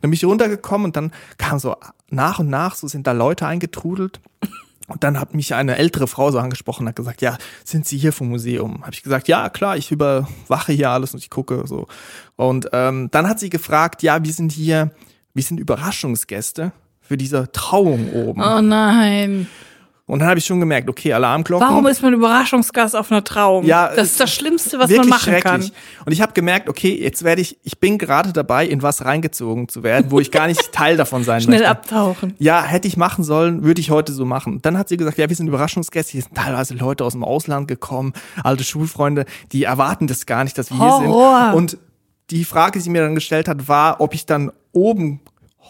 Dann 0.00 0.10
bin 0.10 0.14
ich 0.14 0.24
runtergekommen 0.24 0.86
und 0.86 0.96
dann 0.96 1.12
kam 1.36 1.58
so 1.58 1.76
nach 2.10 2.40
und 2.40 2.48
nach, 2.48 2.74
so 2.74 2.88
sind 2.88 3.06
da 3.06 3.12
Leute 3.12 3.46
eingetrudelt. 3.46 4.20
Und 4.88 5.04
dann 5.04 5.20
hat 5.20 5.34
mich 5.34 5.54
eine 5.54 5.76
ältere 5.76 6.08
Frau 6.08 6.30
so 6.30 6.38
angesprochen 6.38 6.84
und 6.84 6.88
hat 6.88 6.96
gesagt, 6.96 7.20
ja, 7.20 7.36
sind 7.62 7.86
Sie 7.86 7.98
hier 7.98 8.12
vom 8.12 8.30
Museum? 8.30 8.82
Habe 8.82 8.94
ich 8.94 9.02
gesagt, 9.02 9.28
ja, 9.28 9.50
klar, 9.50 9.76
ich 9.76 9.92
überwache 9.92 10.72
hier 10.72 10.90
alles 10.90 11.12
und 11.12 11.20
ich 11.20 11.28
gucke 11.28 11.62
so. 11.66 11.86
Und 12.36 12.70
ähm, 12.72 13.08
dann 13.10 13.28
hat 13.28 13.38
sie 13.38 13.50
gefragt, 13.50 14.02
ja, 14.02 14.24
wir 14.24 14.32
sind 14.32 14.50
hier, 14.50 14.92
wir 15.34 15.42
sind 15.42 15.60
Überraschungsgäste 15.60 16.72
für 17.00 17.18
diese 17.18 17.52
Trauung 17.52 18.12
oben. 18.12 18.42
Oh 18.42 18.60
nein. 18.62 19.46
Und 20.08 20.20
dann 20.20 20.28
habe 20.30 20.38
ich 20.38 20.46
schon 20.46 20.58
gemerkt, 20.58 20.88
okay, 20.88 21.12
Alarmglocken. 21.12 21.68
Warum 21.68 21.86
ist 21.86 22.02
man 22.02 22.14
Überraschungsgast 22.14 22.96
auf 22.96 23.12
einer 23.12 23.22
Trauung? 23.22 23.66
Ja, 23.66 23.94
das 23.94 24.12
ist 24.12 24.20
das 24.20 24.34
Schlimmste, 24.34 24.78
was 24.78 24.90
man 24.90 25.06
machen 25.06 25.38
kann. 25.40 25.60
Und 26.06 26.12
ich 26.12 26.22
habe 26.22 26.32
gemerkt, 26.32 26.70
okay, 26.70 26.98
jetzt 26.98 27.24
werde 27.24 27.42
ich, 27.42 27.58
ich 27.62 27.78
bin 27.78 27.98
gerade 27.98 28.32
dabei, 28.32 28.66
in 28.66 28.80
was 28.80 29.04
reingezogen 29.04 29.68
zu 29.68 29.82
werden, 29.82 30.10
wo 30.10 30.18
ich 30.18 30.30
gar 30.30 30.46
nicht 30.46 30.72
Teil 30.72 30.96
davon 30.96 31.24
sein 31.24 31.42
Schnell 31.42 31.58
möchte. 31.58 31.70
abtauchen. 31.70 32.32
Ja, 32.38 32.62
hätte 32.62 32.88
ich 32.88 32.96
machen 32.96 33.22
sollen, 33.22 33.64
würde 33.64 33.82
ich 33.82 33.90
heute 33.90 34.14
so 34.14 34.24
machen. 34.24 34.62
Dann 34.62 34.78
hat 34.78 34.88
sie 34.88 34.96
gesagt, 34.96 35.18
ja, 35.18 35.28
wir 35.28 35.36
sind 35.36 35.46
Überraschungsgäste, 35.46 36.12
hier 36.12 36.22
sind 36.22 36.34
teilweise 36.34 36.72
Leute 36.72 37.04
aus 37.04 37.12
dem 37.12 37.22
Ausland 37.22 37.68
gekommen, 37.68 38.14
alte 38.42 38.64
Schulfreunde, 38.64 39.26
die 39.52 39.64
erwarten 39.64 40.06
das 40.06 40.24
gar 40.24 40.42
nicht, 40.42 40.56
dass 40.56 40.70
wir 40.70 40.78
hier 40.78 41.08
Horror. 41.08 41.44
sind. 41.48 41.54
Und 41.54 41.78
die 42.30 42.46
Frage, 42.46 42.78
die 42.78 42.80
sie 42.80 42.88
mir 42.88 43.02
dann 43.02 43.14
gestellt 43.14 43.46
hat, 43.46 43.68
war, 43.68 44.00
ob 44.00 44.14
ich 44.14 44.24
dann 44.24 44.52
oben 44.72 45.20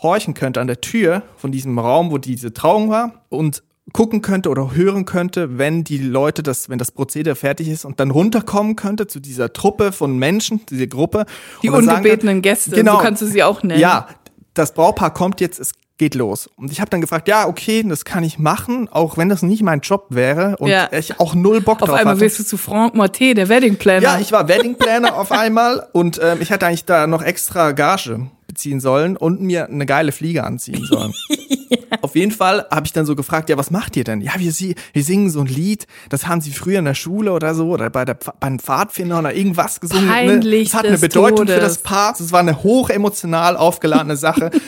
horchen 0.01 0.35
könnte 0.35 0.61
an 0.61 0.69
der 0.69 0.81
Tür 0.81 1.23
von 1.37 1.51
diesem 1.51 1.77
Raum, 1.77 2.13
wo 2.13 2.19
diese 2.19 2.53
Trauung 2.53 2.89
war 2.89 3.25
und 3.31 3.65
gucken 3.93 4.23
könnte 4.23 4.51
oder 4.51 4.75
hören 4.75 5.05
könnte, 5.05 5.59
wenn 5.59 5.85
die 5.85 5.99
Leute 5.99 6.43
das, 6.43 6.69
wenn 6.69 6.79
das 6.79 6.93
Prozedere 6.93 7.35
fertig 7.35 7.69
ist 7.69 7.85
und 7.85 8.01
dann 8.01 8.11
runterkommen 8.11 8.77
könnte 8.77 9.07
zu 9.07 9.21
dieser 9.21 9.53
Truppe 9.53 9.93
von 9.93 10.19
Menschen, 10.19 10.61
diese 10.69 10.89
Gruppe. 10.89 11.27
Die 11.63 11.71
ungebetenen 11.71 12.43
Gäste, 12.43 12.73
genau, 12.73 12.97
so 12.97 13.03
kannst 13.03 13.23
du 13.23 13.27
sie 13.27 13.43
auch 13.43 13.63
nennen. 13.63 13.81
Ja, 13.81 14.09
das 14.55 14.75
Braupaar 14.75 15.15
kommt 15.15 15.41
jetzt, 15.41 15.59
es 15.59 15.73
geht 15.99 16.15
los. 16.15 16.49
Und 16.57 16.71
ich 16.71 16.81
habe 16.81 16.91
dann 16.91 17.01
gefragt, 17.01 17.29
ja, 17.29 17.47
okay, 17.47 17.83
das 17.83 18.05
kann 18.05 18.23
ich 18.23 18.39
machen, 18.39 18.89
auch 18.89 19.17
wenn 19.17 19.29
das 19.29 19.43
nicht 19.43 19.63
mein 19.63 19.81
Job 19.81 20.07
wäre 20.11 20.57
und 20.59 20.69
ja. 20.69 20.89
ich 20.93 21.19
auch 21.19 21.35
null 21.35 21.61
Bock 21.61 21.83
auf 21.83 21.89
drauf 21.89 21.91
Auf 21.91 21.97
einmal 21.97 22.15
hatte. 22.15 22.25
wirst 22.25 22.39
du 22.39 22.45
zu 22.45 22.57
Franck 22.57 22.95
Marté, 22.95 23.35
der 23.35 23.49
Wedding 23.49 23.77
Planner. 23.77 24.03
Ja, 24.03 24.19
ich 24.21 24.33
war 24.33 24.49
Wedding 24.49 24.77
Planner 24.77 25.17
auf 25.17 25.33
einmal 25.33 25.87
und 25.93 26.21
ähm, 26.23 26.39
ich 26.41 26.53
hatte 26.53 26.67
eigentlich 26.67 26.85
da 26.85 27.07
noch 27.07 27.23
extra 27.23 27.73
Gage 27.73 28.29
beziehen 28.47 28.81
sollen 28.81 29.17
und 29.17 29.43
mir 29.43 29.67
eine 29.67 29.87
geile 29.87 30.13
Fliege 30.13 30.45
anziehen 30.45 30.85
sollen. 30.85 31.13
Auf 32.03 32.17
jeden 32.17 32.33
Fall 32.33 32.67
habe 32.71 32.87
ich 32.87 32.93
dann 32.93 33.07
so 33.07 33.15
gefragt, 33.15 33.49
ja, 33.51 33.57
was 33.57 33.71
macht 33.71 33.97
ihr 33.97 34.05
denn? 34.05 34.21
Ja, 34.21 34.33
wir, 34.37 34.53
wir 34.53 35.03
singen 35.03 35.31
so 35.31 35.41
ein 35.41 35.47
Lied, 35.47 35.87
das 36.09 36.27
haben 36.27 36.41
sie 36.41 36.53
früher 36.53 36.79
in 36.79 36.85
der 36.85 36.95
Schule 36.95 37.33
oder 37.33 37.55
so 37.55 37.69
oder 37.69 37.91
bei 37.91 38.05
der 38.05 38.19
beim 38.41 38.59
Pfadfinder 38.59 39.19
oder 39.19 39.35
irgendwas 39.35 39.81
gesungen. 39.81 40.09
Peinlich 40.09 40.69
ne? 40.69 40.73
Das 40.73 40.75
hat 40.75 40.87
eine 40.87 40.99
Bedeutung 40.99 41.47
Todes. 41.47 41.55
für 41.55 41.61
das 41.61 41.79
Paar. 41.79 42.15
Das 42.17 42.33
war 42.33 42.41
eine 42.41 42.63
hochemotional 42.63 43.57
aufgeladene 43.57 44.17
Sache. 44.17 44.51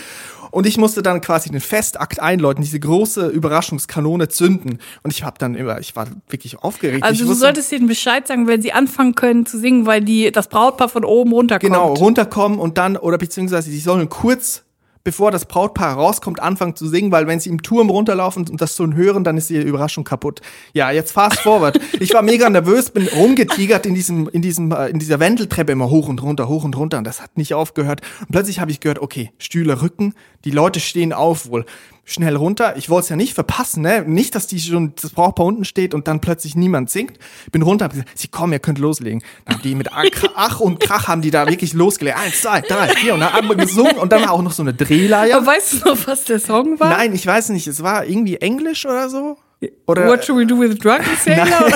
Und 0.50 0.66
ich 0.66 0.76
musste 0.76 1.02
dann 1.02 1.20
quasi 1.20 1.50
den 1.50 1.60
Festakt 1.60 2.20
einläuten, 2.20 2.62
diese 2.62 2.80
große 2.80 3.28
Überraschungskanone 3.28 4.28
zünden. 4.28 4.78
Und 5.02 5.12
ich 5.12 5.22
habe 5.22 5.38
dann 5.38 5.54
immer, 5.54 5.78
ich 5.78 5.94
war 5.96 6.08
wirklich 6.28 6.58
aufgeregt. 6.58 7.04
Also 7.04 7.24
du 7.24 7.34
solltest 7.34 7.70
ihnen 7.72 7.86
Bescheid 7.86 8.26
sagen, 8.26 8.46
wenn 8.46 8.60
sie 8.60 8.72
anfangen 8.72 9.14
können 9.14 9.46
zu 9.46 9.58
singen, 9.58 9.86
weil 9.86 10.00
die 10.00 10.32
das 10.32 10.48
Brautpaar 10.48 10.88
von 10.88 11.04
oben 11.04 11.32
runterkommt. 11.32 11.72
Genau, 11.72 11.94
runterkommen 11.94 12.58
und 12.58 12.78
dann, 12.78 12.96
oder 12.96 13.18
beziehungsweise 13.18 13.70
sie 13.70 13.78
sollen 13.78 14.08
kurz 14.08 14.64
bevor 15.04 15.30
das 15.30 15.46
Brautpaar 15.46 15.94
rauskommt, 15.94 16.40
anfangen 16.40 16.76
zu 16.76 16.86
singen, 16.86 17.10
weil 17.12 17.26
wenn 17.26 17.40
sie 17.40 17.50
im 17.50 17.62
Turm 17.62 17.90
runterlaufen 17.90 18.48
und 18.48 18.60
das 18.60 18.76
so 18.76 18.86
hören, 18.92 19.24
dann 19.24 19.36
ist 19.36 19.50
die 19.50 19.56
Überraschung 19.56 20.04
kaputt. 20.04 20.40
Ja, 20.72 20.90
jetzt 20.90 21.12
fast 21.12 21.40
forward. 21.40 21.80
ich 22.00 22.12
war 22.12 22.22
mega 22.22 22.48
nervös, 22.50 22.90
bin 22.90 23.08
rumgetigert 23.08 23.86
in 23.86 23.94
diesem, 23.94 24.28
in 24.28 24.42
diesem, 24.42 24.72
äh, 24.72 24.88
in 24.88 24.98
dieser 24.98 25.20
Wendeltreppe 25.20 25.72
immer 25.72 25.90
hoch 25.90 26.08
und 26.08 26.22
runter, 26.22 26.48
hoch 26.48 26.64
und 26.64 26.76
runter 26.76 26.98
und 26.98 27.04
das 27.04 27.22
hat 27.22 27.36
nicht 27.36 27.54
aufgehört. 27.54 28.02
Und 28.20 28.32
plötzlich 28.32 28.60
habe 28.60 28.70
ich 28.70 28.80
gehört, 28.80 28.98
okay, 28.98 29.32
Stühle 29.38 29.82
rücken, 29.82 30.14
die 30.44 30.50
Leute 30.50 30.80
stehen 30.80 31.12
auf 31.12 31.48
wohl 31.50 31.64
schnell 32.10 32.36
runter. 32.36 32.76
Ich 32.76 32.90
wollte 32.90 33.04
es 33.04 33.08
ja 33.10 33.16
nicht 33.16 33.34
verpassen, 33.34 33.82
ne? 33.82 34.02
Nicht, 34.02 34.34
dass 34.34 34.46
die 34.46 34.60
schon 34.60 34.94
das 35.00 35.12
Brautpaar 35.12 35.46
unten 35.46 35.64
steht 35.64 35.94
und 35.94 36.08
dann 36.08 36.20
plötzlich 36.20 36.56
niemand 36.56 36.90
singt. 36.90 37.18
Bin 37.52 37.62
runter, 37.62 37.84
hab 37.86 37.92
gesagt, 37.92 38.10
sie 38.18 38.28
kommen, 38.28 38.52
ihr 38.52 38.58
könnt 38.58 38.78
loslegen. 38.78 39.22
Dann 39.44 39.56
haben 39.56 39.62
die 39.62 39.74
mit 39.74 39.88
Ach 40.34 40.60
und 40.60 40.80
Krach 40.80 41.08
haben 41.08 41.22
die 41.22 41.30
da 41.30 41.48
wirklich 41.48 41.72
losgelegt. 41.72 42.18
Eins, 42.18 42.42
zwei, 42.42 42.60
drei, 42.60 42.88
vier 42.88 43.14
und 43.14 43.20
dann 43.20 43.32
haben 43.32 43.48
wir 43.48 43.56
gesungen 43.56 43.96
und 43.96 44.12
dann 44.12 44.24
auch 44.28 44.42
noch 44.42 44.52
so 44.52 44.62
eine 44.62 44.74
Drehleier. 44.74 45.36
Aber 45.36 45.46
weißt 45.46 45.72
du 45.72 45.88
noch, 45.90 46.06
was 46.06 46.24
der 46.24 46.40
Song 46.40 46.80
war? 46.80 46.90
Nein, 46.90 47.14
ich 47.14 47.26
weiß 47.26 47.50
nicht. 47.50 47.66
Es 47.66 47.82
war 47.82 48.04
irgendwie 48.04 48.36
Englisch 48.36 48.84
oder 48.86 49.08
so. 49.08 49.38
Oder, 49.86 50.08
What 50.08 50.24
should 50.24 50.38
we 50.38 50.46
do 50.46 50.58
with 50.58 50.78
drunken 50.78 51.16
sailor? 51.22 51.46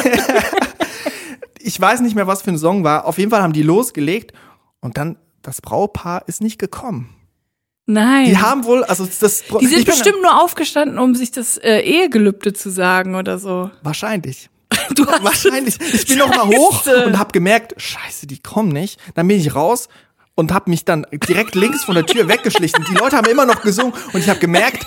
ich 1.58 1.80
weiß 1.80 2.00
nicht 2.00 2.14
mehr, 2.14 2.26
was 2.26 2.42
für 2.42 2.50
ein 2.50 2.58
Song 2.58 2.82
war. 2.82 3.04
Auf 3.04 3.18
jeden 3.18 3.30
Fall 3.30 3.42
haben 3.42 3.52
die 3.52 3.62
losgelegt 3.62 4.32
und 4.80 4.96
dann 4.96 5.16
das 5.42 5.60
Braupaar 5.60 6.24
ist 6.26 6.40
nicht 6.40 6.58
gekommen. 6.58 7.13
Nein. 7.86 8.26
Die 8.26 8.38
haben 8.38 8.64
wohl, 8.64 8.82
also 8.84 9.06
das. 9.06 9.44
Die 9.60 9.66
sind 9.66 9.84
bestimmt 9.84 10.22
nur 10.22 10.42
aufgestanden, 10.42 10.98
um 10.98 11.14
sich 11.14 11.30
das 11.30 11.58
äh, 11.58 11.80
Ehegelübde 11.80 12.52
zu 12.54 12.70
sagen 12.70 13.14
oder 13.14 13.38
so. 13.38 13.70
Wahrscheinlich. 13.82 14.48
Du 14.94 15.06
hast 15.06 15.22
Wahrscheinlich. 15.22 15.78
Ich 15.80 16.06
bin 16.06 16.18
noch 16.18 16.28
mal 16.28 16.46
hoch 16.46 16.84
und 17.06 17.18
habe 17.18 17.32
gemerkt, 17.32 17.74
scheiße, 17.80 18.26
die 18.26 18.38
kommen 18.38 18.68
nicht. 18.68 19.00
Dann 19.14 19.26
bin 19.28 19.38
ich 19.38 19.54
raus 19.54 19.88
und 20.34 20.52
habe 20.52 20.70
mich 20.70 20.84
dann 20.84 21.06
direkt 21.28 21.54
links 21.54 21.84
von 21.84 21.94
der 21.94 22.06
Tür 22.06 22.28
weggeschlichen. 22.28 22.84
Die 22.90 22.94
Leute 22.94 23.16
haben 23.16 23.30
immer 23.30 23.46
noch 23.46 23.62
gesungen 23.62 23.94
und 24.12 24.20
ich 24.20 24.28
habe 24.28 24.40
gemerkt, 24.40 24.86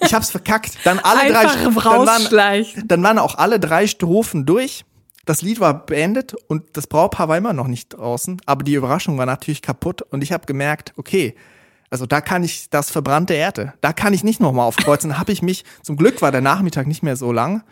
ich 0.00 0.12
habe 0.12 0.22
es 0.22 0.30
verkackt. 0.30 0.78
Dann 0.84 0.98
alle 0.98 1.20
Einfach 1.20 1.54
drei, 1.54 1.64
dann 1.64 2.06
waren, 2.06 2.86
dann 2.86 3.02
waren 3.02 3.18
auch 3.18 3.36
alle 3.36 3.60
drei 3.60 3.86
Strophen 3.86 4.46
durch. 4.46 4.84
Das 5.26 5.42
Lied 5.42 5.60
war 5.60 5.86
beendet 5.86 6.34
und 6.48 6.64
das 6.72 6.86
Braupaar 6.86 7.28
war 7.28 7.36
immer 7.36 7.52
noch 7.52 7.68
nicht 7.68 7.90
draußen, 7.90 8.40
aber 8.46 8.64
die 8.64 8.74
Überraschung 8.74 9.16
war 9.18 9.26
natürlich 9.26 9.62
kaputt 9.62 10.02
und 10.02 10.22
ich 10.22 10.32
habe 10.32 10.46
gemerkt, 10.46 10.92
okay, 10.96 11.36
also 11.90 12.06
da 12.06 12.20
kann 12.20 12.44
ich 12.44 12.70
das 12.70 12.90
verbrannte 12.90 13.34
Erde, 13.34 13.74
da 13.80 13.92
kann 13.92 14.14
ich 14.14 14.24
nicht 14.24 14.40
nochmal 14.40 14.66
aufkreuzen. 14.66 15.18
habe 15.18 15.32
ich 15.32 15.42
mich, 15.42 15.64
zum 15.82 15.96
Glück 15.96 16.22
war 16.22 16.32
der 16.32 16.40
Nachmittag 16.40 16.86
nicht 16.86 17.02
mehr 17.02 17.16
so 17.16 17.32
lang, 17.32 17.62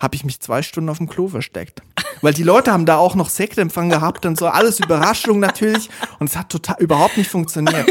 habe 0.00 0.14
ich 0.14 0.24
mich 0.24 0.40
zwei 0.40 0.62
Stunden 0.62 0.90
auf 0.90 0.98
dem 0.98 1.08
Klo 1.08 1.28
versteckt. 1.28 1.82
Weil 2.20 2.34
die 2.34 2.42
Leute 2.42 2.72
haben 2.72 2.86
da 2.86 2.96
auch 2.96 3.14
noch 3.14 3.28
Sektempfang 3.28 3.90
gehabt 3.90 4.24
und 4.26 4.38
so, 4.38 4.46
alles 4.46 4.80
Überraschung 4.80 5.40
natürlich. 5.40 5.90
Und 6.18 6.30
es 6.30 6.36
hat 6.36 6.48
total 6.48 6.76
überhaupt 6.78 7.16
nicht 7.16 7.30
funktioniert. 7.30 7.86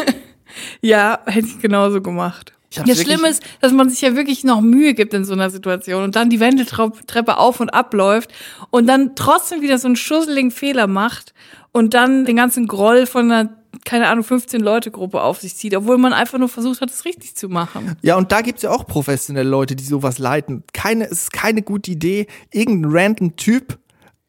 Ja, 0.81 1.19
hätte 1.25 1.47
ich 1.47 1.59
genauso 1.59 1.99
gemacht. 1.99 2.53
Das 2.85 3.01
Schlimme 3.01 3.27
ist, 3.29 3.43
dass 3.61 3.71
man 3.71 3.89
sich 3.89 4.01
ja 4.01 4.15
wirklich 4.15 4.43
noch 4.43 4.61
Mühe 4.61 4.93
gibt 4.93 5.13
in 5.13 5.25
so 5.25 5.33
einer 5.33 5.49
Situation 5.49 6.03
und 6.03 6.15
dann 6.15 6.29
die 6.29 6.39
Wendeltreppe 6.39 7.37
auf 7.37 7.59
und 7.59 7.69
ab 7.69 7.93
läuft 7.93 8.31
und 8.71 8.87
dann 8.87 9.15
trotzdem 9.15 9.61
wieder 9.61 9.77
so 9.77 9.87
einen 9.87 9.95
schusseligen 9.95 10.51
Fehler 10.51 10.87
macht 10.87 11.33
und 11.71 11.93
dann 11.93 12.25
den 12.25 12.35
ganzen 12.35 12.67
Groll 12.67 13.05
von 13.05 13.31
einer 13.31 13.62
keine 13.85 14.07
Ahnung, 14.07 14.23
15 14.23 14.61
Leute 14.61 14.91
Gruppe 14.91 15.21
auf 15.21 15.39
sich 15.39 15.55
zieht, 15.55 15.75
obwohl 15.75 15.97
man 15.97 16.13
einfach 16.13 16.37
nur 16.37 16.49
versucht 16.49 16.81
hat, 16.81 16.89
es 16.89 17.05
richtig 17.05 17.35
zu 17.35 17.49
machen. 17.49 17.95
Ja, 18.01 18.15
und 18.15 18.31
da 18.31 18.41
gibt's 18.41 18.61
ja 18.61 18.71
auch 18.71 18.85
professionelle 18.85 19.49
Leute, 19.49 19.75
die 19.75 19.83
sowas 19.83 20.19
leiten. 20.19 20.63
Keine, 20.73 21.05
es 21.05 21.23
ist 21.23 21.33
keine 21.33 21.61
gute 21.61 21.91
Idee, 21.91 22.27
irgendein 22.51 22.91
random 22.91 23.35
Typ 23.35 23.79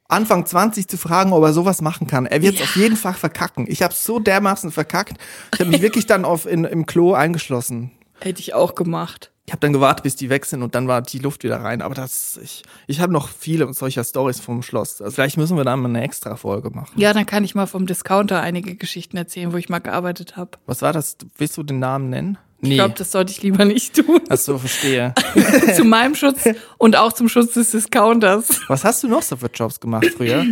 Anfang 0.07 0.45
20 0.45 0.87
zu 0.87 0.97
fragen, 0.97 1.33
ob 1.33 1.43
er 1.43 1.53
sowas 1.53 1.81
machen 1.81 2.05
kann. 2.05 2.27
Er 2.27 2.41
wird 2.41 2.55
es 2.55 2.61
auf 2.61 2.75
jeden 2.75 2.95
Fall 2.95 3.15
verkacken. 3.15 3.65
Ich 3.67 3.81
habe 3.81 3.93
so 3.93 4.19
dermaßen 4.19 4.71
verkackt. 4.71 5.17
Ich 5.53 5.59
habe 5.59 5.71
mich 5.71 5.81
wirklich 5.81 6.05
dann 6.05 6.25
auf 6.25 6.45
in, 6.45 6.63
im 6.63 6.85
Klo 6.85 7.13
eingeschlossen. 7.13 7.91
Hätte 8.19 8.39
ich 8.39 8.53
auch 8.53 8.75
gemacht. 8.75 9.31
Ich 9.47 9.51
habe 9.51 9.59
dann 9.59 9.73
gewartet, 9.73 10.03
bis 10.03 10.15
die 10.15 10.29
weg 10.31 10.45
sind 10.45 10.63
und 10.63 10.73
dann 10.73 10.87
war 10.87 11.03
die 11.03 11.19
Luft 11.19 11.43
wieder 11.43 11.57
rein. 11.57 11.83
Aber 11.83 11.93
das, 11.93 12.39
ich, 12.43 12.63
ich 12.87 12.99
habe 12.99 13.13
noch 13.13 13.29
viele 13.29 13.71
solcher 13.73 14.03
Stories 14.03 14.39
vom 14.39 14.63
Schloss. 14.63 15.01
Also 15.03 15.13
vielleicht 15.13 15.37
müssen 15.37 15.55
wir 15.55 15.63
da 15.63 15.75
mal 15.77 15.87
eine 15.87 16.01
extra 16.01 16.35
Folge 16.35 16.71
machen. 16.71 16.99
Ja, 16.99 17.13
dann 17.13 17.27
kann 17.27 17.43
ich 17.43 17.53
mal 17.53 17.67
vom 17.67 17.85
Discounter 17.85 18.41
einige 18.41 18.75
Geschichten 18.75 19.17
erzählen, 19.17 19.53
wo 19.53 19.57
ich 19.57 19.69
mal 19.69 19.79
gearbeitet 19.79 20.35
habe. 20.35 20.51
Was 20.65 20.81
war 20.81 20.93
das? 20.93 21.17
Willst 21.37 21.55
du 21.57 21.63
den 21.63 21.77
Namen 21.77 22.09
nennen? 22.09 22.37
Ich 22.61 22.71
glaube, 22.71 22.95
das 22.97 23.11
sollte 23.11 23.31
ich 23.31 23.43
lieber 23.43 23.65
nicht 23.65 23.95
tun. 23.95 24.19
Ach 24.29 24.37
so, 24.37 24.57
verstehe. 24.57 25.13
zu 25.75 25.83
meinem 25.83 26.15
Schutz 26.15 26.41
und 26.79 26.95
auch 26.95 27.13
zum 27.13 27.29
Schutz 27.29 27.53
des 27.53 27.69
Discounters. 27.69 28.61
Was 28.67 28.83
hast 28.83 29.03
du 29.03 29.07
noch 29.07 29.21
so 29.21 29.35
für 29.35 29.51
Jobs 29.53 29.79
gemacht 29.79 30.07
früher? 30.17 30.43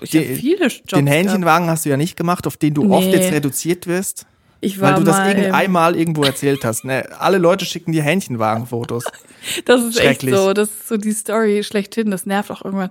Ich 0.00 0.14
habe 0.16 0.24
viele 0.36 0.68
Jobs 0.68 0.82
Den 0.94 1.04
gehabt. 1.04 1.18
Hähnchenwagen 1.18 1.68
hast 1.68 1.84
du 1.84 1.90
ja 1.90 1.98
nicht 1.98 2.16
gemacht, 2.16 2.46
auf 2.46 2.56
den 2.56 2.72
du 2.72 2.84
Nee. 2.84 2.94
oft 2.94 3.06
jetzt 3.08 3.32
reduziert 3.32 3.86
wirst. 3.86 4.24
Ich 4.64 4.80
war 4.80 4.92
Weil 4.92 4.98
du 5.00 5.04
das 5.04 5.16
mal, 5.18 5.28
irgend 5.28 5.46
ähm, 5.48 5.54
einmal 5.54 5.96
irgendwo 5.96 6.22
erzählt 6.24 6.64
hast. 6.64 6.84
Ne? 6.84 7.06
Alle 7.18 7.38
Leute 7.38 7.64
schicken 7.64 7.92
dir 7.92 8.02
Hähnchenwagenfotos. 8.02 9.04
Das 9.66 9.82
ist 9.82 9.96
echt 10.00 10.22
Schrecklich. 10.22 10.34
so. 10.34 10.54
Das 10.54 10.70
ist 10.70 10.88
so 10.88 10.96
die 10.96 11.12
Story 11.12 11.62
schlechthin. 11.64 12.10
Das 12.10 12.24
nervt 12.24 12.50
auch 12.50 12.64
irgendwann. 12.64 12.88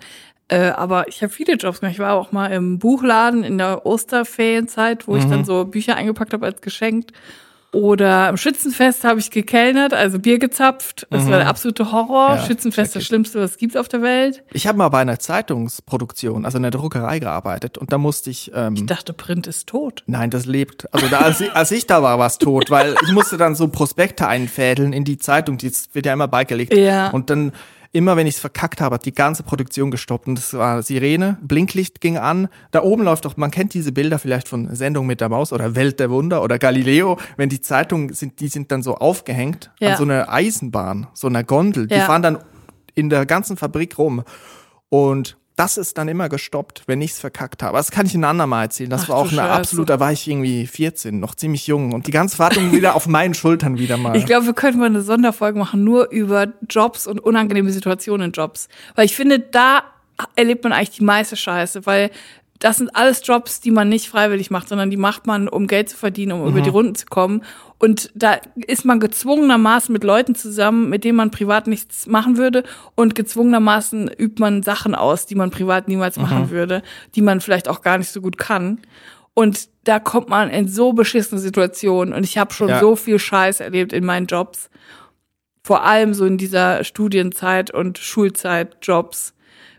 Äh, 0.50 0.70
aber 0.70 1.08
ich 1.08 1.24
habe 1.24 1.34
viele 1.34 1.56
Jobs 1.56 1.80
gemacht. 1.80 1.94
Ich 1.96 2.00
war 2.00 2.14
auch 2.14 2.32
mal 2.32 2.46
im 2.52 2.78
Buchladen 2.78 3.44
in 3.44 3.58
der 3.58 3.88
Osterferienzeit, 3.88 5.08
wo 5.08 5.16
ich 5.16 5.26
Mhm. 5.26 5.30
dann 5.32 5.46
so 5.46 5.66
Bücher 5.66 5.96
eingepackt 5.96 6.32
habe 6.34 6.46
als 6.46 6.62
Geschenk. 6.62 7.08
Oder 7.74 8.30
am 8.30 8.38
Schützenfest 8.38 9.04
habe 9.04 9.20
ich 9.20 9.32
gekellnert, 9.32 9.94
also 9.94 10.20
Bier 10.20 10.38
gezapft. 10.38 11.08
Das 11.10 11.26
war 11.28 11.40
der 11.40 11.48
absolute 11.48 11.92
Horror. 11.92 12.30
Mhm. 12.30 12.36
Ja, 12.38 12.46
Schützenfest 12.46 12.96
das. 12.96 13.04
Schlimmste, 13.04 13.42
was 13.42 13.52
es 13.52 13.58
gibt 13.58 13.76
auf 13.76 13.88
der 13.88 14.04
Welt. 14.04 14.44
Ich 14.54 14.68
habe 14.68 14.78
mal 14.78 14.90
bei 14.90 15.00
einer 15.00 15.18
Zeitungsproduktion, 15.20 16.46
also 16.46 16.58
in 16.58 16.62
der 16.62 16.72
Druckerei 16.72 17.18
gearbeitet 17.20 17.78
und 17.80 17.92
da 17.92 17.98
musste 17.98 18.30
ich, 18.30 18.52
ähm, 18.54 18.76
Ich 18.76 18.86
dachte, 18.86 19.14
Print 19.14 19.48
ist 19.48 19.68
tot. 19.68 20.04
nein, 20.06 20.30
das 20.30 20.46
lebt. 20.46 20.94
Also 20.94 21.08
da, 21.08 21.20
als, 21.22 21.42
ich, 21.42 21.52
als 21.54 21.72
ich 21.72 21.88
da 21.88 22.04
war, 22.04 22.20
war 22.20 22.28
es 22.28 22.38
tot, 22.38 22.70
weil 22.70 22.96
ich 23.06 23.12
musste 23.12 23.38
dann 23.38 23.56
so 23.56 23.68
Prospekte 23.68 24.28
einfädeln 24.28 24.94
in 24.94 25.04
die 25.04 25.18
Zeitung, 25.18 25.58
die 25.58 25.72
wird 25.94 26.06
ja 26.06 26.14
immer 26.14 26.28
beigelegt. 26.28 26.74
Ja. 26.76 27.10
Und 27.10 27.30
dann 27.32 27.54
immer, 27.94 28.18
wenn 28.18 28.28
ich 28.28 28.36
es 28.36 28.42
verkackt 28.42 28.82
habe, 28.82 28.96
hat 28.96 29.06
die 29.06 29.14
ganze 29.14 29.44
Produktion 29.44 29.92
gestoppt 29.92 30.28
und 30.28 30.38
es 30.38 30.54
war 30.54 30.82
Sirene, 30.84 31.38
Blinklicht 31.42 32.02
ging 32.02 32.18
an. 32.18 32.50
Da 32.72 32.82
oben 32.84 33.04
läuft 33.04 33.24
doch, 33.26 33.38
man 33.38 33.52
kennt 33.52 33.74
diese 33.74 33.92
Bilder 33.94 34.20
vielleicht 34.20 34.48
von 34.50 34.76
Sendung 34.76 35.06
mit 35.08 35.22
der 35.22 35.30
Maus 35.30 35.54
oder 35.54 35.76
Welt 35.76 36.00
der 36.00 36.10
Wunder 36.10 36.44
oder 36.44 36.60
Galileo, 36.60 37.18
wenn 37.38 37.50
die 37.50 37.62
Zeitungen 37.62 38.12
sind, 38.14 38.40
die 38.42 38.48
sind 38.50 38.72
dann 38.72 38.84
so 38.84 38.96
aufgehängt 38.96 39.72
Ja. 39.80 39.92
an 39.92 39.98
so 39.98 40.04
einer 40.04 40.28
Eisenbahn, 40.30 41.08
so 41.14 41.28
einer 41.28 41.44
Gondel. 41.44 41.88
Die 41.88 41.96
Ja. 41.96 42.06
fahren 42.06 42.24
dann 42.24 42.40
in 42.96 43.10
der 43.10 43.26
ganzen 43.26 43.58
Fabrik 43.58 43.98
rum. 43.98 44.24
Und 44.90 45.38
das 45.56 45.78
ist 45.78 45.98
dann 45.98 46.08
immer 46.08 46.30
gestoppt, 46.30 46.84
wenn 46.88 47.02
ich 47.02 47.12
es 47.12 47.20
verkackt 47.20 47.62
habe. 47.62 47.78
Das 47.78 47.92
kann 47.92 48.06
ich 48.06 48.16
ein 48.16 48.24
andermal 48.24 48.66
erzählen. 48.66 48.90
Das 48.90 49.04
Ach 49.04 49.10
war 49.10 49.16
auch 49.18 49.28
eine 49.28 49.38
Scheiße. 49.42 49.52
absolut, 49.52 49.90
da 49.90 50.00
war 50.00 50.12
ich 50.12 50.28
irgendwie 50.28 50.66
14, 50.66 51.20
noch 51.20 51.36
ziemlich 51.36 51.68
jung. 51.68 51.94
Und 51.94 52.08
die 52.08 52.12
ganze 52.12 52.40
Wartung 52.40 52.72
wieder 52.72 52.96
auf 52.96 53.08
meinen 53.08 53.34
Schultern 53.34 53.78
wieder 53.78 53.98
mal. 53.98 54.16
Ich 54.16 54.26
glaube, 54.26 54.48
wir 54.48 54.54
könnten 54.54 54.80
mal 54.80 54.88
eine 54.88 55.02
Sonderfolge 55.02 55.60
machen, 55.60 55.84
nur 55.84 56.10
über 56.10 56.48
Jobs 56.68 57.06
und 57.06 57.20
unangenehme 57.20 57.72
Situationen 57.72 58.28
in 58.28 58.32
Jobs. 58.32 58.68
Weil 58.96 59.06
ich 59.06 59.16
finde, 59.16 59.40
da 59.40 59.84
erlebt 60.36 60.64
man 60.64 60.74
eigentlich 60.74 60.98
die 60.98 61.04
meiste 61.04 61.36
Scheiße, 61.36 61.86
weil 61.86 62.10
das 62.60 62.78
sind 62.78 62.96
alles 62.96 63.22
Jobs, 63.26 63.60
die 63.60 63.72
man 63.72 63.90
nicht 63.90 64.08
freiwillig 64.08 64.50
macht, 64.50 64.70
sondern 64.70 64.90
die 64.90 64.98
macht 64.98 65.28
man, 65.28 65.50
um 65.50 65.68
Geld 65.68 65.90
zu 65.90 65.98
verdienen, 65.98 66.32
um 66.34 66.48
über 66.48 66.62
die 66.62 66.70
Runden 66.70 66.96
zu 66.96 67.06
kommen. 67.08 67.44
Und 67.78 68.10
da 68.16 68.38
ist 68.56 68.86
man 68.86 69.02
gezwungenermaßen 69.02 69.92
mit 69.92 70.04
Leuten 70.06 70.34
zusammen, 70.36 70.90
mit 70.90 71.04
denen 71.04 71.18
man 71.18 71.32
privat 71.32 71.68
nichts 71.68 72.08
machen 72.08 72.38
würde. 72.38 72.64
Und 72.96 73.16
gezwungenermaßen 73.16 74.08
übt 74.18 74.40
man 74.40 74.64
Sachen 74.64 74.96
aus, 74.96 75.26
die 75.26 75.36
man 75.36 75.52
privat 75.52 75.90
niemals 75.90 76.18
machen 76.18 76.50
würde, 76.52 76.84
die 77.16 77.22
man 77.22 77.42
vielleicht 77.42 77.68
auch 77.68 77.82
gar 77.82 77.98
nicht 77.98 78.10
so 78.10 78.22
gut 78.22 78.38
kann. 78.38 78.80
Und 79.34 79.68
da 79.84 80.00
kommt 80.00 80.30
man 80.30 80.50
in 80.50 80.68
so 80.70 80.94
beschissene 80.94 81.42
Situationen. 81.42 82.14
Und 82.14 82.24
ich 82.24 82.38
habe 82.38 82.54
schon 82.54 82.70
Ja. 82.70 82.80
so 82.80 82.96
viel 82.96 83.20
Scheiß 83.20 83.60
erlebt 83.60 83.92
in 83.92 84.06
meinen 84.06 84.28
Jobs. 84.28 84.70
Vor 85.64 85.84
allem 85.84 86.14
so 86.14 86.26
in 86.26 86.38
dieser 86.38 86.84
Studienzeit 86.84 87.72
und 87.72 87.98
Schulzeit 87.98 88.78
Jobs, 88.82 89.34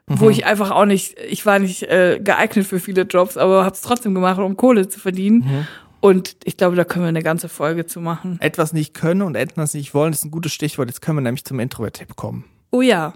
wo 0.06 0.28
ich 0.28 0.44
einfach 0.44 0.70
auch 0.70 0.84
nicht, 0.84 1.16
ich 1.28 1.46
war 1.46 1.58
nicht 1.58 1.82
äh, 1.84 2.20
geeignet 2.22 2.66
für 2.66 2.78
viele 2.78 3.02
Jobs, 3.02 3.36
aber 3.36 3.64
habe 3.64 3.74
es 3.74 3.80
trotzdem 3.80 4.14
gemacht, 4.14 4.38
um 4.38 4.56
Kohle 4.56 4.88
zu 4.88 5.00
verdienen. 5.00 5.66
Und 6.00 6.36
ich 6.44 6.58
glaube, 6.58 6.76
da 6.76 6.84
können 6.84 7.06
wir 7.06 7.08
eine 7.08 7.22
ganze 7.22 7.48
Folge 7.48 7.86
zu 7.86 8.00
machen. 8.00 8.36
etwas 8.40 8.74
nicht 8.74 8.92
können 8.92 9.22
und 9.22 9.36
etwas 9.36 9.72
nicht 9.72 9.94
wollen, 9.94 10.12
ist 10.12 10.24
ein 10.24 10.30
gutes 10.30 10.52
Stichwort. 10.52 10.88
Jetzt 10.88 11.00
können 11.00 11.16
wir 11.18 11.22
nämlich 11.22 11.44
zum 11.44 11.58
Introvert-Tipp 11.60 12.16
kommen. 12.16 12.44
Oh 12.70 12.82
ja. 12.82 13.14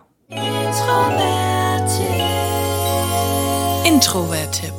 Introvert-Tipp. 3.85 4.73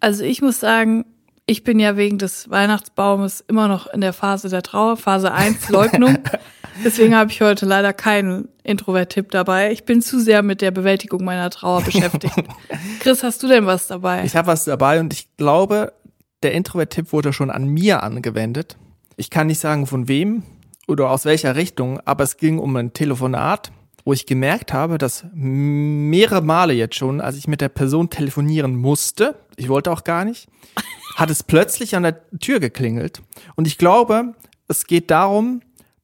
Also 0.00 0.24
ich 0.24 0.40
muss 0.40 0.60
sagen, 0.60 1.04
ich 1.46 1.64
bin 1.64 1.78
ja 1.78 1.96
wegen 1.96 2.18
des 2.18 2.50
Weihnachtsbaumes 2.50 3.44
immer 3.46 3.68
noch 3.68 3.86
in 3.86 4.00
der 4.00 4.12
Phase 4.12 4.48
der 4.48 4.62
Trauer, 4.62 4.96
Phase 4.96 5.32
1, 5.32 5.68
Leugnung. 5.70 6.18
Deswegen 6.84 7.14
habe 7.14 7.30
ich 7.30 7.40
heute 7.40 7.66
leider 7.66 7.92
keinen 7.92 8.48
Introvert-Tipp 8.62 9.30
dabei. 9.30 9.72
Ich 9.72 9.84
bin 9.84 10.02
zu 10.02 10.20
sehr 10.20 10.42
mit 10.42 10.60
der 10.60 10.70
Bewältigung 10.70 11.24
meiner 11.24 11.50
Trauer 11.50 11.82
beschäftigt. 11.82 12.34
Chris, 13.00 13.22
hast 13.22 13.42
du 13.42 13.48
denn 13.48 13.66
was 13.66 13.86
dabei? 13.86 14.24
Ich 14.24 14.36
habe 14.36 14.48
was 14.48 14.64
dabei 14.64 15.00
und 15.00 15.12
ich 15.12 15.36
glaube, 15.36 15.92
der 16.42 16.52
Introvert-Tipp 16.52 17.12
wurde 17.12 17.32
schon 17.32 17.50
an 17.50 17.66
mir 17.66 18.02
angewendet. 18.02 18.76
Ich 19.16 19.30
kann 19.30 19.46
nicht 19.46 19.60
sagen, 19.60 19.86
von 19.86 20.08
wem 20.08 20.42
oder 20.86 21.10
aus 21.10 21.24
welcher 21.24 21.56
Richtung, 21.56 22.00
aber 22.04 22.24
es 22.24 22.36
ging 22.36 22.58
um 22.58 22.76
ein 22.76 22.92
Telefonat, 22.92 23.72
wo 24.04 24.12
ich 24.12 24.26
gemerkt 24.26 24.72
habe, 24.72 24.98
dass 24.98 25.24
mehrere 25.32 26.40
Male 26.42 26.72
jetzt 26.72 26.94
schon, 26.94 27.20
als 27.20 27.36
ich 27.36 27.48
mit 27.48 27.60
der 27.60 27.68
Person 27.68 28.08
telefonieren 28.08 28.76
musste, 28.76 29.34
ich 29.56 29.68
wollte 29.68 29.90
auch 29.90 30.04
gar 30.04 30.24
nicht, 30.24 30.48
hat 31.16 31.30
es 31.30 31.42
plötzlich 31.42 31.96
an 31.96 32.04
der 32.04 32.30
Tür 32.38 32.60
geklingelt. 32.60 33.22
Und 33.56 33.66
ich 33.66 33.78
glaube, 33.78 34.34
es 34.68 34.86
geht 34.86 35.10
darum, 35.10 35.60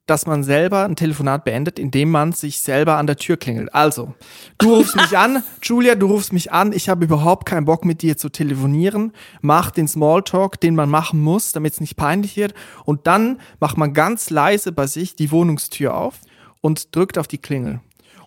dass 0.07 0.27
man 0.27 0.43
selber 0.43 0.85
ein 0.85 0.97
Telefonat 0.97 1.45
beendet, 1.45 1.79
indem 1.79 2.11
man 2.11 2.33
sich 2.33 2.61
selber 2.61 2.99
an 2.99 3.07
der 3.07 3.17
Tür 3.17 3.37
klingelt. 3.37 3.73
Also, 3.73 4.15
du 4.59 4.75
rufst 4.75 4.97
mich 4.97 5.17
an, 5.17 5.43
Julia, 5.63 5.95
du 5.95 6.07
rufst 6.07 6.33
mich 6.33 6.53
an, 6.53 6.73
ich 6.73 6.89
habe 6.89 7.05
überhaupt 7.05 7.47
keinen 7.47 7.67
Bock 7.67 7.85
mit 7.85 8.03
dir 8.03 8.17
zu 8.17 8.29
telefonieren. 8.29 9.13
Mach 9.41 9.71
den 9.71 9.87
Smalltalk, 9.87 10.61
den 10.61 10.75
man 10.75 10.91
machen 10.91 11.21
muss, 11.21 11.53
damit 11.53 11.75
es 11.75 11.81
nicht 11.81 11.97
peinlich 11.97 12.37
wird. 12.37 12.55
Und 12.85 13.07
dann 13.07 13.39
macht 13.61 13.79
man 13.79 13.95
ganz 13.95 14.31
leise 14.31 14.73
bei 14.73 14.87
sich 14.87 15.15
die 15.15 15.31
Wohnungstür 15.31 15.95
auf 15.95 16.17
und 16.61 16.95
drückt 16.95 17.17
auf 17.17 17.29
die 17.29 17.39
Klingel. 17.39 17.81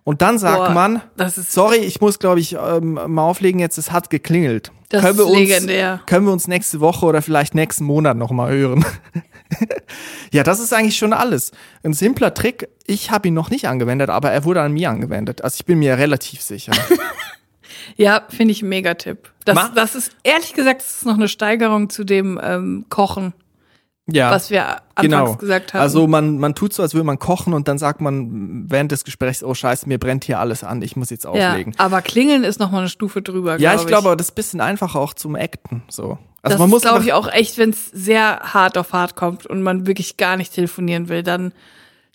Und 0.05 0.21
dann 0.21 0.37
sagt 0.37 0.67
Boah, 0.67 0.69
man, 0.69 1.01
sorry, 1.29 1.77
ich 1.77 1.99
muss, 1.99 2.19
glaube 2.19 2.39
ich, 2.39 2.53
ähm, 2.53 2.93
mal 3.07 3.23
auflegen, 3.23 3.59
jetzt, 3.59 3.79
es 3.79 3.91
hat 3.91 4.11
geklingelt. 4.11 4.71
Das 4.89 5.01
können 5.01 5.17
wir 5.17 5.25
ist 5.25 5.31
uns, 5.31 5.39
legendär. 5.39 5.99
Können 6.05 6.27
wir 6.27 6.31
uns 6.31 6.47
nächste 6.47 6.79
Woche 6.79 7.07
oder 7.07 7.23
vielleicht 7.23 7.55
nächsten 7.55 7.85
Monat 7.85 8.15
nochmal 8.15 8.51
hören? 8.51 8.85
ja, 10.31 10.43
das 10.43 10.59
ist 10.59 10.73
eigentlich 10.73 10.97
schon 10.97 11.13
alles. 11.13 11.51
Ein 11.83 11.93
simpler 11.93 12.33
Trick. 12.33 12.67
Ich 12.85 13.11
habe 13.11 13.27
ihn 13.27 13.33
noch 13.33 13.49
nicht 13.49 13.67
angewendet, 13.67 14.09
aber 14.09 14.31
er 14.31 14.43
wurde 14.43 14.61
an 14.61 14.73
mir 14.73 14.89
angewendet. 14.89 15.41
Also 15.43 15.55
ich 15.59 15.65
bin 15.65 15.79
mir 15.79 15.97
relativ 15.97 16.41
sicher. 16.41 16.73
Ja, 17.97 18.25
finde 18.29 18.51
ich 18.51 18.61
ein 18.61 18.69
Megatipp. 18.69 19.31
Das, 19.45 19.55
Mach- 19.55 19.73
das 19.73 19.95
ist, 19.95 20.11
ehrlich 20.23 20.53
gesagt, 20.53 20.81
das 20.81 20.97
ist 20.97 21.05
noch 21.05 21.13
eine 21.15 21.27
Steigerung 21.27 21.89
zu 21.89 22.03
dem 22.03 22.39
ähm, 22.43 22.85
Kochen, 22.89 23.33
Ja. 24.07 24.29
was 24.31 24.51
wir 24.51 24.67
anfangs 24.67 25.01
Genau. 25.01 25.35
gesagt 25.35 25.73
haben. 25.73 25.81
Also 25.81 26.07
man, 26.07 26.37
man 26.37 26.53
tut 26.53 26.73
so, 26.73 26.83
als 26.83 26.93
würde 26.93 27.05
man 27.05 27.17
kochen 27.17 27.53
und 27.53 27.67
dann 27.67 27.77
sagt 27.79 28.01
man 28.01 28.65
während 28.69 28.91
des 28.91 29.03
Gesprächs, 29.03 29.43
oh 29.43 29.53
scheiße, 29.55 29.87
mir 29.87 29.97
brennt 29.97 30.25
hier 30.25 30.39
alles 30.39 30.63
an, 30.63 30.81
ich 30.83 30.95
muss 30.95 31.09
jetzt 31.09 31.23
ja, 31.25 31.31
auflegen. 31.31 31.73
aber 31.77 32.01
klingeln 32.01 32.43
ist 32.43 32.59
noch 32.59 32.71
mal 32.71 32.79
eine 32.79 32.89
Stufe 32.89 33.21
drüber. 33.23 33.57
Ja, 33.59 33.71
glaub 33.71 33.81
ich 33.81 33.87
glaube, 33.87 34.15
das 34.15 34.27
ist 34.27 34.33
ein 34.33 34.35
bisschen 34.35 34.61
einfacher 34.61 34.99
auch 34.99 35.13
zum 35.15 35.35
Acten. 35.35 35.83
So. 35.89 36.19
Also 36.43 36.53
das 36.53 36.59
man 36.59 36.69
muss 36.69 36.83
glaube 36.83 37.03
ich, 37.03 37.13
auch 37.13 37.27
echt, 37.27 37.57
wenn 37.57 37.71
es 37.71 37.87
sehr 37.87 38.39
hart 38.53 38.77
auf 38.77 38.93
hart 38.93 39.15
kommt 39.15 39.47
und 39.47 39.63
man 39.63 39.87
wirklich 39.87 40.17
gar 40.17 40.37
nicht 40.37 40.53
telefonieren 40.53 41.09
will, 41.09 41.23
dann 41.23 41.51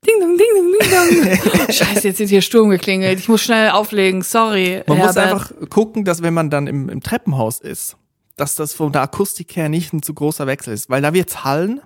Ding 0.07 0.15
dong, 0.19 0.39
ding 0.39 0.47
dong, 0.57 0.73
ding 0.81 1.51
dong. 1.59 1.67
Scheiße, 1.73 2.09
jetzt 2.09 2.21
ist 2.21 2.31
hier 2.31 2.41
Sturm 2.41 2.71
geklingelt. 2.71 3.19
Ich 3.19 3.29
muss 3.29 3.43
schnell 3.43 3.71
auflegen. 3.71 4.23
Sorry. 4.23 4.83
Man 4.87 4.97
muss 4.97 5.15
Herbert. 5.15 5.25
einfach 5.25 5.53
gucken, 5.69 6.07
dass 6.07 6.23
wenn 6.23 6.33
man 6.33 6.49
dann 6.49 6.67
im, 6.67 6.89
im 6.89 7.03
Treppenhaus 7.03 7.61
ist, 7.61 7.97
dass 8.37 8.57
das 8.57 8.75
von 8.75 8.93
der 8.93 9.03
Akustik 9.03 9.55
her 9.57 9.69
nicht 9.69 9.93
ein 9.93 10.03
zu 10.03 10.15
großer 10.15 10.47
Wechsel 10.47 10.75
ist. 10.75 10.91
Weil 10.91 11.03
da 11.03 11.13
wird's 11.13 11.45
hallen 11.45 11.81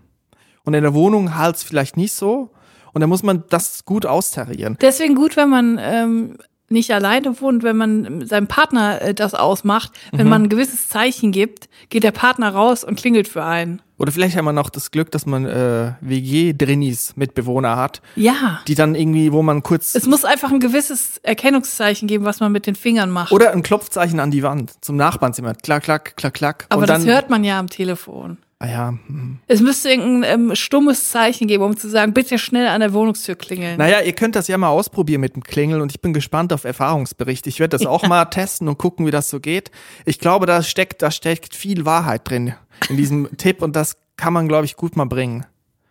und 0.65 0.75
in 0.75 0.83
der 0.83 0.95
Wohnung 0.95 1.37
hallt's 1.37 1.63
vielleicht 1.63 1.97
nicht 1.97 2.13
so. 2.13 2.51
Und 2.93 3.01
da 3.01 3.07
muss 3.07 3.23
man 3.23 3.45
das 3.51 3.85
gut 3.85 4.07
austarieren. 4.07 4.79
Deswegen 4.81 5.17
gut, 5.17 5.37
wenn 5.37 5.49
man 5.49 5.79
ähm, 5.81 6.39
nicht 6.75 6.93
alleine 6.93 7.41
wohnt, 7.41 7.63
wenn 7.63 7.77
man 7.79 8.27
seinem 8.27 8.47
Partner 8.47 9.01
äh, 9.01 9.15
das 9.15 9.33
ausmacht. 9.35 9.93
Mhm. 10.13 10.19
Wenn 10.19 10.29
man 10.29 10.43
ein 10.43 10.49
gewisses 10.51 10.91
Zeichen 10.91 11.33
gibt, 11.33 11.71
geht 11.89 12.05
der 12.05 12.11
Partner 12.11 12.51
raus 12.51 12.85
und 12.85 12.97
klingelt 12.97 13.27
für 13.29 13.43
einen. 13.45 13.81
Oder 13.97 14.11
vielleicht 14.13 14.37
haben 14.37 14.45
wir 14.45 14.53
noch 14.53 14.71
das 14.71 14.91
Glück, 14.91 15.11
dass 15.13 15.25
man 15.25 15.47
äh, 15.47 15.93
WG-Drinis 16.01 17.17
Mitbewohner 17.17 17.77
hat, 17.77 18.03
Ja. 18.17 18.61
die 18.67 18.75
dann 18.75 18.95
irgendwie, 18.95 19.33
wo 19.33 19.43
man 19.43 19.63
kurz 19.63 19.95
Es 19.95 20.07
muss 20.07 20.25
einfach 20.25 20.51
ein 20.51 20.61
gewisses 20.61 21.19
Erkennungszeichen 21.23 22.09
geben, 22.09 22.25
was 22.25 22.41
man 22.41 22.51
mit 22.53 22.67
den 22.67 22.75
Fingern 22.75 23.11
macht. 23.11 23.33
oder 23.33 23.53
ein 23.53 23.63
Klopfzeichen 23.63 24.21
an 24.21 24.31
die 24.31 24.43
Wand 24.43 24.73
zum 24.85 24.97
Nachbarnzimmer. 24.97 25.55
Klack, 25.55 25.85
klack, 25.85 26.17
klack, 26.17 26.35
klack. 26.35 26.67
Aber 26.71 26.87
das 26.87 27.07
hört 27.07 27.31
man 27.31 27.45
ja 27.45 27.59
am 27.59 27.69
Telefon. 27.69 28.39
Ah 28.59 28.67
ja. 28.67 28.89
hm. 29.07 29.39
Es 29.47 29.61
müsste 29.61 29.91
irgendein 29.91 30.49
ähm, 30.49 30.55
stummes 30.55 31.11
Zeichen 31.11 31.49
geben, 31.49 31.65
um 31.65 31.77
zu 31.77 31.89
sagen, 31.89 32.15
bitte 32.15 32.39
schnell 32.39 32.69
an 32.69 32.81
der 32.81 32.93
Wohnungstür 32.93 33.35
klingeln. 33.35 33.79
Naja, 33.79 34.01
ihr 34.01 34.13
könnt 34.13 34.37
das 34.37 34.49
ja 34.49 34.57
mal 34.57 34.69
ausprobieren 34.69 35.21
mit 35.21 35.35
dem 35.35 35.43
Klingeln 35.43 35.81
und 35.81 35.93
ich 35.93 36.01
bin 36.01 36.13
gespannt 36.13 36.53
auf 36.53 36.65
Erfahrungsbericht. 36.65 37.47
Ich 37.47 37.61
werde 37.61 37.77
das 37.77 37.87
auch 37.87 38.07
mal 38.07 38.25
testen 38.27 38.69
und 38.69 38.79
gucken, 38.79 39.07
wie 39.07 39.11
das 39.11 39.29
so 39.29 39.41
geht. 39.41 39.71
Ich 40.05 40.19
glaube, 40.19 40.47
da 40.47 40.63
steckt, 40.63 41.03
da 41.03 41.11
steckt 41.11 41.55
viel 41.55 41.85
Wahrheit 41.85 42.29
drin 42.29 42.55
in 42.89 42.97
diesem 42.97 43.29
Tipp 43.37 43.61
und 43.63 43.77
das 43.77 43.97
kann 44.17 44.33
man, 44.33 44.49
glaube 44.49 44.65
ich, 44.65 44.77
gut 44.77 44.97
mal 44.97 45.07
bringen. 45.07 45.45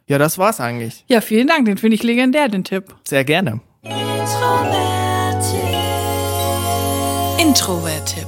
Ja, 0.08 0.18
das 0.18 0.38
war's 0.38 0.60
eigentlich. 0.60 1.06
Ja, 1.08 1.22
vielen 1.22 1.48
Dank, 1.48 1.66
den 1.66 1.78
finde 1.78 1.96
ich 1.96 2.04
legendär, 2.04 2.50
den 2.50 2.64
Tipp. 2.64 2.96
Sehr 3.08 3.24
gerne. 3.24 3.62
Introvert-Tipp. 7.40 8.28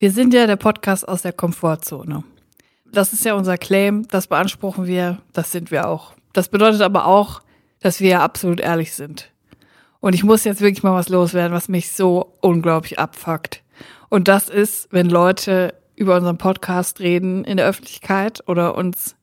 Wir 0.00 0.12
sind 0.12 0.32
ja 0.32 0.46
der 0.46 0.56
Podcast 0.56 1.08
aus 1.08 1.22
der 1.22 1.32
Komfortzone. 1.32 2.22
Das 2.92 3.12
ist 3.12 3.24
ja 3.24 3.34
unser 3.34 3.58
Claim, 3.58 4.06
das 4.08 4.26
beanspruchen 4.26 4.86
wir, 4.86 5.18
das 5.32 5.52
sind 5.52 5.70
wir 5.70 5.88
auch. 5.88 6.14
Das 6.32 6.48
bedeutet 6.48 6.80
aber 6.82 7.06
auch, 7.06 7.42
dass 7.80 8.00
wir 8.00 8.20
absolut 8.22 8.60
ehrlich 8.60 8.94
sind. 8.94 9.30
Und 10.00 10.14
ich 10.14 10.24
muss 10.24 10.44
jetzt 10.44 10.60
wirklich 10.60 10.82
mal 10.82 10.94
was 10.94 11.08
loswerden, 11.08 11.52
was 11.52 11.68
mich 11.68 11.92
so 11.92 12.34
unglaublich 12.40 12.98
abfuckt. 12.98 13.62
Und 14.08 14.28
das 14.28 14.48
ist, 14.48 14.88
wenn 14.90 15.08
Leute 15.08 15.74
über 15.96 16.16
unseren 16.16 16.38
Podcast 16.38 17.00
reden 17.00 17.44
in 17.44 17.56
der 17.56 17.66
Öffentlichkeit 17.66 18.42
oder 18.46 18.76
uns 18.76 19.16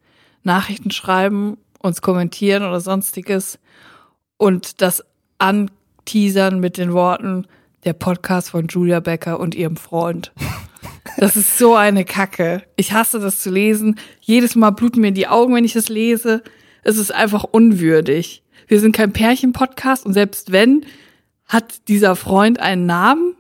Nachrichten 0.44 0.92
schreiben, 0.92 1.58
uns 1.80 2.02
kommentieren 2.02 2.64
oder 2.64 2.82
sonstiges 2.82 3.60
und 4.38 4.82
das 4.82 5.04
anteasern 5.38 6.60
mit 6.60 6.78
den 6.78 6.94
Worten 6.94 7.48
der 7.86 7.94
Podcast 7.94 8.50
von 8.50 8.68
Julia 8.68 9.00
Becker 9.00 9.40
und 9.40 9.56
ihrem 9.56 9.78
Freund. 9.78 10.34
Das 11.18 11.36
ist 11.36 11.58
so 11.58 11.76
eine 11.76 12.04
Kacke. 12.06 12.64
Ich 12.76 12.92
hasse 12.94 13.20
das 13.20 13.40
zu 13.42 13.50
lesen. 13.50 13.98
Jedes 14.20 14.56
Mal 14.56 14.72
bluten 14.72 15.02
mir 15.02 15.12
die 15.12 15.28
Augen, 15.28 15.56
wenn 15.56 15.64
ich 15.66 15.76
es 15.76 15.90
lese. 15.90 16.44
Es 16.84 16.98
ist 16.98 17.14
einfach 17.14 17.44
unwürdig. 17.44 18.44
Wir 18.68 18.80
sind 18.80 18.96
kein 18.96 19.14
Pärchen-Podcast 19.14 20.06
und 20.06 20.14
selbst 20.14 20.52
wenn, 20.52 20.86
hat 21.46 21.88
dieser 21.88 22.16
Freund 22.16 22.60
einen 22.60 22.86
Namen. 22.86 23.36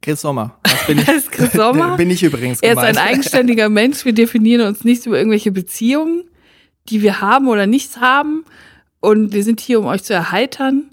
Chris 0.00 0.20
Sommer. 0.22 0.58
Das 0.64 0.86
bin 0.86 0.98
ich, 0.98 1.08
Er 1.08 1.14
ist 1.14 1.30
Chris 1.30 1.52
Sommer. 1.52 1.96
bin 1.96 2.10
ich 2.10 2.22
übrigens 2.22 2.60
Er 2.60 2.72
ist 2.72 2.78
ein 2.78 2.94
gemeint. 2.94 3.10
eigenständiger 3.10 3.68
Mensch. 3.70 4.04
Wir 4.04 4.14
definieren 4.14 4.66
uns 4.66 4.84
nicht 4.84 5.06
über 5.06 5.16
irgendwelche 5.18 5.52
Beziehungen, 5.52 6.24
die 6.88 7.02
wir 7.02 7.20
haben 7.20 7.46
oder 7.48 7.66
nichts 7.66 7.98
haben. 7.98 8.44
Und 9.00 9.32
wir 9.32 9.44
sind 9.44 9.60
hier, 9.60 9.78
um 9.80 9.86
euch 9.86 10.02
zu 10.02 10.12
erheitern. 10.14 10.90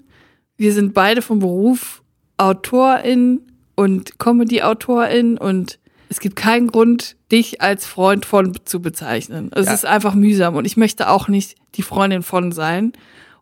Wir 0.56 0.72
sind 0.72 0.94
beide 0.94 1.22
vom 1.22 1.38
Beruf 1.40 2.02
Autorin 2.36 3.40
und 3.74 4.18
Comedy-Autorin 4.18 5.38
und 5.38 5.78
es 6.10 6.20
gibt 6.20 6.36
keinen 6.36 6.66
Grund, 6.66 7.16
dich 7.32 7.62
als 7.62 7.86
Freund 7.86 8.26
von 8.26 8.52
zu 8.66 8.82
bezeichnen. 8.82 9.50
Es 9.54 9.66
Ja. 9.66 9.72
ist 9.72 9.86
einfach 9.86 10.14
mühsam 10.14 10.56
und 10.56 10.64
ich 10.66 10.76
möchte 10.76 11.08
auch 11.08 11.28
nicht 11.28 11.54
die 11.76 11.82
Freundin 11.82 12.22
von 12.22 12.52
sein. 12.52 12.92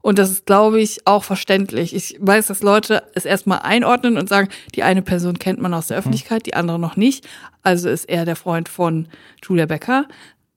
Und 0.01 0.19
das 0.19 0.31
ist, 0.31 0.47
glaube 0.47 0.81
ich, 0.81 1.07
auch 1.07 1.25
verständlich. 1.25 1.95
Ich 1.95 2.17
weiß, 2.21 2.47
dass 2.47 2.63
Leute 2.63 3.03
es 3.15 3.25
erstmal 3.25 3.59
einordnen 3.61 4.17
und 4.17 4.29
sagen, 4.29 4.49
die 4.77 4.85
eine 4.85 5.03
Person 5.03 5.39
kennt 5.41 5.61
man 5.61 5.75
aus 5.75 5.89
der 5.89 5.99
Öffentlichkeit, 5.99 6.47
die 6.47 6.55
andere 6.55 6.79
noch 6.79 6.97
nicht. 6.97 7.27
Also 7.63 7.89
ist 7.89 8.05
er 8.09 8.25
der 8.25 8.37
Freund 8.37 8.69
von 8.69 9.09
Julia 9.43 9.67
Becker. 9.67 10.07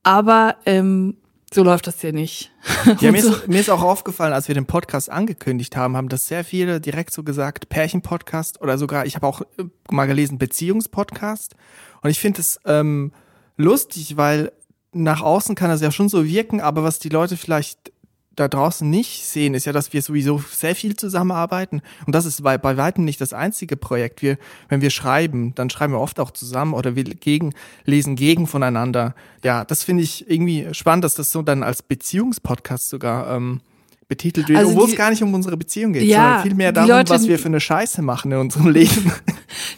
Aber 0.04 0.58
ähm, 0.68 1.18
so 1.54 1.64
läuft 1.64 1.88
das 1.88 2.00
hier 2.02 2.14
nicht. 2.14 2.52
Ja, 3.02 3.12
mir, 3.12 3.22
so, 3.22 3.32
ist, 3.34 3.48
mir 3.48 3.60
ist 3.60 3.70
auch 3.70 3.82
aufgefallen, 3.82 4.34
als 4.34 4.48
wir 4.48 4.56
den 4.56 4.68
Podcast 4.68 5.10
angekündigt 5.10 5.76
haben, 5.76 5.98
haben 5.98 6.10
das 6.10 6.28
sehr 6.28 6.44
viele 6.44 6.80
direkt 6.80 7.12
so 7.12 7.24
gesagt, 7.24 7.68
Pärchen-Podcast 7.70 8.62
oder 8.62 8.78
sogar, 8.78 9.06
ich 9.08 9.16
habe 9.16 9.26
auch 9.28 9.42
mal 9.90 10.06
gelesen, 10.06 10.38
Beziehungspodcast. 10.38 11.56
Und 12.02 12.10
ich 12.10 12.20
finde 12.20 12.42
es 12.42 12.60
ähm, 12.66 13.12
lustig, 13.58 14.18
weil 14.18 14.52
nach 14.94 15.22
außen 15.22 15.56
kann 15.56 15.70
das 15.70 15.82
ja 15.82 15.92
schon 15.92 16.10
so 16.10 16.26
wirken, 16.26 16.60
aber 16.60 16.84
was 16.84 17.00
die 17.00 17.10
Leute 17.10 17.38
vielleicht 17.38 17.92
da 18.36 18.48
draußen 18.48 18.90
nicht 18.90 19.26
sehen, 19.26 19.54
ist 19.54 19.66
ja, 19.66 19.74
dass 19.74 19.92
wir 19.92 20.02
sowieso 20.02 20.42
sehr 20.52 20.76
viel 20.76 20.96
zusammenarbeiten. 20.96 21.82
Und 22.06 22.16
das 22.16 22.26
ist 22.26 22.42
bei, 22.44 22.58
bei 22.58 22.78
weitem 22.78 23.04
nicht 23.04 23.20
das 23.20 23.34
einzige 23.34 23.76
Projekt. 23.76 24.22
Wir, 24.22 24.38
wenn 24.70 24.82
wir 24.82 24.90
schreiben, 24.90 25.54
dann 25.56 25.70
schreiben 25.70 25.94
wir 25.94 26.00
oft 26.00 26.20
auch 26.20 26.32
zusammen 26.32 26.74
oder 26.74 26.96
wir 26.96 27.04
gegen, 27.04 27.54
lesen 27.84 28.16
gegen 28.16 28.48
voneinander. 28.48 29.16
Ja, 29.44 29.66
das 29.66 29.84
finde 29.84 30.04
ich 30.04 30.30
irgendwie 30.30 30.74
spannend, 30.74 31.04
dass 31.04 31.14
das 31.14 31.32
so 31.32 31.42
dann 31.42 31.62
als 31.62 31.84
Beziehungspodcast 31.84 32.90
sogar 32.90 33.36
ähm, 33.36 33.60
betitelt 34.12 34.50
wird, 34.50 34.60
Also 34.60 34.72
obwohl 34.74 34.86
die- 34.88 34.92
es 34.92 34.98
gar 34.98 35.10
nicht 35.10 35.24
um 35.24 35.34
unsere 35.34 35.56
Beziehung 35.58 35.94
geht, 35.94 36.04
Ja, 36.04 36.18
sondern 36.26 36.42
vielmehr 36.44 36.72
darum, 36.74 36.90
Leute- 36.92 37.10
was 37.14 37.28
wir 37.28 37.40
für 37.40 37.46
eine 37.48 37.60
Scheiße 37.62 38.02
machen 38.02 38.32
in 38.34 38.38
unserem 38.38 38.68
Leben. 38.70 39.12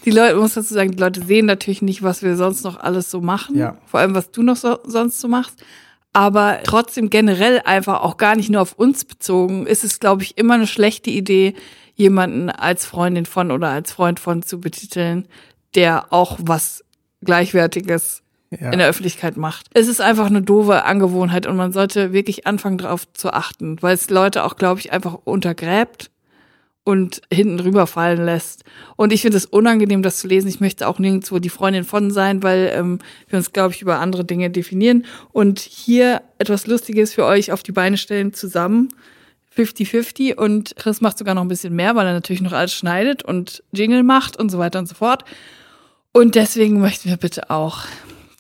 die 0.04 0.10
Leute, 0.12 0.36
muss 0.38 0.56
dazu 0.56 0.74
sagen, 0.74 0.92
die 0.92 0.98
Leute 0.98 1.24
sehen 1.24 1.46
natürlich 1.46 1.82
nicht, 1.84 2.02
was 2.04 2.24
wir 2.24 2.36
sonst 2.36 2.64
noch 2.64 2.80
alles 2.80 3.12
so 3.12 3.22
machen. 3.22 3.56
Ja. 3.58 3.78
Vor 3.86 4.00
allem, 4.00 4.16
was 4.16 4.32
du 4.32 4.42
noch 4.42 4.56
so, 4.58 4.80
sonst 4.86 5.22
so 5.22 5.28
machst. 5.28 5.64
Aber 6.14 6.60
trotzdem 6.64 7.10
generell 7.12 7.62
einfach 7.64 8.02
auch 8.02 8.18
gar 8.18 8.36
nicht 8.36 8.50
nur 8.50 8.62
auf 8.62 8.74
uns 8.74 9.06
bezogen, 9.06 9.66
ist 9.68 9.84
es, 9.84 10.00
glaube 10.00 10.24
ich, 10.24 10.38
immer 10.38 10.56
eine 10.56 10.68
schlechte 10.68 11.10
Idee, 11.12 11.54
jemanden 11.96 12.50
als 12.50 12.86
Freundin 12.86 13.28
von 13.28 13.52
oder 13.52 13.70
als 13.70 13.92
Freund 13.92 14.20
von 14.20 14.42
zu 14.42 14.60
betiteln, 14.60 15.28
der 15.76 16.12
auch 16.12 16.40
was 16.42 16.84
Gleichwertiges 17.24 18.23
Ja. 18.60 18.72
in 18.72 18.80
der 18.80 18.88
Öffentlichkeit 18.88 19.38
macht. 19.38 19.68
Es 19.74 19.88
ist 19.88 20.02
einfach 20.02 20.28
eine 20.28 20.42
doofe 20.42 20.84
Angewohnheit 20.84 21.46
und 21.48 21.56
man 21.56 21.72
sollte 21.72 22.14
wirklich 22.14 22.46
anfangen 22.48 22.78
darauf 22.78 23.12
zu 23.14 23.32
achten, 23.32 23.82
weil 23.82 23.96
es 23.96 24.10
Leute 24.10 24.44
auch, 24.44 24.56
glaube 24.56 24.80
ich, 24.80 24.92
einfach 24.92 25.18
untergräbt 25.24 26.10
und 26.84 27.22
hinten 27.32 27.58
drüber 27.58 27.88
fallen 27.88 28.26
lässt. 28.26 28.64
Und 28.96 29.14
ich 29.14 29.22
finde 29.22 29.38
es 29.38 29.46
unangenehm, 29.46 30.04
das 30.04 30.20
zu 30.20 30.28
lesen. 30.28 30.50
Ich 30.50 30.60
möchte 30.60 30.88
auch 30.88 31.00
nirgendwo 31.00 31.40
die 31.40 31.50
Freundin 31.50 31.86
von 31.86 32.12
sein, 32.12 32.44
weil 32.44 32.72
ähm, 32.76 33.00
wir 33.28 33.38
uns, 33.38 33.54
glaube 33.54 33.74
ich, 33.74 33.82
über 33.82 34.00
andere 34.00 34.26
Dinge 34.26 34.50
definieren. 34.50 35.06
Und 35.32 35.60
hier 35.60 36.22
etwas 36.40 36.68
Lustiges 36.68 37.14
für 37.14 37.26
euch 37.26 37.52
auf 37.52 37.64
die 37.64 37.72
Beine 37.72 37.98
stellen 37.98 38.34
zusammen. 38.34 38.90
50-50 39.56 40.36
und 40.36 40.76
Chris 40.76 41.00
macht 41.00 41.18
sogar 41.18 41.36
noch 41.36 41.44
ein 41.44 41.48
bisschen 41.48 41.76
mehr, 41.76 41.96
weil 41.96 42.08
er 42.08 42.14
natürlich 42.14 42.42
noch 42.42 42.54
alles 42.54 42.74
schneidet 42.74 43.24
und 43.24 43.64
Jingle 43.72 44.04
macht 44.04 44.38
und 44.38 44.50
so 44.50 44.58
weiter 44.58 44.80
und 44.80 44.88
so 44.88 44.96
fort. 44.96 45.24
Und 46.12 46.36
deswegen 46.36 46.80
möchten 46.80 47.10
wir 47.10 47.18
bitte 47.18 47.50
auch 47.50 47.86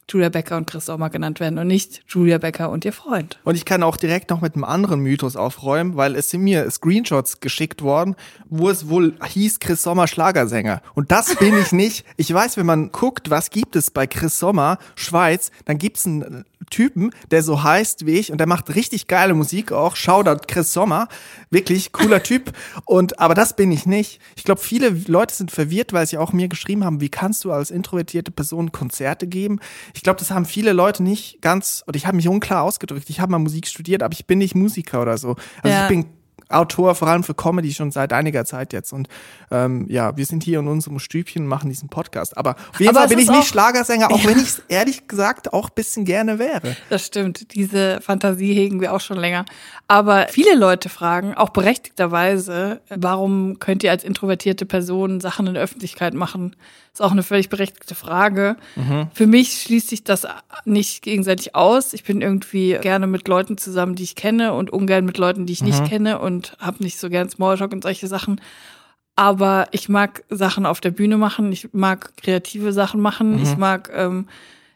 Julia 0.09 0.29
Becker 0.29 0.57
und 0.57 0.67
Chris 0.67 0.85
Sommer 0.85 1.09
genannt 1.09 1.39
werden 1.39 1.57
und 1.59 1.67
nicht 1.67 2.03
Julia 2.07 2.37
Becker 2.37 2.69
und 2.69 2.85
ihr 2.85 2.93
Freund. 2.93 3.39
Und 3.43 3.55
ich 3.55 3.65
kann 3.65 3.83
auch 3.83 3.97
direkt 3.97 4.29
noch 4.29 4.41
mit 4.41 4.55
einem 4.55 4.63
anderen 4.63 4.99
Mythos 4.99 5.35
aufräumen, 5.35 5.95
weil 5.95 6.15
es 6.15 6.29
sind 6.29 6.41
mir 6.41 6.69
Screenshots 6.69 7.39
geschickt 7.39 7.81
worden, 7.81 8.15
wo 8.49 8.69
es 8.69 8.89
wohl 8.89 9.15
hieß 9.25 9.59
Chris 9.59 9.81
Sommer 9.81 10.07
Schlagersänger. 10.07 10.81
Und 10.93 11.11
das 11.11 11.35
bin 11.35 11.57
ich 11.57 11.71
nicht. 11.71 12.05
Ich 12.17 12.33
weiß, 12.33 12.57
wenn 12.57 12.65
man 12.65 12.91
guckt, 12.91 13.29
was 13.29 13.49
gibt 13.49 13.75
es 13.75 13.91
bei 13.91 14.07
Chris 14.07 14.39
Sommer 14.39 14.77
Schweiz, 14.95 15.51
dann 15.65 15.77
gibt's 15.77 16.05
einen 16.05 16.45
Typen, 16.69 17.11
der 17.31 17.43
so 17.43 17.63
heißt 17.63 18.05
wie 18.05 18.11
ich 18.19 18.31
und 18.31 18.37
der 18.39 18.47
macht 18.47 18.73
richtig 18.75 19.07
geile 19.07 19.33
Musik 19.33 19.71
auch. 19.71 19.95
Shoutout 19.95 20.45
Chris 20.47 20.73
Sommer. 20.73 21.07
Wirklich 21.49 21.91
cooler 21.91 22.21
Typ. 22.23 22.51
Und, 22.85 23.19
aber 23.19 23.33
das 23.33 23.55
bin 23.55 23.71
ich 23.71 23.85
nicht. 23.85 24.19
Ich 24.35 24.43
glaube, 24.43 24.61
viele 24.61 24.89
Leute 25.07 25.33
sind 25.35 25.51
verwirrt, 25.51 25.93
weil 25.93 26.05
sie 26.07 26.17
auch 26.17 26.33
mir 26.33 26.47
geschrieben 26.47 26.83
haben, 26.83 27.01
wie 27.01 27.09
kannst 27.09 27.43
du 27.45 27.51
als 27.51 27.71
introvertierte 27.71 28.31
Person 28.31 28.71
Konzerte 28.71 29.27
geben? 29.27 29.59
Ich 29.93 30.01
glaube, 30.03 30.19
das 30.19 30.31
haben 30.31 30.45
viele 30.45 30.73
Leute 30.73 31.03
nicht 31.03 31.41
ganz, 31.41 31.83
oder 31.87 31.95
ich 31.97 32.05
habe 32.07 32.17
mich 32.17 32.27
unklar 32.27 32.63
ausgedrückt. 32.63 33.09
Ich 33.09 33.19
habe 33.19 33.31
mal 33.31 33.39
Musik 33.39 33.67
studiert, 33.67 34.03
aber 34.03 34.13
ich 34.13 34.25
bin 34.25 34.39
nicht 34.39 34.55
Musiker 34.55 35.01
oder 35.01 35.17
so. 35.17 35.35
Also 35.61 35.75
Ja. 35.75 35.83
ich 35.83 35.87
bin 35.89 36.05
Autor, 36.49 36.95
vor 36.95 37.07
allem 37.07 37.23
für 37.23 37.33
Comedy 37.33 37.73
schon 37.73 37.91
seit 37.91 38.13
einiger 38.13 38.45
Zeit 38.45 38.73
jetzt. 38.73 38.93
Und 38.93 39.07
ähm, 39.51 39.85
ja, 39.89 40.15
wir 40.17 40.25
sind 40.25 40.43
hier 40.43 40.59
in 40.59 40.67
unserem 40.67 40.99
Stübchen 40.99 41.43
und 41.43 41.49
machen 41.49 41.69
diesen 41.69 41.89
Podcast. 41.89 42.37
Aber 42.37 42.55
auf 42.71 42.79
jeden 42.79 42.93
Fall 42.93 43.07
bin 43.07 43.19
ich 43.19 43.29
nicht 43.29 43.47
Schlagersänger, 43.47 44.11
auch 44.11 44.25
wenn 44.25 44.37
ich 44.37 44.43
es 44.43 44.61
ehrlich 44.67 45.07
gesagt 45.07 45.53
auch 45.53 45.69
ein 45.69 45.75
bisschen 45.75 46.05
gerne 46.05 46.39
wäre. 46.39 46.75
Das 46.89 47.05
stimmt. 47.05 47.53
Diese 47.53 48.01
Fantasie 48.01 48.53
hegen 48.53 48.81
wir 48.81 48.93
auch 48.93 49.01
schon 49.01 49.17
länger. 49.17 49.45
Aber 49.87 50.27
viele 50.29 50.55
Leute 50.55 50.89
fragen, 50.89 51.33
auch 51.33 51.49
berechtigterweise, 51.49 52.81
warum 52.89 53.59
könnt 53.59 53.83
ihr 53.83 53.91
als 53.91 54.03
introvertierte 54.03 54.65
Person 54.65 55.19
Sachen 55.19 55.47
in 55.47 55.53
der 55.55 55.63
Öffentlichkeit 55.63 56.13
machen? 56.13 56.55
Ist 56.93 57.01
auch 57.01 57.11
eine 57.11 57.23
völlig 57.23 57.49
berechtigte 57.49 57.95
Frage. 57.95 58.55
Für 59.15 59.25
mich 59.25 59.63
schließt 59.63 59.89
sich 59.89 60.03
das 60.03 60.27
nicht 60.65 61.01
gegenseitig 61.01 61.55
aus. 61.55 61.93
Ich 61.93 62.03
bin 62.03 62.21
irgendwie 62.21 62.77
gerne 62.81 63.07
mit 63.07 63.27
Leuten 63.27 63.57
zusammen, 63.57 63.95
die 63.95 64.03
ich 64.03 64.15
kenne 64.15 64.53
und 64.53 64.69
ungern 64.69 65.03
mit 65.03 65.17
Leuten, 65.17 65.47
die 65.47 65.53
ich 65.53 65.63
nicht 65.63 65.85
kenne 65.85 66.19
und 66.19 66.55
habe 66.59 66.83
nicht 66.83 66.99
so 66.99 67.09
gern 67.09 67.29
Smalltalk 67.29 67.73
und 67.73 67.81
solche 67.81 68.07
Sachen. 68.07 68.39
Aber 69.15 69.67
ich 69.71 69.89
mag 69.89 70.23
Sachen 70.29 70.67
auf 70.67 70.81
der 70.81 70.91
Bühne 70.91 71.17
machen, 71.17 71.51
ich 71.51 71.69
mag 71.73 72.15
kreative 72.17 72.73
Sachen 72.73 73.01
machen, 73.01 73.41
ich 73.41 73.57
mag, 73.57 73.91
ähm, 73.95 74.27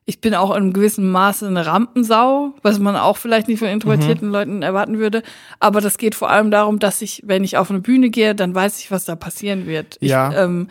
ich 0.05 0.21
bin 0.21 0.33
auch 0.35 0.51
in 0.51 0.57
einem 0.57 0.73
gewissen 0.73 1.11
Maße 1.11 1.45
eine 1.47 1.65
Rampensau, 1.65 2.53
was 2.63 2.79
man 2.79 2.95
auch 2.95 3.17
vielleicht 3.17 3.47
nicht 3.47 3.59
von 3.59 3.67
introvertierten 3.67 4.29
Leuten 4.29 4.61
erwarten 4.63 4.97
würde. 4.99 5.21
Aber 5.59 5.81
das 5.81 5.97
geht 5.97 6.15
vor 6.15 6.29
allem 6.29 6.49
darum, 6.49 6.79
dass 6.79 7.01
ich, 7.01 7.23
wenn 7.25 7.43
ich 7.43 7.57
auf 7.57 7.69
eine 7.69 7.79
Bühne 7.79 8.09
gehe, 8.09 8.33
dann 8.33 8.55
weiß 8.55 8.79
ich, 8.79 8.89
was 8.89 9.05
da 9.05 9.15
passieren 9.15 9.67
wird. 9.67 9.97
Ja. 10.01 10.31
Ich, 10.31 10.37
ähm, 10.37 10.67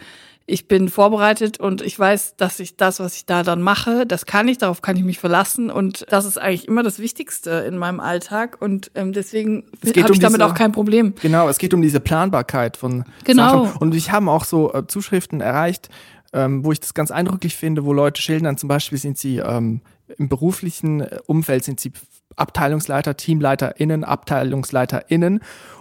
ich 0.49 0.69
bin 0.69 0.89
vorbereitet 0.89 1.59
und 1.59 1.83
ich 1.83 1.99
weiß, 1.99 2.37
dass 2.37 2.61
ich 2.61 2.77
das, 2.77 3.01
was 3.01 3.17
ich 3.17 3.27
da 3.27 3.43
dann 3.43 3.61
mache, 3.63 4.07
das 4.07 4.27
kann 4.27 4.47
ich, 4.47 4.59
darauf 4.59 4.81
kann 4.81 4.97
ich 4.97 5.03
mich 5.03 5.19
verlassen 5.19 5.71
und 5.71 6.07
das 6.09 6.25
ist 6.25 6.39
eigentlich 6.39 6.69
immer 6.69 6.85
das 6.85 7.01
Wichtigste 7.01 7.51
in 7.69 7.77
meinem 7.77 7.99
Alltag 7.99 8.59
und 8.61 8.91
ähm, 8.95 9.13
deswegen 9.13 9.65
habe 9.85 10.07
um 10.07 10.13
ich 10.13 10.19
damit 10.21 10.41
diese- 10.41 10.47
auch 10.47 10.55
kein 10.55 10.71
Problem. 10.73 11.15
Genau, 11.21 11.49
es 11.49 11.59
geht 11.59 11.75
um 11.75 11.83
diese 11.83 11.99
Planbarkeit 12.01 12.77
von 12.77 13.05
Genau. 13.25 13.65
Sachen. 13.67 13.77
Und 13.81 13.95
ich 13.97 14.13
haben 14.13 14.29
auch 14.29 14.45
so 14.45 14.73
äh, 14.73 14.87
Zuschriften 14.87 15.41
erreicht, 15.41 15.89
ähm, 16.33 16.65
wo 16.65 16.71
ich 16.71 16.79
das 16.81 16.95
ganz 16.95 17.11
eindrücklich 17.11 17.57
finde, 17.57 17.85
wo 17.85 17.93
Leute 17.93 18.23
schildern, 18.23 18.57
zum 18.57 18.69
Beispiel 18.69 18.99
sind 18.99 19.19
sie 19.19 19.39
ähm, 19.39 19.81
im 20.17 20.29
beruflichen 20.29 21.05
Umfeld 21.27 21.65
sind 21.65 21.81
sie 21.81 21.91
Abteilungsleiter, 22.37 23.17
TeamleiterInnen, 23.17 24.05
AbteilungsleiterInnen 24.05 25.41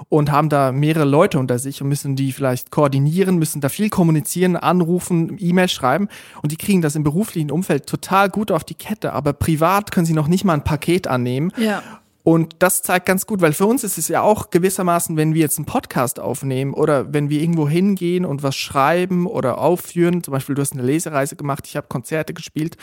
und 0.09 0.31
haben 0.31 0.49
da 0.49 0.71
mehrere 0.71 1.05
Leute 1.05 1.37
unter 1.39 1.59
sich 1.59 1.81
und 1.81 1.89
müssen 1.89 2.15
die 2.15 2.31
vielleicht 2.31 2.71
koordinieren, 2.71 3.37
müssen 3.37 3.61
da 3.61 3.69
viel 3.69 3.89
kommunizieren, 3.89 4.55
anrufen, 4.55 5.37
E-Mail 5.39 5.69
schreiben 5.69 6.07
und 6.41 6.51
die 6.51 6.57
kriegen 6.57 6.81
das 6.81 6.95
im 6.95 7.03
beruflichen 7.03 7.51
Umfeld 7.51 7.87
total 7.87 8.29
gut 8.29 8.51
auf 8.51 8.63
die 8.63 8.75
Kette, 8.75 9.13
aber 9.13 9.33
privat 9.33 9.91
können 9.91 10.05
sie 10.05 10.13
noch 10.13 10.27
nicht 10.27 10.45
mal 10.45 10.53
ein 10.53 10.63
Paket 10.63 11.07
annehmen. 11.07 11.51
Ja. 11.57 11.83
Und 12.25 12.55
das 12.57 12.81
zeigt 12.81 13.05
ganz 13.05 13.27
gut, 13.27 13.41
weil 13.41 13.53
für 13.53 13.67
uns 13.67 13.83
ist 13.83 13.99
es 13.99 14.07
ja 14.07 14.23
auch 14.23 14.49
gewissermaßen, 14.49 15.15
wenn 15.15 15.35
wir 15.35 15.41
jetzt 15.41 15.59
einen 15.59 15.67
Podcast 15.67 16.19
aufnehmen 16.19 16.73
oder 16.73 17.13
wenn 17.13 17.29
wir 17.29 17.39
irgendwo 17.39 17.69
hingehen 17.69 18.25
und 18.25 18.41
was 18.41 18.55
schreiben 18.55 19.27
oder 19.27 19.59
aufführen, 19.59 20.23
zum 20.23 20.31
Beispiel 20.31 20.55
du 20.55 20.61
hast 20.63 20.73
eine 20.73 20.81
Lesereise 20.81 21.35
gemacht, 21.35 21.67
ich 21.67 21.77
habe 21.77 21.85
Konzerte 21.87 22.33
gespielt, 22.33 22.77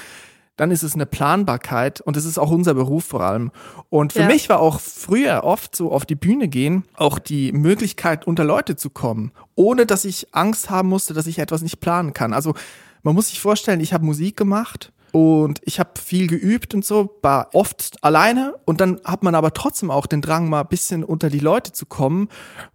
dann 0.63 0.71
ist 0.71 0.85
es 0.85 0.95
eine 0.95 1.07
Planbarkeit 1.07 2.01
und 2.01 2.17
es 2.17 2.25
ist 2.25 2.39
auch 2.39 2.53
unser 2.53 2.75
Beruf 2.75 3.05
vor 3.05 3.23
allem. 3.23 3.51
Und 3.91 4.13
für 4.13 4.21
Ja. 4.21 4.27
mich 4.29 4.49
war 4.49 4.61
auch 4.61 4.79
früher 4.79 5.43
oft 5.43 5.75
so 5.75 5.91
auf 5.91 6.07
die 6.07 6.15
Bühne 6.15 6.47
gehen, 6.47 6.85
auch 6.95 7.19
die 7.19 7.51
Möglichkeit, 7.51 8.29
unter 8.29 8.45
Leute 8.45 8.77
zu 8.77 8.89
kommen, 8.89 9.33
ohne 9.57 9.87
dass 9.87 10.05
ich 10.05 10.29
Angst 10.33 10.71
haben 10.71 10.89
musste, 10.89 11.15
dass 11.15 11.27
ich 11.27 11.41
etwas 11.41 11.63
nicht 11.63 11.81
planen 11.81 12.13
kann. 12.13 12.33
Also 12.33 12.55
man 13.03 13.17
muss 13.17 13.27
sich 13.27 13.41
vorstellen, 13.41 13.81
ich 13.81 13.93
habe 13.93 14.05
Musik 14.05 14.37
gemacht 14.37 14.93
und 15.11 15.61
ich 15.65 15.81
habe 15.81 15.91
viel 16.01 16.29
geübt 16.29 16.75
und 16.77 16.85
so, 16.85 17.19
war 17.23 17.49
oft 17.55 17.97
alleine 18.05 18.55
und 18.65 18.81
dann 18.81 19.01
hat 19.05 19.25
man 19.25 19.35
aber 19.35 19.53
trotzdem 19.55 19.91
auch 19.91 20.07
den 20.07 20.23
Drang, 20.23 20.49
mal 20.49 20.61
ein 20.61 20.69
bisschen 20.69 21.03
unter 21.03 21.29
die 21.29 21.41
Leute 21.41 21.73
zu 21.73 21.87
kommen 21.87 22.29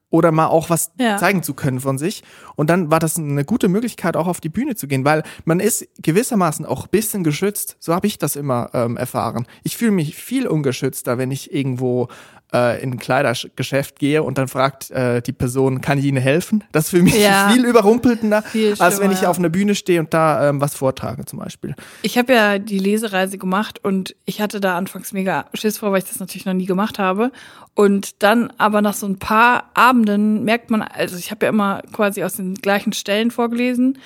oder 0.10 0.32
mal 0.32 0.48
auch 0.48 0.70
was 0.70 0.92
Ja. 1.00 1.18
zeigen 1.18 1.44
zu 1.44 1.54
können 1.54 1.80
von 1.80 1.98
sich. 1.98 2.24
Und 2.56 2.70
dann 2.70 2.90
war 2.92 3.00
das 3.00 3.18
eine 3.18 3.44
gute 3.44 3.68
Möglichkeit, 3.68 4.16
auch 4.16 4.28
auf 4.28 4.40
die 4.40 4.50
Bühne 4.50 4.76
zu 4.76 4.88
gehen, 4.88 5.04
weil 5.06 5.24
man 5.46 5.60
ist 5.60 5.88
gewissermaßen 6.02 6.66
auch 6.66 6.86
ein 6.86 6.90
bisschen 6.92 7.24
geschützt. 7.24 7.76
So 7.80 7.94
habe 7.94 8.08
ich 8.08 8.18
das 8.18 8.36
immer 8.36 8.70
ähm, 8.74 8.96
erfahren. 8.98 9.46
Ich 9.64 9.76
fühle 9.78 9.92
mich 9.92 10.16
viel 10.16 10.48
ungeschützter, 10.48 11.18
wenn 11.18 11.32
ich 11.32 11.54
irgendwo 11.54 12.08
äh, 12.54 12.82
in 12.82 12.94
ein 12.94 12.98
Kleidergeschäft 12.98 14.00
gehe 14.00 14.24
und 14.24 14.38
dann 14.38 14.48
fragt 14.48 14.90
äh, 14.92 15.22
die 15.22 15.34
Person, 15.34 15.82
kann 15.82 15.98
ich 15.98 16.06
Ihnen 16.06 16.22
helfen? 16.22 16.64
Das 16.72 16.86
ist 16.86 16.90
für 16.92 17.02
mich 17.02 17.20
Ja. 17.22 17.50
viel 17.50 17.66
überrumpelnder, 17.66 18.42
Viel 18.42 18.74
als 18.80 19.00
wenn 19.00 19.12
ich 19.12 19.22
ja. 19.22 19.30
auf 19.30 19.38
einer 19.38 19.50
Bühne 19.50 19.76
stehe 19.76 20.00
und 20.00 20.14
da 20.14 20.50
ähm, 20.50 20.62
was 20.62 20.74
vortrage 20.76 21.26
zum 21.26 21.40
Beispiel. 21.40 21.76
Ich 22.04 22.18
habe 22.18 22.34
ja 22.34 22.58
die 22.60 22.80
Lesereise 22.80 23.38
gemacht 23.38 23.84
und 23.84 24.16
ich 24.26 24.40
hatte 24.42 24.60
da 24.60 24.78
anfangs 24.78 25.12
mega 25.14 25.46
Schiss 25.54 25.78
vor, 25.80 25.92
weil 25.92 26.00
ich 26.00 26.06
das 26.08 26.20
natürlich 26.20 26.46
noch 26.46 26.54
nie 26.54 26.66
gemacht 26.66 27.00
habe. 27.00 27.32
Und 27.74 28.24
dann 28.24 28.52
aber 28.58 28.82
nach 28.82 28.94
so 28.94 29.06
ein 29.06 29.20
paar 29.20 29.70
Abenden 29.74 30.44
merkt 30.44 30.70
man, 30.72 30.82
also 30.82 31.18
ich 31.18 31.32
habe 31.32 31.46
ja 31.46 31.50
immer 31.50 31.82
quasi 31.94 32.24
aus 32.24 32.38
den 32.38 32.56
gleichen 32.56 32.94
Stellen 32.94 33.30
vorgelesen 33.30 33.98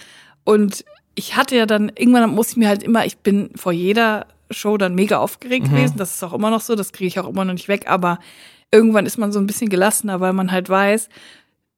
und 0.44 0.84
ich 1.14 1.36
hatte 1.36 1.56
ja 1.56 1.66
dann, 1.66 1.92
irgendwann 1.96 2.30
muss 2.32 2.52
ich 2.52 2.58
mir 2.58 2.68
halt 2.70 2.84
immer, 2.84 3.06
ich 3.06 3.18
bin 3.18 3.52
vor 3.56 3.72
jeder 3.72 4.26
Show 4.54 4.78
dann 4.78 4.96
mega 4.96 5.18
aufgeregt 5.18 5.70
gewesen, 5.70 5.98
das 5.98 6.16
ist 6.16 6.24
auch 6.24 6.34
immer 6.34 6.50
noch 6.50 6.62
so, 6.62 6.76
das 6.76 6.92
kriege 6.92 7.08
ich 7.08 7.20
auch 7.20 7.28
immer 7.28 7.46
noch 7.46 7.54
nicht 7.54 7.68
weg, 7.68 7.86
aber 7.88 8.20
irgendwann 8.72 9.06
ist 9.06 9.18
man 9.18 9.32
so 9.32 9.40
ein 9.40 9.48
bisschen 9.48 9.70
gelassener, 9.70 10.20
weil 10.20 10.34
man 10.34 10.52
halt 10.52 10.70
weiß, 10.70 11.10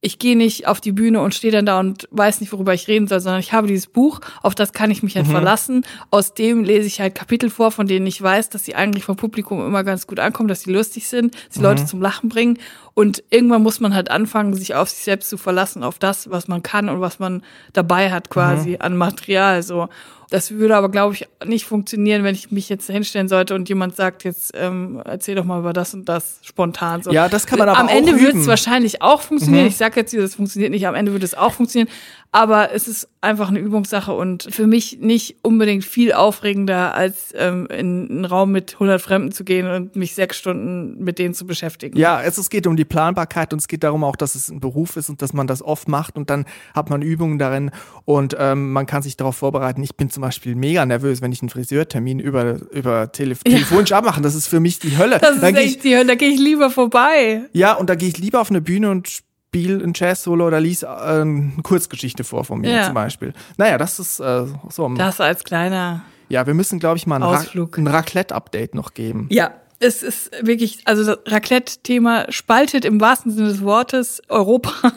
ich 0.04 0.18
gehe 0.18 0.36
nicht 0.36 0.66
auf 0.66 0.82
die 0.82 0.92
Bühne 0.92 1.22
und 1.22 1.34
stehe 1.34 1.50
dann 1.50 1.64
da 1.64 1.80
und 1.80 2.06
weiß 2.10 2.42
nicht, 2.42 2.52
worüber 2.52 2.74
ich 2.74 2.88
reden 2.88 3.06
soll, 3.08 3.20
sondern 3.20 3.40
ich 3.40 3.54
habe 3.54 3.66
dieses 3.66 3.86
Buch, 3.86 4.20
auf 4.42 4.54
das 4.54 4.74
kann 4.74 4.90
ich 4.90 5.02
mich 5.02 5.16
halt 5.16 5.26
verlassen. 5.26 5.86
Aus 6.10 6.34
dem 6.34 6.62
lese 6.62 6.86
ich 6.86 7.00
halt 7.00 7.14
Kapitel 7.14 7.48
vor, 7.48 7.70
von 7.70 7.86
denen 7.86 8.06
ich 8.06 8.20
weiß, 8.20 8.50
dass 8.50 8.66
sie 8.66 8.74
eigentlich 8.74 9.04
vom 9.04 9.16
Publikum 9.16 9.66
immer 9.66 9.82
ganz 9.82 10.06
gut 10.06 10.20
ankommen, 10.20 10.48
dass 10.48 10.60
sie 10.60 10.72
lustig 10.72 11.08
sind, 11.08 11.34
dass 11.34 11.54
die 11.54 11.62
Leute 11.62 11.86
zum 11.86 12.02
Lachen 12.02 12.28
bringen. 12.28 12.58
Und 12.94 13.24
irgendwann 13.30 13.62
muss 13.62 13.80
man 13.80 13.92
halt 13.92 14.10
anfangen, 14.10 14.54
sich 14.54 14.76
auf 14.76 14.88
sich 14.88 15.02
selbst 15.02 15.28
zu 15.28 15.36
verlassen, 15.36 15.82
auf 15.82 15.98
das, 15.98 16.30
was 16.30 16.46
man 16.46 16.62
kann 16.62 16.88
und 16.88 17.00
was 17.00 17.18
man 17.18 17.42
dabei 17.72 18.12
hat 18.12 18.30
quasi 18.30 18.76
an 18.78 18.96
Material. 18.96 19.64
So. 19.64 19.88
Das 20.30 20.52
würde 20.52 20.76
aber, 20.76 20.88
glaube 20.88 21.14
ich, 21.14 21.28
nicht 21.44 21.64
funktionieren, 21.64 22.24
wenn 22.24 22.34
ich 22.34 22.50
mich 22.50 22.68
jetzt 22.68 22.88
hinstellen 22.88 23.28
sollte 23.28 23.54
und 23.54 23.68
jemand 23.68 23.94
sagt, 23.96 24.24
jetzt 24.24 24.52
ähm, 24.54 25.00
erzähl 25.04 25.34
doch 25.34 25.44
mal 25.44 25.58
über 25.58 25.72
das 25.72 25.94
und 25.94 26.08
das 26.08 26.38
spontan. 26.42 27.02
So. 27.02 27.12
Ja, 27.12 27.28
das 27.28 27.46
kann 27.46 27.58
man 27.58 27.68
aber 27.68 27.78
Am 27.78 27.88
auch 27.88 27.92
Ende 27.92 28.18
wird 28.20 28.34
es 28.34 28.46
wahrscheinlich 28.46 29.02
auch 29.02 29.20
funktionieren. 29.20 29.66
Ich 29.66 29.76
sage 29.76 30.00
jetzt, 30.00 30.10
hier, 30.10 30.22
das 30.22 30.34
funktioniert 30.34 30.70
nicht. 30.70 30.86
Am 30.86 30.94
Ende 30.94 31.12
wird 31.12 31.22
es 31.22 31.34
auch 31.34 31.52
funktionieren. 31.52 31.88
Aber 32.32 32.72
es 32.72 32.88
ist 32.88 33.08
einfach 33.20 33.48
eine 33.48 33.60
Übungssache 33.60 34.12
und 34.12 34.48
für 34.50 34.66
mich 34.66 34.98
nicht 34.98 35.36
unbedingt 35.42 35.84
viel 35.84 36.12
aufregender, 36.12 36.92
als 36.92 37.32
ähm, 37.36 37.68
in 37.70 38.10
einen 38.10 38.24
Raum 38.24 38.50
mit 38.50 38.72
100 38.72 39.00
Fremden 39.00 39.30
zu 39.30 39.44
gehen 39.44 39.68
und 39.68 39.94
mich 39.94 40.16
sechs 40.16 40.36
Stunden 40.36 40.98
mit 41.04 41.20
denen 41.20 41.34
zu 41.34 41.46
beschäftigen. 41.46 41.96
Ja, 41.96 42.20
es, 42.20 42.36
es 42.36 42.50
geht 42.50 42.66
um 42.66 42.76
die 42.76 42.83
Planbarkeit 42.84 43.52
und 43.52 43.58
es 43.60 43.68
geht 43.68 43.82
darum 43.84 44.04
auch, 44.04 44.16
dass 44.16 44.34
es 44.34 44.48
ein 44.50 44.60
Beruf 44.60 44.96
ist 44.96 45.08
und 45.08 45.22
dass 45.22 45.32
man 45.32 45.46
das 45.46 45.62
oft 45.62 45.88
macht 45.88 46.16
und 46.16 46.30
dann 46.30 46.44
hat 46.74 46.90
man 46.90 47.02
Übungen 47.02 47.38
darin 47.38 47.70
und 48.04 48.36
ähm, 48.38 48.72
man 48.72 48.86
kann 48.86 49.02
sich 49.02 49.16
darauf 49.16 49.36
vorbereiten. 49.36 49.82
Ich 49.82 49.96
bin 49.96 50.10
zum 50.10 50.20
Beispiel 50.22 50.54
mega 50.54 50.84
nervös, 50.86 51.20
wenn 51.22 51.32
ich 51.32 51.42
einen 51.42 51.48
Friseurtermin 51.48 52.18
über, 52.20 52.56
über 52.72 53.10
Tele 53.12 53.36
telefonisch 53.36 53.92
abmache. 53.92 54.20
Das 54.20 54.34
ist 54.34 54.46
für 54.46 54.60
mich 54.60 54.78
die 54.78 54.96
Hölle. 54.98 55.18
Das 55.18 55.36
ist 55.36 55.42
Dann 55.42 55.54
ich, 55.56 55.60
echt 55.76 55.84
die 55.84 55.94
Hölle, 55.96 56.06
da 56.06 56.14
gehe 56.14 56.30
ich 56.30 56.40
lieber 56.40 56.70
vorbei. 56.70 57.42
ja, 57.52 57.72
und 57.74 57.88
da 57.90 57.94
gehe 57.94 58.08
ich 58.08 58.18
lieber 58.18 58.40
auf 58.40 58.50
eine 58.50 58.60
Bühne 58.60 58.90
und 58.90 59.08
spiele 59.08 59.82
ein 59.84 59.92
Jazz-Solo 59.94 60.46
oder 60.48 60.60
lies 60.60 60.82
äh, 60.82 60.86
eine 60.86 61.52
Kurzgeschichte 61.62 62.24
vor 62.24 62.44
von 62.44 62.60
mir 62.60 62.70
Ja. 62.70 62.84
zum 62.86 62.94
Beispiel. 62.94 63.32
Naja, 63.56 63.78
das 63.78 63.98
ist 63.98 64.20
äh, 64.20 64.46
so. 64.68 64.88
Das 64.94 65.20
als 65.20 65.44
kleiner. 65.44 66.02
Ja, 66.28 66.46
wir 66.46 66.54
müssen, 66.54 66.78
glaube 66.78 66.96
ich, 66.96 67.06
mal 67.06 67.16
ein, 67.16 67.22
Ra 67.22 67.44
ein 67.76 67.86
Raclette-Update 67.86 68.74
noch 68.74 68.94
geben. 68.94 69.28
Ja. 69.30 69.52
Es 69.80 70.02
ist 70.02 70.30
wirklich, 70.40 70.78
also 70.84 71.04
das 71.04 71.18
Raclette-Thema 71.26 72.26
spaltet 72.30 72.84
im 72.84 73.00
wahrsten 73.00 73.32
Sinne 73.32 73.48
des 73.48 73.62
Wortes 73.62 74.22
Europa. 74.28 74.72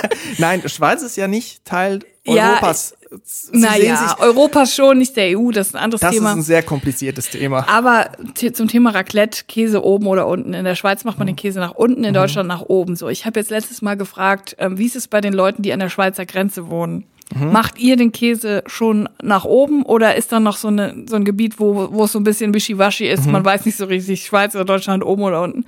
Nein, 0.38 0.62
Schweiz 0.68 1.02
ist 1.02 1.16
ja 1.16 1.28
nicht 1.28 1.64
Teil 1.64 2.00
Ja, 2.26 2.50
Europas. 2.50 2.94
Naja, 3.50 4.16
Europa 4.20 4.66
schon, 4.66 4.98
nicht 4.98 5.16
der 5.16 5.36
EU, 5.36 5.50
das 5.50 5.68
ist 5.68 5.74
ein 5.74 5.82
anderes 5.82 6.00
das 6.00 6.14
Thema. 6.14 6.30
ist 6.30 6.36
ein 6.36 6.42
sehr 6.42 6.62
kompliziertes 6.62 7.28
Thema. 7.28 7.68
Aber 7.68 8.10
zum 8.52 8.68
Thema 8.68 8.90
Raclette, 8.90 9.44
Käse 9.48 9.82
oben 9.82 10.06
oder 10.06 10.28
unten. 10.28 10.54
In 10.54 10.64
der 10.64 10.76
Schweiz 10.76 11.02
macht 11.02 11.18
man 11.18 11.26
den 11.26 11.34
Käse 11.34 11.58
nach 11.58 11.72
unten, 11.72 12.04
in 12.04 12.14
Deutschland 12.14 12.46
nach 12.48 12.62
oben. 12.62 12.94
So, 12.94 13.08
ich 13.08 13.26
habe 13.26 13.40
jetzt 13.40 13.50
letztes 13.50 13.82
Mal 13.82 13.96
gefragt, 13.96 14.54
ähm, 14.58 14.78
wie 14.78 14.86
ist 14.86 14.94
es 14.94 15.08
bei 15.08 15.20
den 15.20 15.32
Leuten, 15.32 15.62
die 15.62 15.72
an 15.72 15.80
der 15.80 15.88
Schweizer 15.88 16.24
Grenze 16.24 16.70
wohnen? 16.70 17.04
Macht 17.34 17.78
ihr 17.78 17.96
den 17.96 18.10
Käse 18.12 18.64
schon 18.66 19.08
nach 19.22 19.44
oben 19.44 19.84
oder 19.84 20.16
ist 20.16 20.32
dann 20.32 20.42
noch 20.42 20.56
so, 20.56 20.68
eine, 20.68 21.04
so 21.08 21.16
ein 21.16 21.24
Gebiet, 21.24 21.60
wo, 21.60 21.92
wo 21.92 22.04
es 22.04 22.12
so 22.12 22.18
ein 22.18 22.24
bisschen 22.24 22.52
wischiwaschi 22.54 23.06
ist? 23.06 23.26
Man 23.26 23.44
weiß 23.44 23.66
nicht 23.66 23.76
so 23.76 23.84
richtig, 23.84 24.24
Schweiz 24.24 24.54
oder 24.54 24.64
Deutschland 24.64 25.04
oben 25.04 25.22
oder 25.22 25.42
unten. 25.42 25.64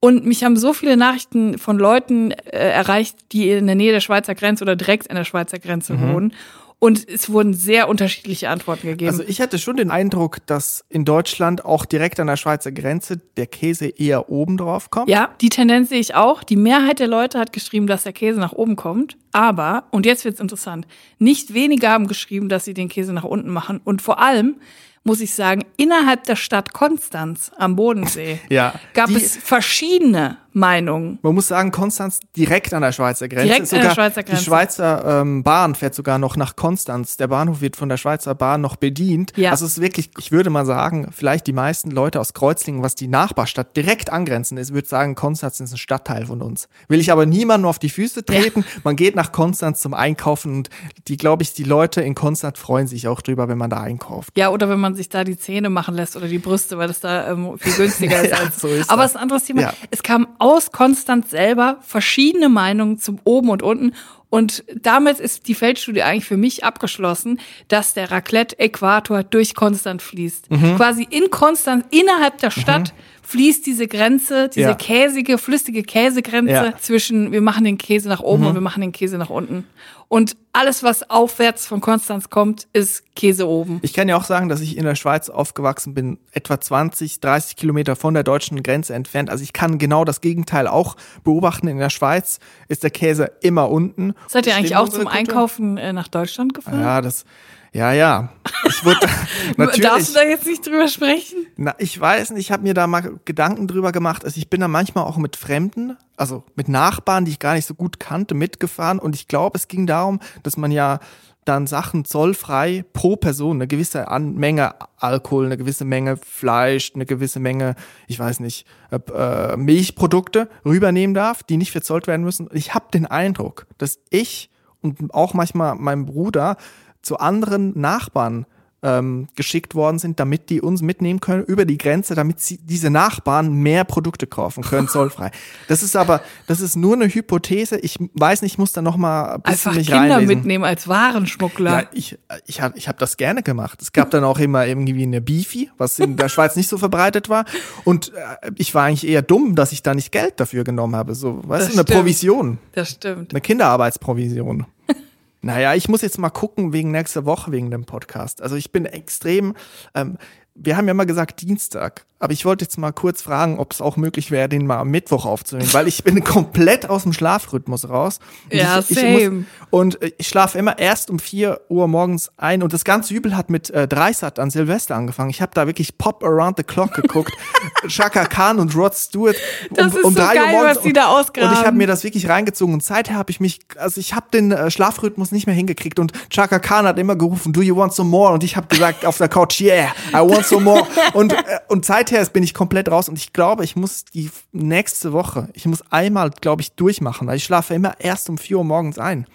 Und 0.00 0.24
mich 0.24 0.44
haben 0.44 0.56
so 0.56 0.72
viele 0.72 0.96
Nachrichten 0.96 1.58
von 1.58 1.78
Leuten 1.78 2.32
äh, 2.32 2.70
erreicht, 2.70 3.16
die 3.32 3.50
in 3.50 3.66
der 3.66 3.76
Nähe 3.76 3.92
der 3.92 4.00
Schweizer 4.00 4.34
Grenze 4.34 4.64
oder 4.64 4.76
direkt 4.76 5.10
an 5.10 5.16
der 5.16 5.24
Schweizer 5.24 5.58
Grenze 5.58 5.98
wohnen. 6.00 6.32
Und 6.80 7.06
es 7.06 7.30
wurden 7.30 7.52
sehr 7.52 7.90
unterschiedliche 7.90 8.48
Antworten 8.48 8.86
gegeben. 8.88 9.10
Also 9.10 9.22
ich 9.22 9.42
hatte 9.42 9.58
schon 9.58 9.76
den 9.76 9.90
Eindruck, 9.90 10.38
dass 10.46 10.82
in 10.88 11.04
Deutschland 11.04 11.62
auch 11.62 11.84
direkt 11.84 12.18
an 12.18 12.26
der 12.26 12.38
Schweizer 12.38 12.72
Grenze 12.72 13.18
der 13.36 13.46
Käse 13.46 13.86
eher 13.86 14.30
oben 14.30 14.56
drauf 14.56 14.88
kommt. 14.88 15.10
Ja, 15.10 15.28
die 15.42 15.50
Tendenz 15.50 15.90
sehe 15.90 16.00
ich 16.00 16.14
auch. 16.14 16.42
Die 16.42 16.56
Mehrheit 16.56 16.98
der 16.98 17.06
Leute 17.06 17.38
hat 17.38 17.52
geschrieben, 17.52 17.86
dass 17.86 18.04
der 18.04 18.14
Käse 18.14 18.40
nach 18.40 18.52
oben 18.52 18.76
kommt. 18.76 19.18
Aber, 19.30 19.84
und 19.90 20.06
jetzt 20.06 20.24
wird's 20.24 20.40
interessant, 20.40 20.86
nicht 21.18 21.52
wenige 21.52 21.86
haben 21.86 22.06
geschrieben, 22.06 22.48
dass 22.48 22.64
sie 22.64 22.72
den 22.72 22.88
Käse 22.88 23.12
nach 23.12 23.24
unten 23.24 23.50
machen. 23.50 23.82
Und 23.84 24.00
vor 24.00 24.18
allem, 24.18 24.56
muss 25.04 25.20
ich 25.20 25.34
sagen, 25.34 25.64
innerhalb 25.76 26.24
der 26.24 26.36
Stadt 26.36 26.72
Konstanz 26.72 27.52
am 27.58 27.76
Bodensee 27.76 28.40
Ja, 28.48 28.74
gab 28.94 29.10
es 29.10 29.36
verschiedene 29.36 30.38
Meinungen. 30.52 31.18
Man 31.22 31.34
muss 31.34 31.48
sagen, 31.48 31.70
Konstanz 31.70 32.20
direkt 32.36 32.74
an 32.74 32.82
der 32.82 32.92
Schweizer 32.92 33.28
Grenze. 33.28 33.46
Direkt 33.46 33.60
an 33.60 33.66
sogar 33.66 33.84
der 33.84 33.94
Schweizer 33.94 34.22
Grenze. 34.22 34.40
Die 34.40 34.44
Schweizer 34.44 35.20
ähm, 35.20 35.42
Bahn 35.42 35.74
fährt 35.74 35.94
sogar 35.94 36.18
noch 36.18 36.36
nach 36.36 36.56
Konstanz. 36.56 37.16
Der 37.16 37.28
Bahnhof 37.28 37.60
wird 37.60 37.76
von 37.76 37.88
der 37.88 37.96
Schweizer 37.96 38.34
Bahn 38.34 38.60
noch 38.60 38.76
bedient. 38.76 39.32
Ja. 39.36 39.50
Also 39.50 39.66
es 39.66 39.72
ist 39.72 39.80
wirklich, 39.80 40.10
ich 40.18 40.32
würde 40.32 40.50
mal 40.50 40.66
sagen, 40.66 41.10
vielleicht 41.12 41.46
die 41.46 41.52
meisten 41.52 41.90
Leute 41.90 42.20
aus 42.20 42.34
Kreuzlingen, 42.34 42.82
was 42.82 42.94
die 42.94 43.08
Nachbarstadt 43.08 43.76
direkt 43.76 44.10
angrenzen 44.10 44.58
ist, 44.58 44.72
würde 44.72 44.88
sagen, 44.88 45.14
Konstanz 45.14 45.60
ist 45.60 45.72
ein 45.72 45.78
Stadtteil 45.78 46.26
von 46.26 46.42
uns. 46.42 46.68
Will 46.88 47.00
ich 47.00 47.12
aber 47.12 47.26
niemandem 47.26 47.68
auf 47.68 47.78
die 47.78 47.90
Füße 47.90 48.24
treten. 48.24 48.64
Man 48.84 48.96
geht 48.96 49.16
nach 49.16 49.32
Konstanz 49.32 49.80
zum 49.80 49.94
Einkaufen 49.94 50.54
und 50.54 50.70
die, 51.08 51.16
glaube 51.16 51.42
ich, 51.42 51.52
die 51.54 51.64
Leute 51.64 52.00
in 52.00 52.14
Konstanz 52.14 52.58
freuen 52.58 52.86
sich 52.86 53.08
auch 53.08 53.20
drüber, 53.20 53.48
wenn 53.48 53.58
man 53.58 53.70
da 53.70 53.80
einkauft. 53.80 54.36
Ja, 54.36 54.50
oder 54.50 54.68
wenn 54.68 54.80
man 54.80 54.94
sich 54.94 55.08
da 55.08 55.24
die 55.24 55.36
Zähne 55.36 55.70
machen 55.70 55.94
lässt 55.94 56.16
oder 56.16 56.28
die 56.28 56.38
Brüste, 56.38 56.78
weil 56.78 56.88
das 56.88 57.00
da 57.00 57.30
ähm, 57.30 57.58
viel 57.58 57.72
günstiger 57.72 58.20
ist. 58.22 58.30
Ja, 58.30 58.38
als, 58.38 58.60
so 58.60 58.68
ist 58.68 58.90
aber 58.90 59.02
das. 59.02 59.10
es 59.10 59.14
ist 59.14 59.16
ein 59.16 59.22
anderes 59.22 59.44
Thema. 59.44 59.60
Ja. 59.62 59.72
Es 59.90 60.02
kam 60.02 60.28
aus 60.40 60.72
Konstanz 60.72 61.30
selber 61.30 61.78
verschiedene 61.82 62.48
Meinungen 62.48 62.98
zum 62.98 63.20
Oben 63.24 63.50
und 63.50 63.62
Unten. 63.62 63.94
Und 64.30 64.64
damit 64.80 65.18
ist 65.18 65.48
die 65.48 65.54
Feldstudie 65.54 66.02
eigentlich 66.02 66.24
für 66.24 66.36
mich 66.36 66.64
abgeschlossen, 66.64 67.40
dass 67.68 67.94
der 67.94 68.10
Raclette-Äquator 68.10 69.24
durch 69.24 69.54
Konstanz 69.54 70.02
fließt. 70.02 70.50
Mhm. 70.50 70.76
Quasi 70.76 71.06
in 71.10 71.30
Konstanz, 71.30 71.84
innerhalb 71.90 72.38
der 72.38 72.50
Stadt, 72.50 72.94
fließt 73.30 73.64
diese 73.64 73.86
Grenze, 73.86 74.48
diese 74.48 74.70
Ja. 74.70 74.74
käsige, 74.74 75.38
flüssige 75.38 75.84
Käsegrenze 75.84 76.52
Ja. 76.52 76.76
zwischen 76.78 77.30
wir 77.30 77.40
machen 77.40 77.62
den 77.64 77.78
Käse 77.78 78.08
nach 78.08 78.20
oben 78.20 78.44
und 78.44 78.54
wir 78.54 78.60
machen 78.60 78.80
den 78.80 78.90
Käse 78.90 79.18
nach 79.18 79.30
unten. 79.30 79.66
Und 80.08 80.36
alles, 80.52 80.82
was 80.82 81.08
aufwärts 81.08 81.64
von 81.64 81.80
Konstanz 81.80 82.28
kommt, 82.28 82.66
ist 82.72 83.04
Käse 83.14 83.46
oben. 83.46 83.78
Ich 83.82 83.92
kann 83.92 84.08
ja 84.08 84.16
auch 84.16 84.24
sagen, 84.24 84.48
dass 84.48 84.60
ich 84.60 84.76
in 84.76 84.82
der 84.84 84.96
Schweiz 84.96 85.28
aufgewachsen 85.28 85.94
bin, 85.94 86.18
etwa 86.32 86.60
20, 86.60 87.20
30 87.20 87.54
Kilometer 87.54 87.94
von 87.94 88.14
der 88.14 88.24
deutschen 88.24 88.60
Grenze 88.64 88.94
entfernt. 88.94 89.30
Also 89.30 89.44
ich 89.44 89.52
kann 89.52 89.78
genau 89.78 90.04
das 90.04 90.20
Gegenteil 90.20 90.66
auch 90.66 90.96
beobachten. 91.22 91.68
In 91.68 91.78
der 91.78 91.90
Schweiz 91.90 92.40
ist 92.66 92.82
der 92.82 92.90
Käse 92.90 93.30
immer 93.42 93.70
unten. 93.70 94.14
Seid 94.26 94.48
ihr 94.48 94.56
eigentlich 94.56 94.74
auch 94.74 94.88
zum? 94.88 95.06
Einkaufen 95.06 95.76
äh, 95.76 95.92
nach 95.92 96.08
Deutschland 96.08 96.52
gefahren? 96.54 96.80
Ja, 96.80 97.00
das, 97.00 97.24
ja, 97.72 97.92
ja. 97.92 98.30
Ich 98.66 98.84
wurde, 98.84 99.00
Darfst 99.00 99.56
du 99.56 99.62
natürlich. 99.82 100.12
da 100.14 100.22
jetzt 100.22 100.46
nicht 100.46 100.66
drüber 100.66 100.88
sprechen? 100.88 101.46
Na, 101.56 101.74
ich 101.78 101.98
weiß 101.98 102.30
nicht, 102.30 102.46
ich 102.46 102.52
habe 102.52 102.62
mir 102.62 102.74
da 102.74 102.86
mal 102.86 103.18
Gedanken 103.24 103.68
drüber 103.68 103.92
gemacht. 103.92 104.24
Also 104.24 104.38
ich 104.38 104.50
bin 104.50 104.60
da 104.60 104.68
manchmal 104.68 105.04
auch 105.04 105.16
mit 105.16 105.36
Fremden, 105.36 105.96
also 106.16 106.44
mit 106.56 106.68
Nachbarn, 106.68 107.24
die 107.24 107.32
ich 107.32 107.38
gar 107.38 107.54
nicht 107.54 107.66
so 107.66 107.74
gut 107.74 108.00
kannte, 108.00 108.34
mitgefahren. 108.34 108.98
Und 108.98 109.14
ich 109.14 109.28
glaube, 109.28 109.56
es 109.56 109.68
ging 109.68 109.86
darum, 109.86 110.20
dass 110.42 110.56
man 110.56 110.70
ja 110.72 110.98
dann 111.44 111.66
Sachen 111.66 112.04
zollfrei 112.04 112.84
pro 112.92 113.16
Person, 113.16 113.56
eine 113.56 113.66
gewisse 113.66 114.08
An 114.08 114.34
Menge 114.34 114.74
Alkohol, 114.98 115.46
eine 115.46 115.56
gewisse 115.56 115.84
Menge 115.84 116.16
Fleisch, 116.16 116.92
eine 116.94 117.06
gewisse 117.06 117.40
Menge, 117.40 117.76
ich 118.06 118.18
weiß 118.18 118.40
nicht, 118.40 118.66
äh, 118.90 118.98
äh, 119.12 119.56
Milchprodukte 119.56 120.48
rübernehmen 120.64 121.14
darf, 121.14 121.42
die 121.42 121.56
nicht 121.56 121.72
verzollt 121.72 122.06
werden 122.06 122.22
müssen. 122.22 122.46
Und 122.46 122.56
ich 122.56 122.74
habe 122.74 122.86
den 122.92 123.06
Eindruck, 123.06 123.66
dass 123.78 123.98
ich 124.10 124.50
und 124.82 125.12
auch 125.12 125.34
manchmal 125.34 125.74
mein 125.74 126.06
Bruder 126.06 126.56
zu 127.02 127.18
anderen 127.18 127.78
Nachbarn 127.78 128.46
ähm, 128.82 129.28
geschickt 129.36 129.74
worden 129.74 129.98
sind, 129.98 130.18
damit 130.20 130.48
die 130.48 130.62
uns 130.62 130.80
mitnehmen 130.80 131.20
können 131.20 131.44
über 131.44 131.66
die 131.66 131.76
Grenze, 131.76 132.14
damit 132.14 132.40
sie, 132.40 132.56
diese 132.56 132.88
Nachbarn 132.88 133.52
mehr 133.52 133.84
Produkte 133.84 134.26
kaufen 134.26 134.64
können, 134.64 134.88
zollfrei. 134.88 135.30
Das 135.68 135.82
ist 135.82 135.96
aber, 135.96 136.22
das 136.46 136.60
ist 136.60 136.76
nur 136.76 136.94
eine 136.94 137.06
Hypothese. 137.06 137.78
Ich 137.78 137.98
weiß 138.14 138.40
nicht, 138.40 138.52
ich 138.54 138.58
muss 138.58 138.72
da 138.72 138.80
noch 138.80 138.96
mal 138.96 139.34
ein 139.34 139.42
bisschen 139.42 139.52
Einfach 139.72 139.74
mich 139.74 139.86
Kinder 139.88 140.14
reinlesen. 140.14 140.34
mitnehmen 140.34 140.64
als 140.64 140.88
Warenschmuggler. 140.88 141.80
Ja, 141.82 141.88
ich, 141.92 142.18
ich 142.46 142.62
habe 142.62 142.78
ich 142.78 142.88
hab 142.88 142.98
das 142.98 143.18
gerne 143.18 143.42
gemacht. 143.42 143.82
Es 143.82 143.92
gab 143.92 144.10
dann 144.12 144.24
auch 144.24 144.38
immer 144.38 144.66
irgendwie 144.66 145.02
eine 145.02 145.20
Beefy, 145.20 145.70
was 145.76 145.98
in 145.98 146.16
der 146.16 146.30
Schweiz 146.30 146.56
nicht 146.56 146.68
so 146.68 146.78
verbreitet 146.78 147.28
war. 147.28 147.44
Und 147.84 148.14
äh, 148.14 148.50
ich 148.56 148.74
war 148.74 148.84
eigentlich 148.84 149.06
eher 149.06 149.20
dumm, 149.20 149.56
dass 149.56 149.72
ich 149.72 149.82
da 149.82 149.94
nicht 149.94 150.10
Geld 150.10 150.40
dafür 150.40 150.64
genommen 150.64 150.96
habe. 150.96 151.14
So, 151.14 151.42
weißt 151.46 151.66
Das 151.66 151.72
du, 151.74 151.80
eine 151.80 151.82
stimmt. 151.82 151.98
Provision. 151.98 152.58
Das 152.72 152.88
stimmt. 152.92 153.32
Eine 153.34 153.42
Kinderarbeitsprovision. 153.42 154.64
naja, 155.42 155.74
ich 155.74 155.88
muss 155.88 156.02
jetzt 156.02 156.18
mal 156.18 156.30
gucken 156.30 156.72
wegen 156.72 156.90
nächster 156.90 157.24
Woche, 157.24 157.50
wegen 157.52 157.70
dem 157.70 157.84
Podcast. 157.84 158.42
Also 158.42 158.56
ich 158.56 158.72
bin 158.72 158.84
extrem, 158.84 159.54
ähm, 159.94 160.18
wir 160.54 160.76
haben 160.76 160.86
ja 160.88 160.94
mal 160.94 161.04
gesagt 161.06 161.40
Dienstag, 161.42 162.04
aber 162.18 162.34
ich 162.34 162.44
wollte 162.44 162.64
jetzt 162.66 162.76
mal 162.76 162.92
kurz 162.92 163.22
fragen, 163.22 163.58
ob 163.58 163.72
es 163.72 163.80
auch 163.80 163.96
möglich 163.96 164.30
wäre, 164.30 164.46
den 164.48 164.66
mal 164.66 164.78
am 164.78 164.90
Mittwoch 164.90 165.24
aufzunehmen, 165.24 165.72
weil 165.72 165.88
ich 165.88 166.04
bin 166.04 166.22
komplett 166.24 166.90
aus 166.90 167.04
dem 167.04 167.14
Schlafrhythmus 167.14 167.88
raus. 167.88 168.18
Und 168.50 168.58
Ja, 168.58 168.78
ich, 168.78 168.90
ich 168.90 168.98
same. 168.98 169.30
Muss, 169.30 169.44
und 169.70 170.02
äh, 170.02 170.12
ich 170.18 170.28
schlafe 170.28 170.58
immer 170.58 170.78
erst 170.78 171.08
um 171.08 171.18
4 171.18 171.62
Uhr 171.70 171.88
morgens 171.88 172.30
ein 172.36 172.62
und 172.62 172.74
das 172.74 172.84
ganze 172.84 173.14
Übel 173.14 173.36
hat 173.36 173.48
mit 173.48 173.70
äh, 173.70 173.88
Dreisat 173.88 174.38
an 174.38 174.50
Silvester 174.50 174.96
angefangen. 174.96 175.30
Ich 175.30 175.40
habe 175.40 175.52
da 175.54 175.66
wirklich 175.66 175.96
Pop 175.96 176.22
Around 176.22 176.58
the 176.58 176.62
Clock 176.62 176.92
geguckt, 176.92 177.32
Shaka 177.86 178.26
Khan 178.26 178.58
und 178.58 178.76
Rod 178.76 178.94
Stewart 178.94 179.36
um, 179.70 179.76
Das 179.76 179.94
ist 179.94 180.04
um 180.04 180.12
so 180.12 180.20
3 180.20 180.34
geil, 180.34 180.44
Uhr 180.44 180.50
morgens. 180.50 180.76
was 180.76 180.82
die 180.82 180.92
da 180.92 181.06
ausgraben. 181.06 181.48
Und 181.50 181.58
ich 181.58 181.64
habe 181.64 181.76
mir 181.76 181.86
das 181.86 182.04
wirklich 182.04 182.28
reingezogen 182.28 182.74
und 182.74 182.82
seither 182.82 183.14
habe 183.14 183.30
ich 183.30 183.40
mich, 183.40 183.60
also 183.78 183.98
ich 183.98 184.14
habe 184.14 184.26
den 184.30 184.52
äh, 184.52 184.70
Schlafrhythmus 184.70 185.32
nicht 185.32 185.46
mehr 185.46 185.54
hingekriegt 185.54 185.98
und 185.98 186.12
Chaka 186.28 186.58
Khan 186.58 186.84
hat 186.84 186.98
immer 186.98 187.16
gerufen, 187.16 187.54
do 187.54 187.62
you 187.62 187.76
want 187.76 187.94
some 187.94 188.10
more? 188.10 188.32
Und 188.34 188.44
ich 188.44 188.56
habe 188.56 188.66
gesagt 188.66 189.06
auf 189.06 189.16
der 189.16 189.28
Couch, 189.28 189.58
yeah, 189.62 189.92
I 190.12 190.16
want 190.16 190.39
more. 190.60 190.86
Und, 191.12 191.32
äh, 191.32 191.60
und 191.68 191.84
seither 191.84 192.24
bin 192.26 192.42
ich 192.42 192.54
komplett 192.54 192.90
raus 192.90 193.08
und 193.08 193.18
ich 193.18 193.32
glaube, 193.32 193.64
ich 193.64 193.76
muss 193.76 194.04
die 194.04 194.30
nächste 194.52 195.12
Woche, 195.12 195.48
ich 195.52 195.66
muss 195.66 195.82
einmal, 195.90 196.30
glaube 196.30 196.62
ich, 196.62 196.72
durchmachen, 196.72 197.26
weil 197.26 197.36
ich 197.36 197.44
schlafe 197.44 197.74
immer 197.74 197.94
erst 197.98 198.28
um 198.30 198.38
4 198.38 198.58
Uhr 198.58 198.64
morgens 198.64 198.98
ein 198.98 199.26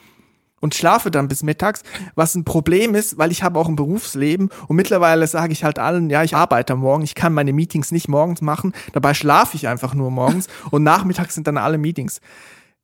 und 0.66 0.74
schlafe 0.74 1.12
dann 1.12 1.28
bis 1.28 1.43
mittags, 1.43 1.84
was 2.16 2.34
ein 2.34 2.43
Problem 2.43 2.95
ist, 2.95 3.18
weil 3.18 3.32
ich 3.32 3.43
habe 3.43 3.60
auch 3.60 3.68
ein 3.68 3.76
Berufsleben 3.76 4.49
und 4.68 4.76
mittlerweile 4.76 5.28
sage 5.28 5.53
ich 5.53 5.64
halt 5.64 5.78
allen, 5.78 6.10
ja, 6.10 6.24
ich 6.24 6.36
arbeite 6.36 6.76
Morgen, 6.76 7.03
ich 7.03 7.14
kann 7.14 7.34
meine 7.34 7.53
Meetings 7.53 7.91
nicht 7.91 8.08
morgens 8.08 8.41
machen, 8.41 8.74
dabei 8.93 9.14
schlafe 9.14 9.56
ich 9.58 9.68
einfach 9.68 9.93
nur 9.93 10.12
morgens 10.12 10.47
und 10.72 10.84
nachmittags 10.84 11.36
sind 11.36 11.45
dann 11.45 11.58
alle 11.58 11.78
Meetings. 11.78 12.20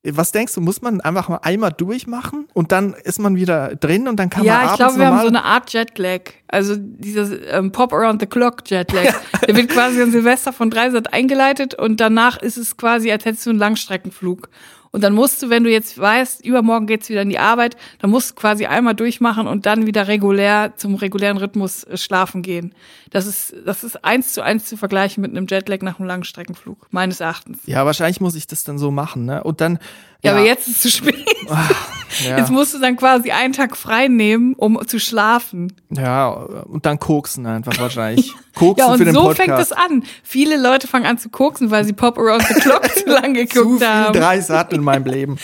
Was 0.04 0.32
denkst 0.32 0.56
du, 0.56 0.62
muss 0.62 0.82
man 0.82 1.00
einfach 1.00 1.30
mal 1.30 1.40
einmal 1.44 1.72
durchmachen 1.72 2.48
und 2.54 2.72
dann 2.72 2.94
ist 2.94 3.20
man 3.20 3.36
wieder 3.36 3.76
drin 3.76 4.08
und 4.08 4.18
dann 4.20 4.32
kann 4.32 4.40
man 4.40 4.48
Ja, 4.48 4.58
abends 4.62 4.72
ich 4.74 4.78
glaube, 4.78 4.98
wir 4.98 5.08
haben 5.08 5.22
so 5.22 5.28
eine 5.28 5.44
Art 5.44 5.72
Jetlag. 5.72 6.22
Also 6.48 6.76
dieses 6.78 7.38
ähm, 7.52 7.72
Pop 7.72 7.94
Around 7.94 8.20
the 8.20 8.26
Clock 8.26 8.68
Jetlag. 8.68 9.14
Der 9.48 9.56
wird 9.56 9.70
quasi 9.70 10.02
an 10.02 10.12
Silvester 10.12 10.54
von 10.54 10.72
Dreisat 10.72 11.14
eingeleitet 11.14 11.76
und 11.76 12.00
danach 12.00 12.38
ist 12.38 12.58
es 12.58 12.78
quasi, 12.78 13.12
als 13.12 13.26
hättest 13.26 13.46
du 13.46 13.52
einen 13.52 13.60
Langstreckenflug. 13.60 14.50
Und 14.92 15.04
dann 15.04 15.14
musst 15.14 15.42
du, 15.42 15.50
wenn 15.50 15.64
du 15.64 15.72
jetzt 15.72 15.98
weißt, 15.98 16.46
übermorgen 16.46 16.86
geht's 16.86 17.10
wieder 17.10 17.22
in 17.22 17.30
die 17.30 17.40
Arbeit, 17.40 17.78
dann 18.00 18.10
musst 18.10 18.32
du 18.32 18.36
quasi 18.36 18.66
einmal 18.66 18.94
durchmachen 18.94 19.48
und 19.48 19.66
dann 19.66 19.88
wieder 19.88 20.08
regulär 20.08 20.74
zum 20.76 20.96
regulären 20.96 21.38
Rhythmus 21.38 21.86
äh, 21.86 21.98
schlafen 21.98 22.42
gehen. 22.42 22.76
Das 23.10 23.26
ist, 23.26 23.56
das 23.66 23.84
ist 23.84 24.04
eins 24.04 24.34
zu 24.34 24.42
eins 24.42 24.66
zu 24.66 24.76
vergleichen 24.76 25.22
mit 25.22 25.32
einem 25.32 25.48
Jetlag 25.48 25.82
nach 25.82 26.00
einem 26.00 26.08
Langstreckenflug, 26.08 26.88
meines 26.92 27.22
Erachtens. 27.22 27.60
Ja, 27.66 27.86
wahrscheinlich 27.86 28.20
muss 28.20 28.36
ich 28.36 28.48
das 28.48 28.64
dann 28.64 28.78
so 28.78 28.92
machen, 28.92 29.26
ne? 29.26 29.44
Und 29.44 29.62
dann 29.62 29.80
Ja, 30.24 30.32
aber 30.34 30.42
jetzt 30.46 30.68
ist 30.68 30.76
es 30.78 30.82
zu 30.82 30.90
spät. 30.92 31.26
ja, 32.28 32.38
Jetzt 32.38 32.52
musst 32.52 32.74
du 32.74 32.80
dann 32.80 32.96
quasi 32.96 33.32
einen 33.32 33.54
Tag 33.54 33.76
frei 33.76 34.08
nehmen, 34.08 34.54
um 34.54 34.80
zu 34.88 35.00
schlafen. 35.00 35.74
ja, 35.90 36.28
und 36.30 36.86
dann 36.86 37.00
koksen 37.00 37.46
einfach 37.48 37.78
wahrscheinlich. 37.80 38.34
Koksen 38.56 38.86
Ja, 38.86 38.92
und 38.92 38.98
für 39.00 39.06
den 39.06 39.14
so 39.14 39.22
Podcast. 39.24 39.46
fängt 39.48 39.60
es 39.60 39.72
an. 39.72 40.04
Viele 40.24 40.62
Leute 40.62 40.88
fangen 40.88 41.06
an 41.06 41.18
zu 41.18 41.30
koksen, 41.30 41.72
weil 41.72 41.86
sie 41.86 41.94
Pop 41.94 42.18
Around 42.20 42.44
the 42.48 42.54
Clock 42.56 42.86
zu 42.96 43.06
lange 43.10 43.48
Zu 43.48 43.62
geguckt 43.64 43.80
viel 43.80 43.88
haben. 43.88 44.14
drei 44.14 44.42
Satten 44.42 44.76
in 44.76 44.84
meinem 44.84 45.06
Leben. 45.06 45.38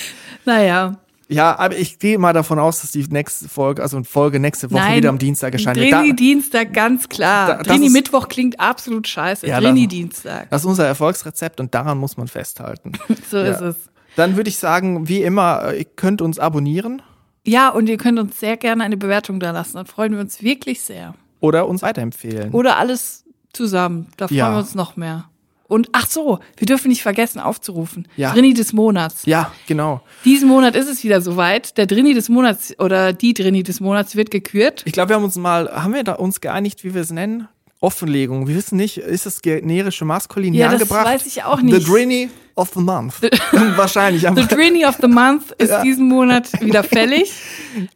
Naja. 0.45 0.97
Ja, 1.29 1.57
aber 1.59 1.75
ich 1.77 1.99
gehe 1.99 2.17
mal 2.17 2.31
davon 2.31 2.57
aus, 2.59 2.79
dass 2.81 2.91
die 2.91 3.05
nächste 3.09 3.49
Folge, 3.49 3.81
also 3.81 4.01
Folge 4.03 4.39
nächste 4.39 4.71
Woche 4.71 4.79
Nein. 4.81 4.97
wieder 4.97 5.09
am 5.09 5.17
Dienstag 5.17 5.51
erscheint. 5.53 5.75
Drini 5.77 6.15
Dienstag, 6.15 6.71
ganz 6.73 7.09
klar. 7.09 7.47
Da- 7.57 7.63
Drini 7.63 7.89
Mittwoch 7.89 8.27
klingt 8.29 8.59
absolut 8.61 9.07
scheiße. 9.09 9.45
Ja, 9.47 9.59
Drini 9.59 9.87
Dienstag. 9.87 10.49
das 10.51 10.61
ist 10.61 10.65
unser 10.67 10.85
Erfolgsrezept 10.85 11.59
und 11.59 11.73
daran 11.73 11.97
muss 11.97 12.15
man 12.15 12.27
festhalten. 12.27 12.93
So 13.29 13.37
Ja. 13.37 13.43
ist 13.51 13.61
es. 13.61 13.75
Dann 14.17 14.35
würde 14.35 14.49
ich 14.49 14.57
sagen, 14.57 15.07
wie 15.07 15.21
immer, 15.21 15.69
äh, 15.73 15.79
ihr 15.79 15.85
könnt 15.85 16.21
uns 16.21 16.37
abonnieren 16.39 17.01
Ja, 17.45 17.69
und 17.69 17.87
ihr 17.87 17.97
könnt 17.97 18.19
uns 18.19 18.39
sehr 18.39 18.57
gerne 18.57 18.83
eine 18.83 18.97
Bewertung 18.97 19.39
da 19.39 19.51
lassen. 19.51 19.75
Dann 19.77 19.85
freuen 19.85 20.11
wir 20.13 20.19
uns 20.19 20.41
wirklich 20.43 20.81
sehr. 20.81 21.13
oder 21.39 21.67
uns 21.67 21.81
weiterempfehlen. 21.83 22.51
Oder 22.51 22.77
alles 22.77 23.23
zusammen. 23.53 24.07
Da 24.17 24.27
freuen 24.27 24.37
Ja. 24.39 24.51
wir 24.53 24.57
uns 24.59 24.73
noch 24.75 24.95
mehr. 24.97 25.25
Und 25.69 25.89
ach 25.91 26.07
so, 26.09 26.39
wir 26.55 26.65
dürfen 26.65 26.87
nicht 26.87 27.01
vergessen 27.03 27.39
aufzurufen. 27.39 28.07
Ja. 28.15 28.31
Drini 28.33 28.53
des 28.53 28.71
Monats. 28.73 29.25
Ja, 29.25 29.51
genau. 29.67 30.01
Diesen 30.25 30.47
Monat 30.47 30.75
ist 30.77 30.87
es 30.89 31.03
wieder 31.03 31.19
soweit. 31.21 31.77
Der 31.77 31.85
Drini 31.85 32.13
des 32.13 32.29
Monats 32.29 32.73
oder 32.79 33.11
die 33.13 33.33
Drini 33.33 33.63
des 33.63 33.79
Monats 33.81 34.15
wird 34.15 34.31
gekürt. 34.31 34.81
Ich 34.85 34.93
glaube, 34.93 35.09
wir 35.09 35.15
haben 35.17 35.25
uns 35.25 35.35
mal, 35.35 35.69
haben 35.71 35.93
wir 35.93 36.03
da 36.05 36.13
uns 36.13 36.39
geeinigt, 36.41 36.83
wie 36.85 36.93
wir 36.93 37.01
es 37.01 37.11
nennen? 37.11 37.47
Offenlegung. 37.81 38.47
Wir 38.47 38.55
wissen 38.55 38.77
nicht, 38.77 38.97
ist 38.97 39.25
das 39.27 39.41
generische 39.41 40.05
Maskulin 40.05 40.53
Ja, 40.53 40.69
hier 40.69 40.79
das 40.79 40.89
angebracht? 40.89 41.05
weiß 41.05 41.25
ich 41.27 41.43
auch 41.43 41.59
The 41.59 41.65
nicht. 41.65 41.87
Drini 41.87 42.29
of 42.57 42.71
the 42.73 42.79
Month. 42.81 43.21
Wahrscheinlich. 43.77 44.23
The. 44.23 44.47
Drini 44.47 44.85
of 44.85 44.97
the 45.01 45.07
Month 45.07 45.51
ist 45.57 45.69
Ja. 45.69 45.81
diesen 45.83 46.07
Monat 46.07 46.49
wieder 46.61 46.83
fällig. 46.83 47.31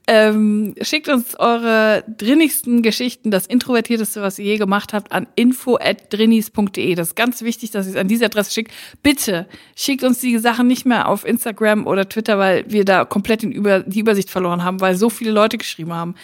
ähm, 0.08 0.76
schickt 0.82 1.10
uns 1.10 1.36
eure 1.40 2.04
drinnigsten 2.18 2.82
Geschichten, 2.84 3.32
das 3.32 3.46
introvertierteste, 3.48 4.22
was 4.22 4.38
ihr 4.40 4.46
je 4.46 4.58
gemacht 4.58 4.94
habt, 4.94 5.12
an 5.12 5.28
info@drinnis.de. 5.36 6.96
Das 6.96 7.10
ist 7.10 7.16
ganz 7.16 7.42
wichtig, 7.42 7.72
dass 7.72 7.86
ihr 7.88 7.92
es 7.94 7.98
an 7.98 8.08
diese 8.08 8.26
Adresse 8.26 8.52
schickt. 8.52 8.72
Bitte 9.04 9.48
schickt 9.76 10.04
uns 10.04 10.20
die 10.20 10.38
Sachen 10.38 10.68
nicht 10.68 10.86
mehr 10.86 11.08
auf 11.08 11.26
Instagram 11.26 11.88
oder 11.88 12.08
Twitter, 12.08 12.38
weil 12.38 12.66
wir 12.70 12.86
da 12.86 13.06
komplett 13.06 13.42
den 13.44 13.52
Über 13.52 13.80
die 13.82 14.00
Übersicht 14.00 14.30
verloren 14.30 14.64
haben, 14.64 14.80
weil 14.82 14.96
so 14.96 15.10
viele 15.10 15.32
Leute 15.32 15.58
geschrieben 15.58 15.94
haben. 15.94 16.16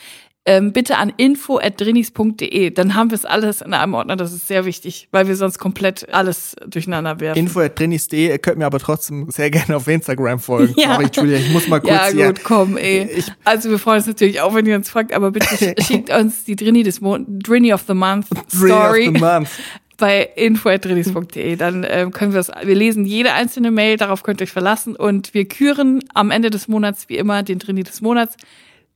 Ähm, 0.50 0.72
bitte 0.72 0.98
an 0.98 1.12
info@drinnis.de. 1.18 2.72
Dann 2.72 2.96
haben 2.96 3.12
wir 3.12 3.16
es 3.16 3.26
alles 3.26 3.62
in 3.62 3.74
einem 3.74 3.94
Ordner. 3.94 4.16
Das 4.16 4.32
ist 4.34 4.48
sehr 4.48 4.64
wichtig, 4.66 5.10
weil 5.12 5.28
wir 5.28 5.36
sonst 5.36 5.60
komplett 5.60 6.08
alles 6.14 6.56
durcheinander 6.66 7.20
werfen. 7.20 7.38
Info 7.40 7.60
at 7.60 7.78
drinis.de. 7.78 8.28
Ihr 8.30 8.38
könnt 8.40 8.58
mir 8.58 8.66
aber 8.66 8.80
trotzdem 8.80 9.30
sehr 9.30 9.50
gerne 9.52 9.76
auf 9.76 9.88
Instagram 9.88 10.40
folgen. 10.40 10.74
Ja. 10.78 10.94
Sorry, 10.96 11.08
Julia, 11.12 11.38
ich 11.38 11.50
muss 11.52 11.68
mal 11.68 11.80
kurz 11.82 11.92
Ja, 11.92 12.08
hier. 12.08 12.28
gut, 12.28 12.44
komm, 12.44 12.78
ey. 12.78 13.10
Ich- 13.18 13.32
also 13.44 13.70
wir 13.70 13.78
freuen 13.80 13.98
uns 13.98 14.08
natürlich 14.08 14.40
auch, 14.42 14.54
wenn 14.56 14.66
ihr 14.66 14.76
uns 14.76 14.90
folgt, 14.90 15.12
aber 15.14 15.32
bitte 15.32 15.48
sch- 15.48 15.82
schickt 15.86 16.10
uns 16.12 16.46
die 16.46 16.56
Drini 16.56 16.84
des 16.84 17.02
Mon 17.02 17.26
Drini 17.40 17.74
of 17.74 17.84
the 17.88 17.94
Month 17.94 18.28
Drini 18.52 18.70
Story 18.72 19.08
of 19.10 19.16
the 19.16 19.20
Month. 19.22 19.50
bei 19.98 20.30
info.drinis.de. 20.36 21.56
Dann 21.56 21.86
ähm, 21.90 22.12
können 22.12 22.34
wir 22.34 22.40
es, 22.40 22.50
wir 22.64 22.76
lesen 22.76 23.06
jede 23.06 23.34
einzelne 23.34 23.72
Mail, 23.72 23.98
darauf 23.98 24.24
könnt 24.24 24.40
ihr 24.42 24.44
euch 24.46 24.52
verlassen 24.52 24.96
und 24.96 25.34
wir 25.34 25.46
küren 25.46 26.02
am 26.14 26.32
Ende 26.32 26.50
des 26.50 26.68
Monats 26.68 27.10
wie 27.10 27.18
immer 27.18 27.44
den 27.44 27.60
Drini 27.60 27.84
des 27.84 28.02
Monats, 28.02 28.38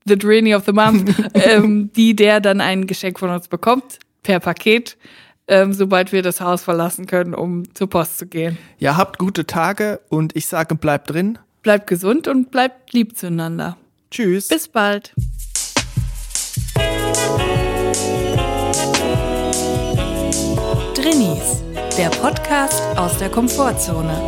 the 0.06 0.18
Drini 0.18 0.56
of 0.56 0.66
the 0.66 0.72
Month, 0.72 1.14
ähm, 1.34 1.91
die 1.95 2.16
der 2.16 2.39
dann 2.39 2.62
ein 2.62 2.88
Geschenk 2.88 3.20
von 3.20 3.30
uns 3.30 3.47
bekommt 3.47 3.99
per 4.24 4.39
Paket. 4.39 4.97
Ähm, 5.47 5.74
sobald 5.74 6.14
wir 6.14 6.22
das 6.22 6.39
Haus 6.39 6.64
verlassen 6.64 7.08
können, 7.08 7.34
um 7.34 7.64
zur 7.74 7.89
Post 7.89 8.20
zu 8.20 8.26
gehen. 8.26 8.58
Ja, 8.78 8.95
habt 8.95 9.18
gute 9.18 9.45
Tage 9.45 9.99
und 10.08 10.36
ich 10.36 10.47
sage, 10.47 10.76
bleibt 10.76 11.10
drin. 11.10 11.39
Bleibt 11.62 11.88
gesund 11.88 12.28
und 12.28 12.52
bleibt 12.52 12.93
lieb 12.93 13.18
zueinander. 13.18 13.76
Tschüss. 14.12 14.47
Bis 14.47 14.68
bald. 14.68 15.14
Drinnies, 20.95 21.64
der 21.97 22.10
Podcast 22.10 22.82
aus 22.97 23.18
der 23.18 23.30
Komfortzone. 23.30 24.28